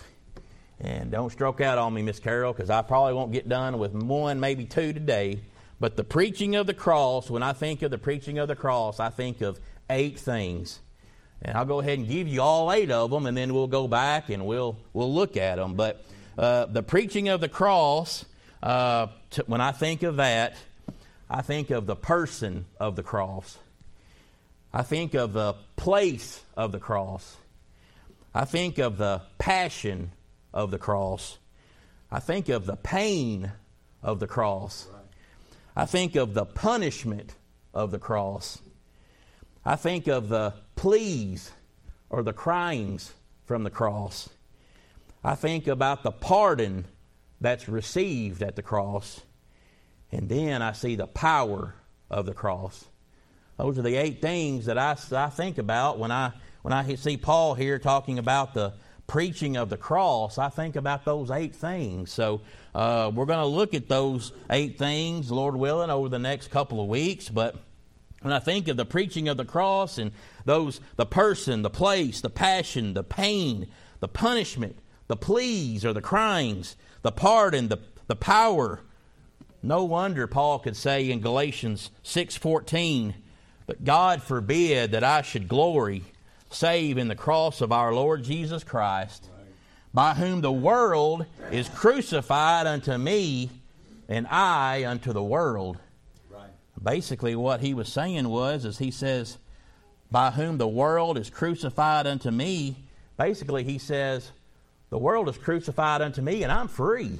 And 0.78 1.10
don't 1.10 1.30
stroke 1.30 1.62
out 1.62 1.78
on 1.78 1.94
me, 1.94 2.02
Miss 2.02 2.20
Carol, 2.20 2.52
because 2.52 2.68
I 2.68 2.82
probably 2.82 3.14
won't 3.14 3.32
get 3.32 3.48
done 3.48 3.78
with 3.78 3.92
one, 3.92 4.40
maybe 4.40 4.66
two 4.66 4.92
today. 4.92 5.40
But 5.80 5.96
the 5.96 6.04
preaching 6.04 6.54
of 6.54 6.66
the 6.66 6.74
cross, 6.74 7.30
when 7.30 7.42
I 7.42 7.52
think 7.54 7.82
of 7.82 7.90
the 7.90 7.98
preaching 7.98 8.38
of 8.38 8.48
the 8.48 8.56
cross, 8.56 9.00
I 9.00 9.08
think 9.08 9.40
of 9.40 9.58
eight 9.88 10.18
things. 10.18 10.80
And 11.42 11.56
I'll 11.56 11.64
go 11.64 11.80
ahead 11.80 11.98
and 11.98 12.08
give 12.08 12.28
you 12.28 12.40
all 12.40 12.72
eight 12.72 12.90
of 12.90 13.10
them, 13.10 13.26
and 13.26 13.36
then 13.36 13.52
we'll 13.54 13.66
go 13.66 13.86
back 13.86 14.30
and 14.30 14.46
we'll 14.46 14.76
we'll 14.92 15.12
look 15.12 15.36
at 15.36 15.56
them. 15.56 15.74
But 15.74 16.04
uh, 16.38 16.66
the 16.66 16.82
preaching 16.82 17.28
of 17.28 17.40
the 17.40 17.48
cross, 17.48 18.24
uh, 18.62 19.08
t- 19.30 19.42
when 19.46 19.60
I 19.60 19.72
think 19.72 20.02
of 20.02 20.16
that, 20.16 20.56
I 21.28 21.42
think 21.42 21.70
of 21.70 21.86
the 21.86 21.96
person 21.96 22.66
of 22.80 22.96
the 22.96 23.02
cross. 23.02 23.58
I 24.72 24.82
think 24.82 25.14
of 25.14 25.32
the 25.32 25.54
place 25.76 26.42
of 26.56 26.72
the 26.72 26.78
cross. 26.78 27.36
I 28.34 28.44
think 28.44 28.78
of 28.78 28.98
the 28.98 29.22
passion 29.38 30.12
of 30.52 30.70
the 30.70 30.78
cross. 30.78 31.38
I 32.10 32.20
think 32.20 32.48
of 32.48 32.66
the 32.66 32.76
pain 32.76 33.52
of 34.02 34.20
the 34.20 34.26
cross. 34.26 34.86
I 35.74 35.86
think 35.86 36.16
of 36.16 36.34
the 36.34 36.44
punishment 36.44 37.34
of 37.74 37.90
the 37.90 37.98
cross. 37.98 38.60
I 39.64 39.76
think 39.76 40.06
of 40.06 40.28
the 40.28 40.54
pleas 40.76 41.50
or 42.08 42.22
the 42.22 42.32
cryings 42.32 43.12
from 43.44 43.64
the 43.64 43.70
cross. 43.70 44.28
I 45.24 45.34
think 45.34 45.66
about 45.66 46.02
the 46.02 46.12
pardon 46.12 46.84
that's 47.40 47.68
received 47.68 48.42
at 48.42 48.54
the 48.54 48.62
cross. 48.62 49.20
And 50.12 50.28
then 50.28 50.62
I 50.62 50.72
see 50.72 50.94
the 50.94 51.06
power 51.06 51.74
of 52.08 52.26
the 52.26 52.34
cross. 52.34 52.84
Those 53.56 53.78
are 53.78 53.82
the 53.82 53.96
eight 53.96 54.20
things 54.20 54.66
that 54.66 54.78
I, 54.78 54.96
I 55.12 55.30
think 55.30 55.58
about 55.58 55.98
when 55.98 56.12
I, 56.12 56.32
when 56.62 56.72
I 56.72 56.94
see 56.94 57.16
Paul 57.16 57.54
here 57.54 57.78
talking 57.78 58.18
about 58.18 58.54
the 58.54 58.74
preaching 59.06 59.56
of 59.56 59.68
the 59.70 59.76
cross. 59.76 60.38
I 60.38 60.48
think 60.48 60.76
about 60.76 61.04
those 61.04 61.30
eight 61.30 61.54
things. 61.56 62.12
So 62.12 62.42
uh, 62.74 63.10
we're 63.14 63.26
going 63.26 63.38
to 63.38 63.46
look 63.46 63.74
at 63.74 63.88
those 63.88 64.32
eight 64.50 64.78
things, 64.78 65.30
Lord 65.30 65.56
willing, 65.56 65.90
over 65.90 66.08
the 66.08 66.18
next 66.18 66.48
couple 66.50 66.80
of 66.80 66.88
weeks. 66.88 67.28
But 67.28 67.56
when 68.22 68.32
I 68.32 68.38
think 68.38 68.68
of 68.68 68.76
the 68.76 68.84
preaching 68.84 69.28
of 69.28 69.36
the 69.36 69.44
cross 69.44 69.98
and 69.98 70.12
those, 70.44 70.80
the 70.96 71.06
person, 71.06 71.62
the 71.62 71.70
place, 71.70 72.20
the 72.20 72.30
passion, 72.30 72.94
the 72.94 73.04
pain, 73.04 73.68
the 74.00 74.08
punishment, 74.08 74.78
the 75.08 75.16
pleas 75.16 75.84
or 75.84 75.92
the 75.92 76.00
cryings, 76.00 76.76
the 77.02 77.12
pardon, 77.12 77.68
the, 77.68 77.78
the 78.06 78.16
power, 78.16 78.80
no 79.62 79.84
wonder 79.84 80.26
Paul 80.26 80.58
could 80.60 80.76
say 80.76 81.10
in 81.10 81.20
Galatians 81.20 81.90
6:14, 82.04 83.14
but 83.66 83.84
God 83.84 84.22
forbid 84.22 84.92
that 84.92 85.04
I 85.04 85.22
should 85.22 85.48
glory 85.48 86.04
save 86.50 86.98
in 86.98 87.08
the 87.08 87.16
cross 87.16 87.60
of 87.60 87.72
our 87.72 87.92
Lord 87.92 88.22
Jesus 88.22 88.62
Christ, 88.62 89.28
by 89.92 90.14
whom 90.14 90.40
the 90.40 90.52
world 90.52 91.26
is 91.50 91.68
crucified 91.68 92.66
unto 92.66 92.96
me, 92.96 93.50
and 94.08 94.26
I 94.28 94.84
unto 94.86 95.12
the 95.12 95.22
world. 95.22 95.78
Basically, 96.82 97.34
what 97.34 97.60
he 97.60 97.74
was 97.74 97.88
saying 97.88 98.28
was, 98.28 98.64
as 98.64 98.78
he 98.78 98.90
says, 98.90 99.38
by 100.10 100.30
whom 100.30 100.58
the 100.58 100.68
world 100.68 101.18
is 101.18 101.30
crucified 101.30 102.06
unto 102.06 102.30
me. 102.30 102.76
Basically, 103.16 103.64
he 103.64 103.78
says, 103.78 104.30
the 104.90 104.98
world 104.98 105.28
is 105.28 105.38
crucified 105.38 106.00
unto 106.00 106.22
me, 106.22 106.42
and 106.42 106.52
I'm 106.52 106.68
free. 106.68 107.18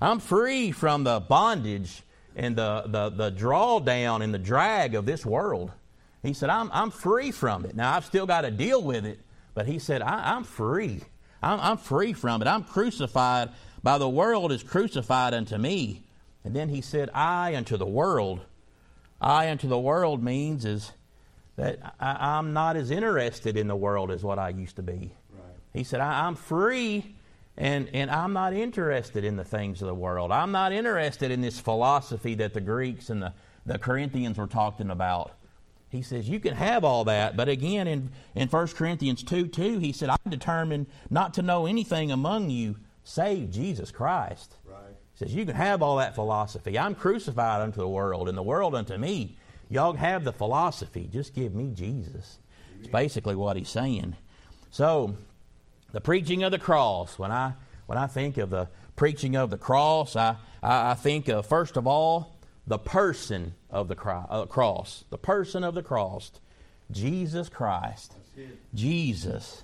I'm 0.00 0.20
free 0.20 0.72
from 0.72 1.04
the 1.04 1.20
bondage 1.20 2.02
and 2.36 2.56
the, 2.56 2.84
the, 2.86 3.10
the 3.10 3.32
drawdown 3.32 4.22
and 4.22 4.32
the 4.32 4.38
drag 4.38 4.94
of 4.94 5.06
this 5.06 5.26
world. 5.26 5.70
He 6.22 6.32
said, 6.32 6.50
I'm, 6.50 6.70
I'm 6.72 6.90
free 6.90 7.32
from 7.32 7.64
it. 7.64 7.74
Now, 7.74 7.94
I've 7.94 8.04
still 8.04 8.26
got 8.26 8.42
to 8.42 8.50
deal 8.50 8.82
with 8.82 9.04
it, 9.04 9.18
but 9.54 9.66
he 9.66 9.78
said, 9.78 10.02
I, 10.02 10.36
am 10.36 10.44
free. 10.44 11.00
I'm, 11.42 11.58
I'm 11.60 11.76
free 11.76 12.12
from 12.12 12.40
it. 12.42 12.48
I'm 12.48 12.62
crucified 12.62 13.50
by 13.82 13.98
the 13.98 14.08
world 14.08 14.52
is 14.52 14.62
crucified 14.62 15.34
unto 15.34 15.58
me. 15.58 16.02
And 16.44 16.54
then 16.54 16.68
he 16.68 16.80
said, 16.80 17.10
I 17.12 17.56
unto 17.56 17.76
the 17.76 17.86
world. 17.86 18.40
I 19.22 19.50
unto 19.50 19.68
the 19.68 19.78
world 19.78 20.22
means 20.22 20.64
is 20.64 20.92
that 21.56 21.94
I, 22.00 22.38
am 22.38 22.52
not 22.52 22.76
as 22.76 22.90
interested 22.90 23.56
in 23.56 23.68
the 23.68 23.76
world 23.76 24.10
as 24.10 24.24
what 24.24 24.38
I 24.38 24.48
used 24.48 24.76
to 24.76 24.82
be. 24.82 25.14
Right. 25.30 25.54
He 25.72 25.84
said, 25.84 26.00
I, 26.00 26.26
I'm 26.26 26.34
free 26.34 27.14
and, 27.56 27.88
and 27.92 28.10
I'm 28.10 28.32
not 28.32 28.52
interested 28.52 29.24
in 29.24 29.36
the 29.36 29.44
things 29.44 29.82
of 29.82 29.88
the 29.88 29.94
world. 29.94 30.32
I'm 30.32 30.52
not 30.52 30.72
interested 30.72 31.30
in 31.30 31.40
this 31.40 31.60
philosophy 31.60 32.34
that 32.36 32.54
the 32.54 32.60
Greeks 32.60 33.10
and 33.10 33.22
the, 33.22 33.32
the 33.66 33.78
Corinthians 33.78 34.38
were 34.38 34.46
talking 34.46 34.90
about. 34.90 35.32
He 35.90 36.00
says, 36.00 36.28
You 36.28 36.40
can 36.40 36.54
have 36.54 36.84
all 36.84 37.04
that, 37.04 37.36
but 37.36 37.48
again, 37.48 37.86
in, 37.86 38.10
in 38.34 38.48
1 38.48 38.68
Corinthians 38.68 39.22
2 39.22 39.46
2, 39.48 39.78
he 39.78 39.92
said, 39.92 40.08
I'm 40.08 40.30
determined 40.30 40.86
not 41.10 41.34
to 41.34 41.42
know 41.42 41.66
anything 41.66 42.10
among 42.10 42.48
you 42.48 42.76
save 43.04 43.50
Jesus 43.50 43.90
Christ. 43.90 44.56
Right. 44.64 44.81
Says, 45.22 45.34
You 45.34 45.46
can 45.46 45.54
have 45.54 45.82
all 45.82 45.96
that 45.96 46.14
philosophy. 46.14 46.78
I'm 46.78 46.94
crucified 46.94 47.62
unto 47.62 47.80
the 47.80 47.88
world, 47.88 48.28
and 48.28 48.36
the 48.36 48.42
world 48.42 48.74
unto 48.74 48.96
me. 48.96 49.36
Y'all 49.70 49.94
have 49.94 50.24
the 50.24 50.32
philosophy. 50.32 51.08
Just 51.10 51.34
give 51.34 51.54
me 51.54 51.70
Jesus. 51.72 52.38
It's 52.78 52.88
basically 52.88 53.36
what 53.36 53.56
he's 53.56 53.68
saying. 53.68 54.16
So, 54.70 55.16
the 55.92 56.00
preaching 56.00 56.42
of 56.42 56.50
the 56.50 56.58
cross. 56.58 57.18
When 57.18 57.30
I 57.30 57.54
when 57.86 57.98
I 57.98 58.06
think 58.06 58.36
of 58.36 58.50
the 58.50 58.68
preaching 58.96 59.36
of 59.36 59.50
the 59.50 59.58
cross, 59.58 60.16
I 60.16 60.36
I, 60.62 60.90
I 60.90 60.94
think 60.94 61.28
of 61.28 61.46
first 61.46 61.76
of 61.76 61.86
all 61.86 62.36
the 62.66 62.78
person 62.78 63.54
of 63.70 63.88
the 63.88 63.94
cro- 63.94 64.26
uh, 64.28 64.46
cross, 64.46 65.04
the 65.10 65.18
person 65.18 65.64
of 65.64 65.74
the 65.74 65.82
cross, 65.82 66.32
Jesus 66.90 67.48
Christ, 67.48 68.14
Jesus. 68.74 69.62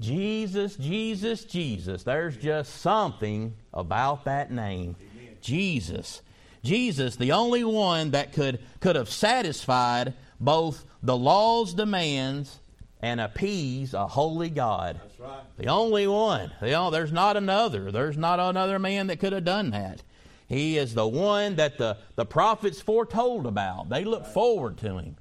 Jesus, 0.00 0.76
Jesus, 0.76 1.44
Jesus. 1.44 2.02
There's 2.04 2.36
just 2.36 2.80
something 2.80 3.54
about 3.74 4.24
that 4.24 4.50
name. 4.50 4.96
Amen. 5.00 5.36
Jesus. 5.40 6.22
Jesus, 6.62 7.16
the 7.16 7.32
only 7.32 7.64
one 7.64 8.12
that 8.12 8.32
could, 8.32 8.60
could 8.80 8.96
have 8.96 9.10
satisfied 9.10 10.14
both 10.40 10.84
the 11.02 11.16
law's 11.16 11.74
demands 11.74 12.60
and 13.00 13.20
appease 13.20 13.94
a 13.94 14.06
holy 14.06 14.50
God. 14.50 15.00
That's 15.00 15.20
right. 15.20 15.40
The 15.56 15.66
only 15.66 16.06
one. 16.06 16.52
The, 16.60 16.72
only, 16.72 16.98
there's 16.98 17.12
not 17.12 17.36
another. 17.36 17.92
There's 17.92 18.16
not 18.16 18.40
another 18.40 18.78
man 18.78 19.06
that 19.08 19.20
could 19.20 19.32
have 19.32 19.44
done 19.44 19.70
that. 19.70 20.02
He 20.48 20.78
is 20.78 20.94
the 20.94 21.06
one 21.06 21.56
that 21.56 21.78
the, 21.78 21.98
the 22.16 22.24
prophets 22.24 22.80
foretold 22.80 23.46
about. 23.46 23.88
They 23.88 24.04
look 24.04 24.26
forward 24.26 24.78
to 24.78 24.98
him. 24.98 25.16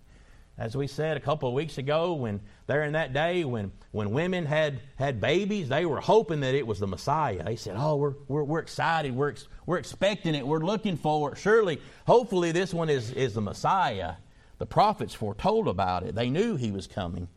As 0.58 0.76
we 0.76 0.88
said 0.88 1.18
a 1.18 1.20
couple 1.20 1.50
of 1.50 1.54
weeks 1.54 1.78
ago, 1.78 2.14
when 2.14 2.40
there 2.68 2.84
in 2.84 2.94
that 2.94 3.14
day 3.14 3.46
when, 3.46 3.72
when 3.92 4.12
women 4.12 4.46
had, 4.46 4.82
had 4.98 5.22
babies, 5.22 5.70
they 5.70 5.86
were 5.86 6.02
hoping 6.02 6.42
that 6.42 6.54
it 6.54 6.68
was 6.68 6.80
the 6.80 6.88
Messiah. 6.88 7.44
They 7.44 7.56
said, 7.56 7.76
Oh, 7.78 7.96
we're, 7.96 8.14
we're, 8.28 8.44
we're 8.44 8.60
excited. 8.60 9.16
We're, 9.16 9.32
ex- 9.32 9.48
we're 9.66 9.78
expecting 9.78 10.36
it. 10.36 10.46
We're 10.46 10.60
looking 10.60 10.98
for 10.98 11.32
it. 11.32 11.38
Surely, 11.38 11.80
hopefully, 12.06 12.52
this 12.52 12.74
one 12.74 12.90
is, 12.90 13.12
is 13.12 13.34
the 13.34 13.42
Messiah. 13.42 14.16
The 14.58 14.66
prophets 14.66 15.14
foretold 15.14 15.70
about 15.70 16.04
it. 16.04 16.14
They 16.14 16.30
knew 16.30 16.58
he 16.58 16.72
was 16.72 16.88
coming. 16.88 17.30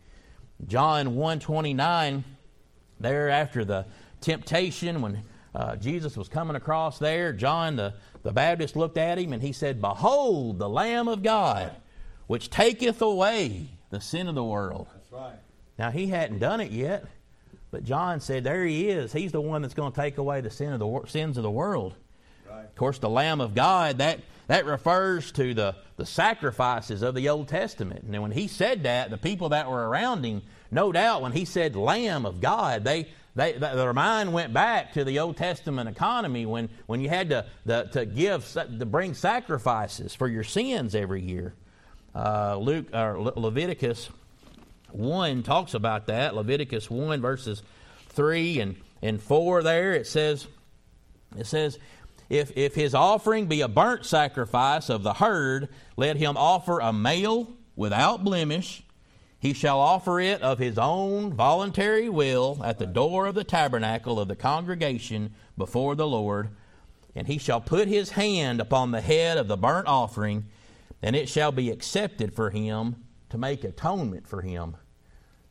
John 0.66 1.14
129, 1.14 2.24
there 2.98 3.30
after 3.30 3.64
the 3.64 3.86
temptation, 4.20 5.00
when 5.00 5.22
uh, 5.54 5.76
Jesus 5.76 6.16
was 6.16 6.28
coming 6.28 6.56
across 6.56 6.98
there, 6.98 7.32
John 7.32 7.76
the, 7.76 7.94
the 8.24 8.32
Baptist 8.32 8.74
looked 8.74 8.98
at 8.98 9.18
him 9.18 9.32
and 9.32 9.42
he 9.42 9.52
said, 9.52 9.80
Behold, 9.80 10.58
the 10.58 10.68
Lamb 10.68 11.06
of 11.06 11.22
God, 11.22 11.72
which 12.26 12.50
taketh 12.50 13.00
away 13.00 13.68
the 13.90 14.00
sin 14.00 14.26
of 14.26 14.34
the 14.34 14.44
world. 14.44 14.88
Right. 15.10 15.38
Now, 15.78 15.90
he 15.90 16.06
hadn't 16.06 16.38
done 16.38 16.60
it 16.60 16.70
yet, 16.70 17.04
but 17.70 17.84
John 17.84 18.20
said, 18.20 18.44
There 18.44 18.64
he 18.64 18.88
is. 18.88 19.12
He's 19.12 19.32
the 19.32 19.40
one 19.40 19.62
that's 19.62 19.74
going 19.74 19.92
to 19.92 20.00
take 20.00 20.18
away 20.18 20.40
the 20.40 20.50
sin 20.50 20.72
of 20.72 20.78
the 20.80 21.00
sins 21.06 21.36
of 21.36 21.42
the 21.42 21.50
world. 21.50 21.94
Right. 22.48 22.64
Of 22.64 22.74
course, 22.76 22.98
the 22.98 23.08
Lamb 23.08 23.40
of 23.40 23.54
God, 23.54 23.98
that 23.98 24.20
that 24.50 24.66
refers 24.66 25.30
to 25.30 25.54
the, 25.54 25.76
the 25.96 26.04
sacrifices 26.04 27.02
of 27.02 27.14
the 27.14 27.28
Old 27.28 27.46
Testament. 27.46 28.02
And 28.02 28.20
when 28.20 28.32
he 28.32 28.48
said 28.48 28.82
that, 28.82 29.08
the 29.08 29.16
people 29.16 29.50
that 29.50 29.70
were 29.70 29.88
around 29.88 30.24
him, 30.24 30.42
no 30.72 30.90
doubt, 30.90 31.22
when 31.22 31.30
he 31.30 31.44
said 31.44 31.76
Lamb 31.76 32.26
of 32.26 32.40
God, 32.40 32.82
they, 32.82 33.06
they, 33.36 33.52
their 33.52 33.94
mind 33.94 34.32
went 34.32 34.52
back 34.52 34.94
to 34.94 35.04
the 35.04 35.20
Old 35.20 35.36
Testament 35.36 35.88
economy 35.88 36.46
when, 36.46 36.68
when 36.86 37.00
you 37.00 37.08
had 37.08 37.30
to, 37.30 37.46
the, 37.64 37.84
to 37.92 38.04
give, 38.04 38.52
to 38.52 38.86
bring 38.86 39.14
sacrifices 39.14 40.16
for 40.16 40.26
your 40.26 40.42
sins 40.42 40.96
every 40.96 41.22
year. 41.22 41.54
Uh, 42.12 42.56
Luke, 42.56 42.86
or 42.92 43.20
Le- 43.20 43.38
Leviticus 43.38 44.10
1 44.94 45.42
talks 45.42 45.74
about 45.74 46.06
that. 46.06 46.34
Leviticus 46.34 46.90
1, 46.90 47.20
verses 47.20 47.62
3 48.10 48.60
and, 48.60 48.76
and 49.02 49.22
4 49.22 49.62
there, 49.62 49.92
it 49.92 50.06
says, 50.06 50.46
it 51.36 51.46
says, 51.46 51.78
if, 52.28 52.56
if 52.56 52.74
his 52.74 52.94
offering 52.94 53.46
be 53.46 53.60
a 53.60 53.68
burnt 53.68 54.06
sacrifice 54.06 54.88
of 54.88 55.02
the 55.02 55.14
herd, 55.14 55.68
let 55.96 56.16
him 56.16 56.36
offer 56.36 56.78
a 56.78 56.92
male 56.92 57.52
without 57.74 58.22
blemish. 58.22 58.84
He 59.40 59.52
shall 59.52 59.80
offer 59.80 60.20
it 60.20 60.42
of 60.42 60.58
his 60.58 60.78
own 60.78 61.32
voluntary 61.32 62.08
will 62.08 62.60
at 62.62 62.78
the 62.78 62.86
door 62.86 63.26
of 63.26 63.34
the 63.34 63.42
tabernacle 63.42 64.20
of 64.20 64.28
the 64.28 64.36
congregation 64.36 65.34
before 65.56 65.94
the 65.94 66.06
Lord. 66.06 66.50
And 67.16 67.26
he 67.26 67.38
shall 67.38 67.60
put 67.60 67.88
his 67.88 68.10
hand 68.10 68.60
upon 68.60 68.90
the 68.90 69.00
head 69.00 69.38
of 69.38 69.48
the 69.48 69.56
burnt 69.56 69.88
offering, 69.88 70.44
and 71.02 71.16
it 71.16 71.28
shall 71.28 71.50
be 71.50 71.70
accepted 71.70 72.32
for 72.32 72.50
him 72.50 72.96
to 73.30 73.38
make 73.38 73.64
atonement 73.64 74.28
for 74.28 74.42
him, 74.42 74.76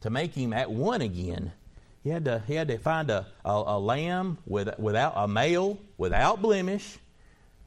to 0.01 0.09
make 0.09 0.33
him 0.33 0.53
at 0.53 0.71
one 0.71 1.01
again 1.01 1.51
he 2.03 2.09
had 2.09 2.25
to, 2.25 2.41
he 2.47 2.53
had 2.55 2.69
to 2.69 2.77
find 2.77 3.09
a, 3.09 3.27
a, 3.43 3.51
a 3.51 3.79
lamb 3.79 4.37
with, 4.45 4.77
without 4.79 5.13
a 5.15 5.27
male 5.27 5.77
without 5.97 6.41
blemish, 6.41 6.97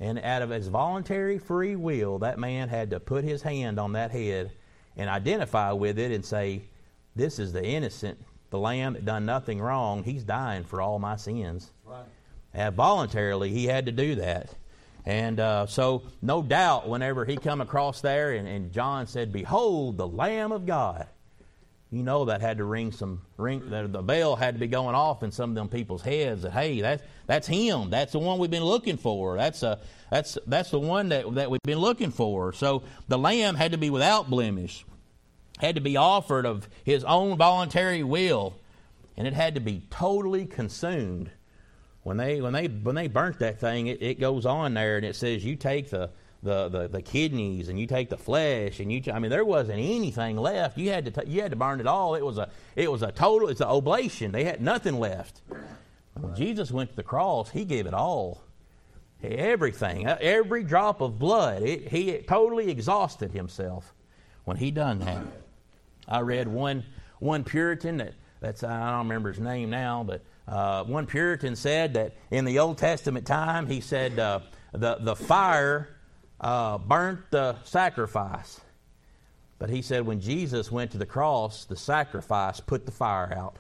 and 0.00 0.18
out 0.18 0.42
of 0.42 0.50
his 0.50 0.68
voluntary 0.68 1.38
free 1.38 1.76
will, 1.76 2.18
that 2.20 2.38
man 2.38 2.68
had 2.68 2.90
to 2.90 3.00
put 3.00 3.24
his 3.24 3.42
hand 3.42 3.78
on 3.78 3.92
that 3.92 4.10
head 4.10 4.50
and 4.96 5.08
identify 5.08 5.72
with 5.72 5.98
it 5.98 6.10
and 6.12 6.24
say, 6.24 6.62
This 7.14 7.38
is 7.38 7.52
the 7.52 7.64
innocent, 7.64 8.18
the 8.50 8.58
lamb 8.58 8.94
that 8.94 9.04
done 9.04 9.26
nothing 9.26 9.60
wrong. 9.60 10.02
He's 10.02 10.24
dying 10.24 10.64
for 10.64 10.80
all 10.80 10.98
my 10.98 11.16
sins. 11.16 11.70
Right. 11.84 12.04
And 12.54 12.74
voluntarily, 12.74 13.50
he 13.50 13.66
had 13.66 13.86
to 13.86 13.92
do 13.92 14.14
that. 14.16 14.54
And 15.04 15.40
uh, 15.40 15.66
so, 15.66 16.04
no 16.20 16.42
doubt, 16.42 16.88
whenever 16.88 17.24
he 17.24 17.36
come 17.36 17.60
across 17.60 18.00
there 18.00 18.32
and, 18.32 18.46
and 18.46 18.72
John 18.72 19.06
said, 19.06 19.32
Behold, 19.32 19.96
the 19.96 20.06
Lamb 20.06 20.52
of 20.52 20.66
God. 20.66 21.08
You 21.90 22.02
know 22.02 22.24
that 22.24 22.40
had 22.40 22.56
to 22.56 22.64
ring 22.64 22.90
some 22.90 23.20
ring 23.36 23.68
the, 23.68 23.86
the 23.86 24.00
bell 24.00 24.34
had 24.34 24.54
to 24.54 24.58
be 24.58 24.66
going 24.66 24.94
off 24.94 25.22
in 25.22 25.30
some 25.30 25.50
of 25.50 25.56
them 25.56 25.68
people's 25.68 26.00
heads 26.00 26.40
that 26.40 26.52
hey 26.52 26.80
that's 26.80 27.02
that's 27.26 27.46
him. 27.46 27.90
That's 27.90 28.12
the 28.12 28.18
one 28.18 28.38
we've 28.38 28.50
been 28.50 28.64
looking 28.64 28.96
for. 28.96 29.36
That's 29.36 29.62
a 29.62 29.78
that's 30.10 30.38
that's 30.46 30.70
the 30.70 30.80
one 30.80 31.10
that 31.10 31.34
that 31.34 31.50
we've 31.50 31.60
been 31.64 31.80
looking 31.80 32.10
for. 32.10 32.54
So 32.54 32.84
the 33.08 33.18
lamb 33.18 33.56
had 33.56 33.72
to 33.72 33.78
be 33.78 33.90
without 33.90 34.30
blemish 34.30 34.86
had 35.58 35.74
to 35.74 35.82
be 35.82 35.98
offered 35.98 36.46
of 36.46 36.66
his 36.82 37.04
own 37.04 37.36
voluntary 37.36 38.02
will 38.02 38.54
and 39.16 39.26
it 39.26 39.34
had 39.34 39.54
to 39.54 39.60
be 39.60 39.82
totally 39.90 40.46
consumed 40.46 41.30
when 42.02 42.16
they 42.16 42.40
when 42.40 42.52
they 42.52 42.66
when 42.66 42.94
they 42.94 43.08
burnt 43.08 43.38
that 43.38 43.60
thing 43.60 43.86
it, 43.86 44.02
it 44.02 44.20
goes 44.20 44.46
on 44.46 44.74
there 44.74 44.96
and 44.96 45.06
it 45.06 45.16
says 45.16 45.44
you 45.44 45.56
take 45.56 45.90
the 45.90 46.10
the, 46.42 46.68
the, 46.68 46.88
the 46.88 47.02
kidneys 47.02 47.68
and 47.68 47.78
you 47.78 47.86
take 47.86 48.08
the 48.08 48.16
flesh 48.16 48.80
and 48.80 48.92
you 48.92 49.00
I 49.12 49.20
mean 49.20 49.30
there 49.30 49.44
wasn't 49.44 49.78
anything 49.78 50.36
left. 50.36 50.76
You 50.76 50.90
had 50.90 51.04
to 51.04 51.10
t- 51.12 51.30
you 51.30 51.40
had 51.40 51.52
to 51.52 51.56
burn 51.56 51.78
it 51.78 51.86
all. 51.86 52.16
It 52.16 52.24
was 52.24 52.38
a 52.38 52.48
it 52.74 52.90
was 52.90 53.02
a 53.02 53.12
total 53.12 53.48
it's 53.48 53.60
an 53.60 53.68
oblation. 53.68 54.32
They 54.32 54.44
had 54.44 54.60
nothing 54.60 54.98
left. 54.98 55.40
When 56.20 56.34
Jesus 56.34 56.72
went 56.72 56.90
to 56.90 56.96
the 56.96 57.02
cross 57.04 57.50
he 57.50 57.64
gave 57.64 57.86
it 57.86 57.94
all. 57.94 58.42
Everything 59.22 60.08
uh, 60.08 60.18
every 60.20 60.64
drop 60.64 61.00
of 61.00 61.18
blood. 61.18 61.62
It, 61.62 61.88
he 61.88 62.18
totally 62.18 62.70
exhausted 62.70 63.30
himself 63.30 63.94
when 64.44 64.56
he 64.56 64.72
done 64.72 64.98
that. 64.98 65.24
I 66.08 66.20
read 66.20 66.48
one 66.48 66.82
one 67.20 67.44
Puritan 67.44 67.98
that 67.98 68.14
that's 68.40 68.64
I 68.64 68.90
don't 68.90 69.06
remember 69.06 69.30
his 69.30 69.38
name 69.38 69.70
now 69.70 70.02
but 70.02 70.22
uh, 70.52 70.84
one 70.84 71.06
Puritan 71.06 71.56
said 71.56 71.94
that 71.94 72.14
in 72.30 72.44
the 72.44 72.58
Old 72.58 72.76
Testament 72.76 73.26
time 73.26 73.66
he 73.66 73.80
said 73.80 74.18
uh, 74.18 74.40
the 74.72 74.98
the 75.00 75.16
fire 75.16 75.96
uh, 76.40 76.76
burnt 76.76 77.30
the 77.30 77.56
sacrifice. 77.64 78.60
But 79.58 79.70
he 79.70 79.80
said 79.80 80.04
when 80.04 80.20
Jesus 80.20 80.70
went 80.70 80.90
to 80.90 80.98
the 80.98 81.06
cross, 81.06 81.64
the 81.64 81.76
sacrifice 81.76 82.60
put 82.60 82.84
the 82.84 82.92
fire 82.92 83.32
out. 83.34 83.56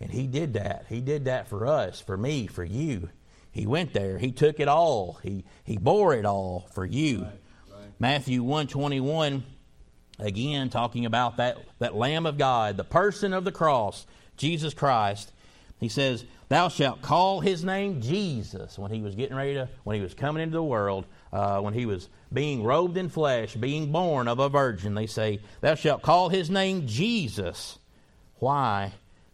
And 0.00 0.10
he 0.10 0.26
did 0.26 0.54
that. 0.54 0.86
He 0.88 1.00
did 1.00 1.26
that 1.26 1.48
for 1.48 1.66
us, 1.66 2.00
for 2.00 2.16
me, 2.16 2.46
for 2.46 2.64
you. 2.64 3.10
He 3.52 3.66
went 3.66 3.92
there. 3.92 4.16
He 4.16 4.32
took 4.32 4.58
it 4.58 4.68
all. 4.68 5.18
He, 5.22 5.44
he 5.64 5.76
bore 5.76 6.14
it 6.14 6.24
all 6.24 6.68
for 6.72 6.86
you. 6.86 7.24
Right, 7.24 7.32
right. 7.72 7.90
Matthew 7.98 8.42
121, 8.42 9.42
again, 10.18 10.70
talking 10.70 11.04
about 11.04 11.36
that, 11.36 11.58
that 11.80 11.94
Lamb 11.94 12.24
of 12.24 12.38
God, 12.38 12.78
the 12.78 12.84
person 12.84 13.34
of 13.34 13.44
the 13.44 13.52
cross, 13.52 14.06
Jesus 14.38 14.72
Christ. 14.72 15.32
He 15.80 15.88
says, 15.88 16.24
Thou 16.48 16.68
shalt 16.68 17.00
call 17.00 17.40
his 17.40 17.64
name 17.64 18.00
Jesus 18.00 18.78
when 18.78 18.90
he 18.90 19.00
was 19.00 19.14
getting 19.14 19.36
ready 19.36 19.54
to, 19.54 19.68
when 19.84 19.96
he 19.96 20.02
was 20.02 20.14
coming 20.14 20.42
into 20.42 20.54
the 20.54 20.62
world 20.62 21.06
uh, 21.32 21.60
when 21.60 21.74
he 21.74 21.86
was 21.86 22.08
being 22.32 22.62
robed 22.62 22.96
in 22.96 23.08
flesh, 23.08 23.54
being 23.54 23.90
born 23.90 24.28
of 24.28 24.38
a 24.38 24.48
virgin, 24.48 24.94
they 24.94 25.06
say, 25.06 25.40
Thou 25.60 25.74
shalt 25.74 26.02
call 26.02 26.28
his 26.28 26.50
name 26.50 26.86
Jesus. 26.86 27.78
Why? 28.38 28.92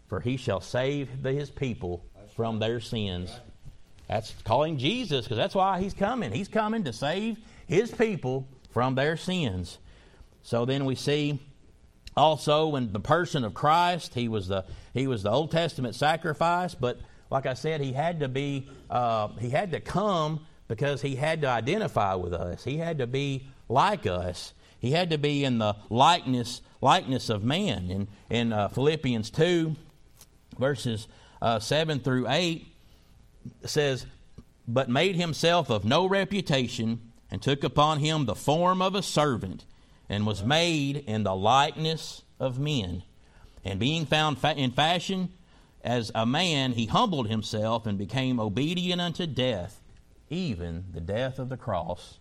For 0.08 0.20
he 0.20 0.36
shall 0.36 0.60
save 0.60 1.08
his 1.22 1.50
people 1.50 2.04
from 2.36 2.58
their 2.58 2.80
sins. 2.80 3.34
That's 4.08 4.32
calling 4.44 4.78
Jesus 4.78 5.24
because 5.24 5.36
that's 5.36 5.54
why 5.54 5.80
he's 5.80 5.94
coming. 5.94 6.30
He's 6.30 6.48
coming 6.48 6.84
to 6.84 6.92
save 6.92 7.38
his 7.66 7.90
people 7.90 8.46
from 8.70 8.94
their 8.94 9.16
sins. 9.16 9.78
So 10.42 10.64
then 10.64 10.84
we 10.84 10.94
see 10.94 11.40
also 12.16 12.76
in 12.76 12.92
the 12.92 13.00
person 13.00 13.44
of 13.44 13.54
Christ, 13.54 14.14
he 14.14 14.28
was 14.28 14.48
the 14.48 14.64
he 14.94 15.06
was 15.06 15.22
the 15.22 15.30
Old 15.30 15.50
Testament 15.50 15.94
sacrifice, 15.94 16.74
but 16.74 16.98
like 17.30 17.46
I 17.46 17.54
said, 17.54 17.80
he 17.80 17.92
had 17.92 18.20
to 18.20 18.28
be 18.28 18.68
uh, 18.88 19.28
he 19.38 19.50
had 19.50 19.72
to 19.72 19.80
come 19.80 20.46
because 20.68 21.02
he 21.02 21.16
had 21.16 21.42
to 21.42 21.48
identify 21.48 22.14
with 22.14 22.32
us. 22.32 22.64
He 22.64 22.78
had 22.78 22.98
to 22.98 23.06
be 23.06 23.46
like 23.68 24.06
us. 24.06 24.52
He 24.78 24.92
had 24.92 25.10
to 25.10 25.18
be 25.18 25.44
in 25.44 25.58
the 25.58 25.76
likeness 25.90 26.62
likeness 26.80 27.28
of 27.28 27.44
man. 27.44 27.90
In 27.90 28.08
in 28.30 28.52
uh, 28.52 28.68
Philippians 28.68 29.30
two, 29.30 29.76
verses 30.58 31.08
uh, 31.42 31.58
seven 31.58 32.00
through 32.00 32.28
eight, 32.28 32.66
says, 33.64 34.06
"But 34.66 34.88
made 34.88 35.16
himself 35.16 35.70
of 35.70 35.84
no 35.84 36.06
reputation, 36.06 37.12
and 37.30 37.42
took 37.42 37.64
upon 37.64 37.98
him 37.98 38.24
the 38.24 38.34
form 38.34 38.80
of 38.80 38.94
a 38.94 39.02
servant, 39.02 39.64
and 40.08 40.26
was 40.26 40.44
made 40.44 40.96
in 40.96 41.22
the 41.22 41.34
likeness 41.34 42.22
of 42.38 42.58
men. 42.58 43.02
And 43.64 43.80
being 43.80 44.06
found 44.06 44.38
fa- 44.38 44.56
in 44.56 44.70
fashion 44.70 45.30
as 45.82 46.12
a 46.14 46.26
man, 46.26 46.72
he 46.72 46.86
humbled 46.86 47.28
himself 47.28 47.86
and 47.86 47.98
became 47.98 48.40
obedient 48.40 49.00
unto 49.00 49.26
death, 49.26 49.82
even 50.30 50.86
the 50.92 51.00
death 51.00 51.38
of 51.38 51.48
the 51.48 51.56
cross." 51.56 52.18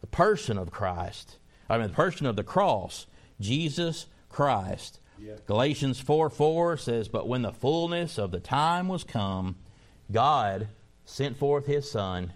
The 0.00 0.06
person 0.06 0.56
of 0.56 0.70
Christ 0.70 1.36
I 1.70 1.78
mean, 1.78 1.86
the 1.86 1.94
person 1.94 2.26
of 2.26 2.34
the 2.34 2.42
cross, 2.42 3.06
Jesus 3.40 4.06
Christ. 4.28 4.98
Yeah. 5.18 5.34
Galatians 5.46 6.00
4 6.00 6.28
4 6.28 6.76
says, 6.76 7.06
But 7.08 7.28
when 7.28 7.42
the 7.42 7.52
fullness 7.52 8.18
of 8.18 8.32
the 8.32 8.40
time 8.40 8.88
was 8.88 9.04
come, 9.04 9.56
God 10.10 10.68
sent 11.04 11.36
forth 11.36 11.66
his 11.66 11.88
Son. 11.88 12.32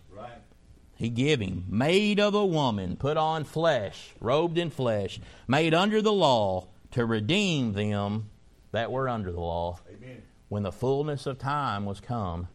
He 1.05 1.11
gave 1.11 1.39
him, 1.39 1.67
made 1.69 2.19
of 2.19 2.35
a 2.35 2.47
woman, 2.47 2.97
put 2.97 3.19
on 3.19 3.45
flesh, 3.45 4.15
robed 4.23 4.57
in 4.57 4.71
flesh, 4.71 5.21
made 5.47 5.75
under 5.75 6.01
the 6.01 6.11
law, 6.11 6.69
to 6.93 7.05
redeem 7.05 7.75
them 7.75 8.31
that 8.73 8.91
were 8.91 9.07
under 9.07 9.31
the 9.31 9.39
law. 9.39 9.81
Amen. 9.87 10.23
When 10.49 10.63
the 10.63 10.73
fullness 10.73 11.27
of 11.27 11.39
time 11.39 11.85
was 11.85 12.01
come, 12.01 12.49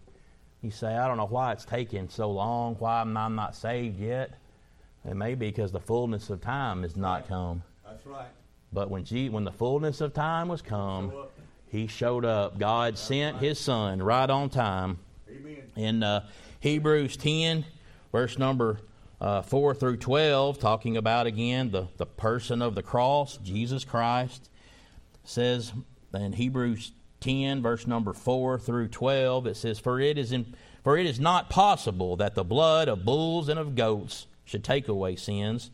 you 0.64 0.72
say, 0.72 0.95
I 0.95 1.08
don't 1.08 1.18
know 1.18 1.28
why 1.28 1.52
it's 1.52 1.64
taking 1.64 2.10
so 2.10 2.32
long, 2.32 2.74
why 2.80 3.02
I'm 3.02 3.14
not 3.14 3.56
saved 3.56 4.00
yet. 4.00 4.32
It 5.06 5.14
may 5.14 5.36
be 5.36 5.52
because 5.52 5.72
the 5.72 5.80
fullness 5.80 6.32
of 6.32 6.41
time 6.41 6.84
is 6.84 6.97
not 6.97 7.28
come. 7.28 7.62
That's 7.86 8.04
right. 8.08 8.30
But 8.74 8.89
when, 8.89 9.04
G, 9.04 9.30
when 9.30 9.43
the 9.43 9.52
fullness 9.52 10.02
of 10.02 10.16
time 10.16 10.47
was 10.47 10.64
come, 10.64 11.14
he 11.68 11.86
showed 11.86 12.26
up. 12.26 12.58
God 12.58 12.93
That's 12.93 13.02
sent 13.02 13.36
right. 13.36 13.43
his 13.43 13.60
son 13.60 14.02
right 14.02 14.28
on 14.28 14.50
time. 14.50 14.97
Amen. 15.30 15.72
In 15.76 16.02
uh, 16.02 16.28
Hebrews 16.62 17.16
10, 17.16 17.64
verse 18.12 18.38
number 18.38 18.80
uh, 19.22 19.41
4 19.41 19.76
through 19.76 19.97
12, 19.97 20.60
talking 20.60 20.95
about 20.95 21.28
again 21.28 21.72
the, 21.72 21.88
the 21.97 22.05
person 22.05 22.62
of 22.62 22.76
the 22.76 22.84
cross, 22.84 23.38
Jesus 23.38 23.84
Christ, 23.84 24.49
says 25.24 25.74
in 26.14 26.34
Hebrews 26.34 26.93
10, 27.20 27.62
verse 27.62 27.86
number 27.86 28.14
4 28.14 28.60
through 28.60 28.88
12, 28.88 29.47
it 29.47 29.57
says, 29.57 29.80
For 29.80 29.99
it 29.99 30.18
is, 30.18 30.32
in, 30.32 30.55
for 30.84 30.97
it 30.97 31.05
is 31.05 31.20
not 31.20 31.49
possible 31.49 32.16
that 32.16 32.36
the 32.36 32.43
blood 32.43 32.88
of 32.88 33.05
bulls 33.05 33.49
and 33.49 33.60
of 33.60 33.76
goats 33.76 34.28
should 34.45 34.64
take 34.64 34.88
away 34.88 35.16
sins. 35.16 35.70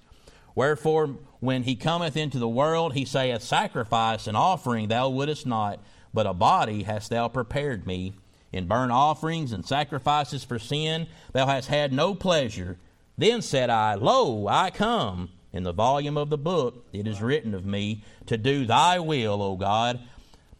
Wherefore, 0.55 1.17
when 1.39 1.63
he 1.63 1.75
cometh 1.75 2.17
into 2.17 2.39
the 2.39 2.47
world, 2.47 2.93
he 2.93 3.05
saith, 3.05 3.43
Sacrifice 3.43 4.25
and 4.25 4.35
offering 4.37 4.87
thou 4.87 5.09
wouldest 5.09 5.45
not, 5.45 5.79
but 6.13 6.25
a 6.25 6.33
body 6.33 6.83
hast 6.83 7.09
thou 7.09 7.27
prepared 7.27 7.85
me. 7.85 8.13
In 8.55 8.67
burnt 8.67 8.93
offerings 8.93 9.51
and 9.51 9.65
sacrifices 9.65 10.45
for 10.45 10.59
sin 10.59 11.07
thou 11.33 11.45
hast 11.45 11.67
had 11.67 11.91
no 11.91 12.15
pleasure. 12.15 12.77
Then 13.17 13.41
said 13.41 13.69
I, 13.69 13.95
Lo, 13.95 14.47
I 14.47 14.69
come. 14.69 15.29
In 15.51 15.63
the 15.63 15.73
volume 15.73 16.15
of 16.15 16.29
the 16.29 16.37
book 16.37 16.85
it 16.93 17.05
is 17.05 17.21
written 17.21 17.53
of 17.53 17.65
me, 17.65 18.05
to 18.27 18.37
do 18.37 18.65
thy 18.65 18.97
will, 18.97 19.43
O 19.43 19.57
God. 19.57 19.99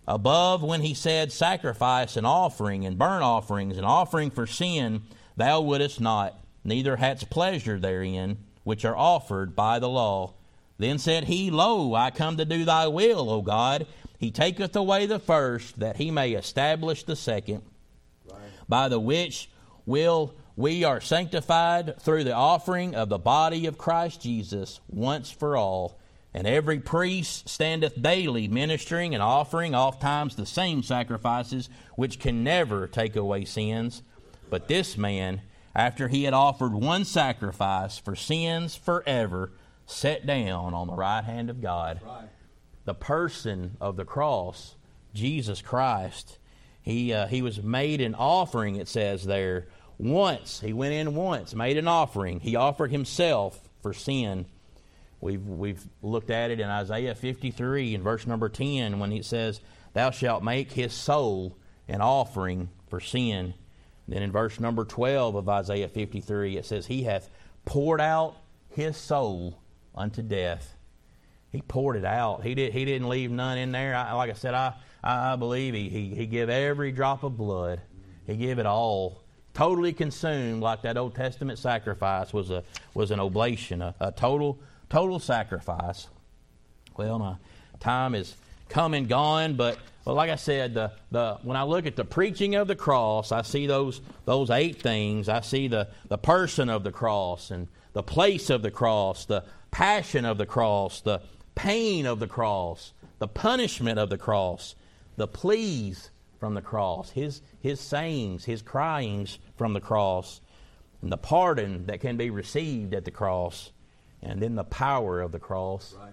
Above, 0.06 0.62
when 0.62 0.82
he 0.82 0.94
said, 0.94 1.32
Sacrifice 1.32 2.18
and 2.18 2.28
offering 2.28 2.86
and 2.86 2.98
burnt 2.98 3.24
offerings 3.24 3.78
and 3.78 3.86
offering 3.86 4.30
for 4.30 4.46
sin, 4.46 5.04
thou 5.38 5.62
wouldest 5.62 6.02
not 6.02 6.38
neither 6.66 6.98
hadst 6.98 7.30
pleasure 7.30 7.80
therein, 7.80 8.40
which 8.66 8.84
are 8.84 8.98
offered 8.98 9.56
by 9.56 9.80
the 9.80 9.88
law. 9.88 10.34
Then 10.78 10.98
said 10.98 11.24
he, 11.24 11.50
Lo, 11.50 11.94
I 11.94 12.12
come 12.12 12.36
to 12.36 12.44
do 12.44 12.66
thy 12.66 12.88
will, 12.88 13.30
O 13.30 13.42
God. 13.42 13.88
He 14.20 14.32
taketh 14.32 14.76
away 14.76 15.06
the 15.06 15.18
first, 15.18 15.80
that 15.80 15.96
he 15.96 16.12
may 16.12 16.34
establish 16.34 17.04
the 17.04 17.16
second. 17.16 17.62
By 18.68 18.90
the 18.90 19.00
which 19.00 19.50
will 19.86 20.34
we 20.56 20.84
are 20.84 21.02
sanctified 21.02 22.00
through 22.00 22.24
the 22.24 22.34
offering 22.34 22.96
of 22.96 23.10
the 23.10 23.18
body 23.18 23.66
of 23.66 23.78
Christ 23.78 24.22
Jesus 24.22 24.80
once 24.88 25.30
for 25.30 25.58
all. 25.58 26.00
And 26.34 26.48
every 26.48 26.80
priest 26.80 27.48
standeth 27.48 28.02
daily 28.02 28.48
ministering 28.48 29.14
and 29.14 29.24
offering 29.24 29.74
oft 29.74 30.02
times 30.02 30.36
the 30.36 30.46
same 30.46 30.84
sacrifices, 30.84 31.70
which 31.96 32.20
can 32.20 32.44
never 32.44 32.88
take 32.88 33.16
away 33.16 33.46
sins. 33.46 34.02
But 34.50 34.68
this 34.68 34.98
man, 34.98 35.42
after 35.74 36.08
he 36.08 36.24
had 36.24 36.34
offered 36.34 36.74
one 36.74 37.06
sacrifice 37.06 37.98
for 37.98 38.16
sins 38.16 38.76
forever, 38.76 39.52
sat 39.86 40.26
down 40.26 40.74
on 40.74 40.88
the 40.88 40.96
right 40.96 41.24
hand 41.24 41.50
of 41.50 41.62
God. 41.62 42.02
Right. 42.06 42.30
The 42.86 42.94
person 42.94 43.78
of 43.80 43.96
the 43.96 44.06
cross, 44.06 44.76
Jesus 45.14 45.62
Christ, 45.62 46.38
he, 46.86 47.14
uh, 47.14 47.26
he 47.26 47.42
was 47.42 47.64
made 47.64 48.00
an 48.00 48.14
offering, 48.14 48.76
it 48.76 48.88
says 48.88 49.26
there. 49.26 49.66
Once, 49.98 50.60
he 50.60 50.72
went 50.72 50.94
in 50.94 51.16
once, 51.16 51.56
made 51.56 51.78
an 51.78 51.88
offering. 51.88 52.40
He 52.40 52.56
offered 52.56 52.92
himself 52.92 53.60
for 53.82 53.92
sin. 53.92 54.46
We've, 55.20 55.44
we've 55.48 55.84
looked 56.04 56.30
at 56.30 56.52
it 56.52 56.60
in 56.60 56.70
Isaiah 56.70 57.16
53 57.16 57.96
in 57.96 58.04
verse 58.04 58.28
number 58.28 58.50
10 58.50 59.00
when 59.00 59.10
he 59.10 59.24
says, 59.24 59.62
Thou 59.94 60.12
shalt 60.12 60.44
make 60.44 60.72
his 60.74 60.94
soul 60.94 61.58
an 61.88 62.02
offering 62.02 62.70
for 62.88 63.00
sin. 63.00 63.56
Then 64.08 64.22
in 64.22 64.32
verse 64.32 64.60
number 64.60 64.86
12 64.86 65.34
of 65.34 65.50
Isaiah 65.50 65.88
53, 65.88 66.58
it 66.58 66.68
says, 66.68 66.86
He 66.86 67.04
hath 67.04 67.32
poured 67.64 68.02
out 68.02 68.36
his 68.70 68.96
soul 68.96 69.60
unto 69.96 70.22
death. 70.22 70.76
He 71.52 71.64
poured 71.64 71.96
it 71.96 72.06
out. 72.06 72.44
He, 72.44 72.54
did, 72.54 72.74
he 72.74 72.86
didn't 72.86 73.10
leave 73.10 73.32
none 73.32 73.58
in 73.58 73.72
there. 73.72 73.96
I, 73.96 74.12
like 74.12 74.30
I 74.30 74.34
said, 74.34 74.54
I, 74.54 74.76
I 75.06 75.36
believe 75.36 75.74
he, 75.74 75.90
he, 75.90 76.16
he 76.16 76.26
gave 76.26 76.50
every 76.50 76.92
drop 76.92 77.24
of 77.24 77.38
blood. 77.38 77.82
He 78.26 78.36
gave 78.36 78.58
it 78.60 78.66
all. 78.66 79.22
Totally 79.54 79.94
consumed, 79.94 80.62
like 80.62 80.82
that 80.82 80.98
Old 80.98 81.16
Testament 81.16 81.60
sacrifice 81.60 82.34
was, 82.34 82.50
a, 82.50 82.64
was 82.94 83.12
an 83.12 83.20
oblation, 83.20 83.82
a, 83.82 83.96
a 84.00 84.12
total, 84.12 84.60
total 84.90 85.20
sacrifice. 85.20 86.08
Well, 86.98 87.20
my 87.20 87.36
time 87.80 88.16
is 88.16 88.36
come 88.68 88.94
and 88.94 89.08
gone, 89.08 89.56
but 89.56 89.78
but 90.06 90.14
like 90.14 90.30
I 90.30 90.36
said, 90.36 90.76
the, 90.76 90.92
the, 91.10 91.40
when 91.42 91.58
I 91.58 91.64
look 91.64 91.88
at 91.88 91.96
the 91.96 92.06
preaching 92.06 92.54
of 92.54 92.68
the 92.68 92.76
cross, 92.76 93.32
I 93.32 93.42
see 93.42 93.66
those, 93.66 94.02
those 94.26 94.52
eight 94.52 94.80
things. 94.80 95.28
I 95.28 95.42
see 95.42 95.68
the, 95.68 95.88
the 96.08 96.20
person 96.20 96.70
of 96.70 96.84
the 96.84 96.92
cross 96.92 97.50
and 97.50 97.68
the 97.94 98.04
place 98.04 98.52
of 98.52 98.62
the 98.62 98.70
cross, 98.70 99.26
the 99.26 99.44
passion 99.72 100.24
of 100.24 100.38
the 100.38 100.46
cross, 100.46 101.02
the 101.02 101.22
pain 101.56 102.06
of 102.06 102.20
the 102.20 102.28
cross, 102.28 102.94
the 103.18 103.28
punishment 103.28 103.98
of 103.98 104.12
the 104.12 104.18
cross, 104.18 104.76
the 105.16 105.28
pleas 105.28 106.12
from 106.40 106.54
the 106.54 106.62
cross, 106.62 107.12
his, 107.12 107.42
his 107.60 107.80
sayings, 107.80 108.46
his 108.46 108.62
cryings 108.62 109.40
from 109.56 109.74
the 109.74 109.82
cross, 109.82 110.42
and 111.02 111.12
the 111.12 111.18
pardon 111.18 111.86
that 111.86 112.02
can 112.02 112.18
be 112.18 112.30
received 112.30 112.94
at 112.94 113.06
the 113.06 113.12
cross, 113.12 113.72
and 114.22 114.42
then 114.42 114.56
the 114.56 114.64
power 114.64 115.22
of 115.22 115.32
the 115.32 115.40
cross. 115.40 115.96
Right. 116.00 116.12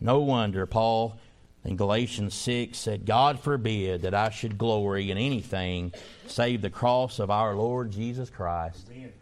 No 0.00 0.20
wonder 0.20 0.64
Paul 0.66 1.18
in 1.64 1.76
Galatians 1.76 2.34
6 2.34 2.78
said, 2.78 3.04
God 3.04 3.40
forbid 3.40 4.02
that 4.02 4.14
I 4.14 4.30
should 4.30 4.58
glory 4.58 5.10
in 5.10 5.18
anything 5.18 5.92
save 6.26 6.62
the 6.62 6.70
cross 6.70 7.18
of 7.18 7.30
our 7.30 7.54
Lord 7.54 7.90
Jesus 7.90 8.30
Christ. 8.30 8.88
Amen. 8.90 9.12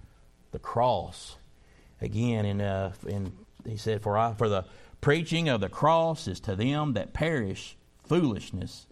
The 0.52 0.58
cross. 0.58 1.36
Again, 2.00 2.44
in, 2.44 2.60
uh, 2.60 2.92
in, 3.06 3.32
he 3.64 3.76
said, 3.76 4.02
for, 4.02 4.18
I, 4.18 4.34
for 4.34 4.48
the 4.48 4.64
preaching 5.00 5.48
of 5.48 5.60
the 5.60 5.68
cross 5.68 6.28
is 6.28 6.40
to 6.40 6.54
them 6.54 6.92
that 6.92 7.14
perish 7.14 7.76
foolishness, 8.04 8.86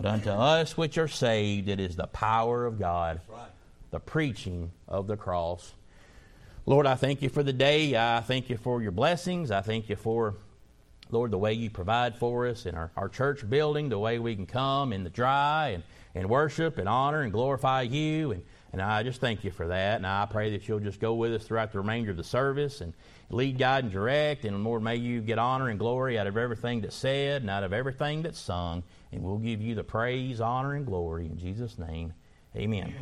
but 0.00 0.06
unto 0.06 0.30
us 0.30 0.76
which 0.76 0.96
are 0.96 1.08
saved 1.08 1.68
it 1.68 1.80
is 1.80 1.96
the 1.96 2.06
power 2.06 2.66
of 2.66 2.78
God. 2.78 3.20
Right. 3.28 3.48
The 3.90 3.98
preaching 3.98 4.70
of 4.86 5.08
the 5.08 5.16
cross. 5.16 5.74
Lord, 6.66 6.86
I 6.86 6.94
thank 6.94 7.20
you 7.20 7.28
for 7.28 7.42
the 7.42 7.52
day. 7.52 7.96
I 7.96 8.20
thank 8.20 8.48
you 8.48 8.58
for 8.58 8.80
your 8.80 8.92
blessings. 8.92 9.50
I 9.50 9.60
thank 9.60 9.88
you 9.88 9.96
for 9.96 10.36
Lord, 11.10 11.32
the 11.32 11.38
way 11.38 11.52
you 11.54 11.68
provide 11.68 12.14
for 12.14 12.46
us 12.46 12.64
in 12.64 12.76
our, 12.76 12.92
our 12.96 13.08
church 13.08 13.48
building, 13.50 13.88
the 13.88 13.98
way 13.98 14.20
we 14.20 14.36
can 14.36 14.46
come 14.46 14.92
in 14.92 15.02
the 15.02 15.10
dry 15.10 15.70
and, 15.70 15.82
and 16.14 16.30
worship 16.30 16.78
and 16.78 16.88
honor 16.88 17.22
and 17.22 17.32
glorify 17.32 17.82
you. 17.82 18.30
And, 18.30 18.44
and 18.72 18.80
I 18.80 19.02
just 19.02 19.20
thank 19.20 19.42
you 19.42 19.50
for 19.50 19.66
that. 19.66 19.96
And 19.96 20.06
I 20.06 20.26
pray 20.26 20.52
that 20.52 20.68
you'll 20.68 20.78
just 20.78 21.00
go 21.00 21.14
with 21.14 21.32
us 21.32 21.44
throughout 21.44 21.72
the 21.72 21.78
remainder 21.78 22.12
of 22.12 22.16
the 22.16 22.22
service 22.22 22.82
and 22.82 22.92
lead, 23.30 23.58
guide, 23.58 23.82
and 23.82 23.92
direct. 23.92 24.44
And 24.44 24.62
Lord, 24.62 24.84
may 24.84 24.94
you 24.96 25.22
get 25.22 25.38
honor 25.38 25.70
and 25.70 25.78
glory 25.78 26.20
out 26.20 26.28
of 26.28 26.36
everything 26.36 26.82
that's 26.82 26.94
said 26.94 27.42
and 27.42 27.50
out 27.50 27.64
of 27.64 27.72
everything 27.72 28.22
that's 28.22 28.38
sung. 28.38 28.84
And 29.12 29.22
we'll 29.22 29.38
give 29.38 29.60
you 29.60 29.74
the 29.74 29.84
praise, 29.84 30.40
honor, 30.40 30.74
and 30.74 30.86
glory 30.86 31.26
in 31.26 31.38
Jesus' 31.38 31.78
name. 31.78 32.12
Amen. 32.56 32.94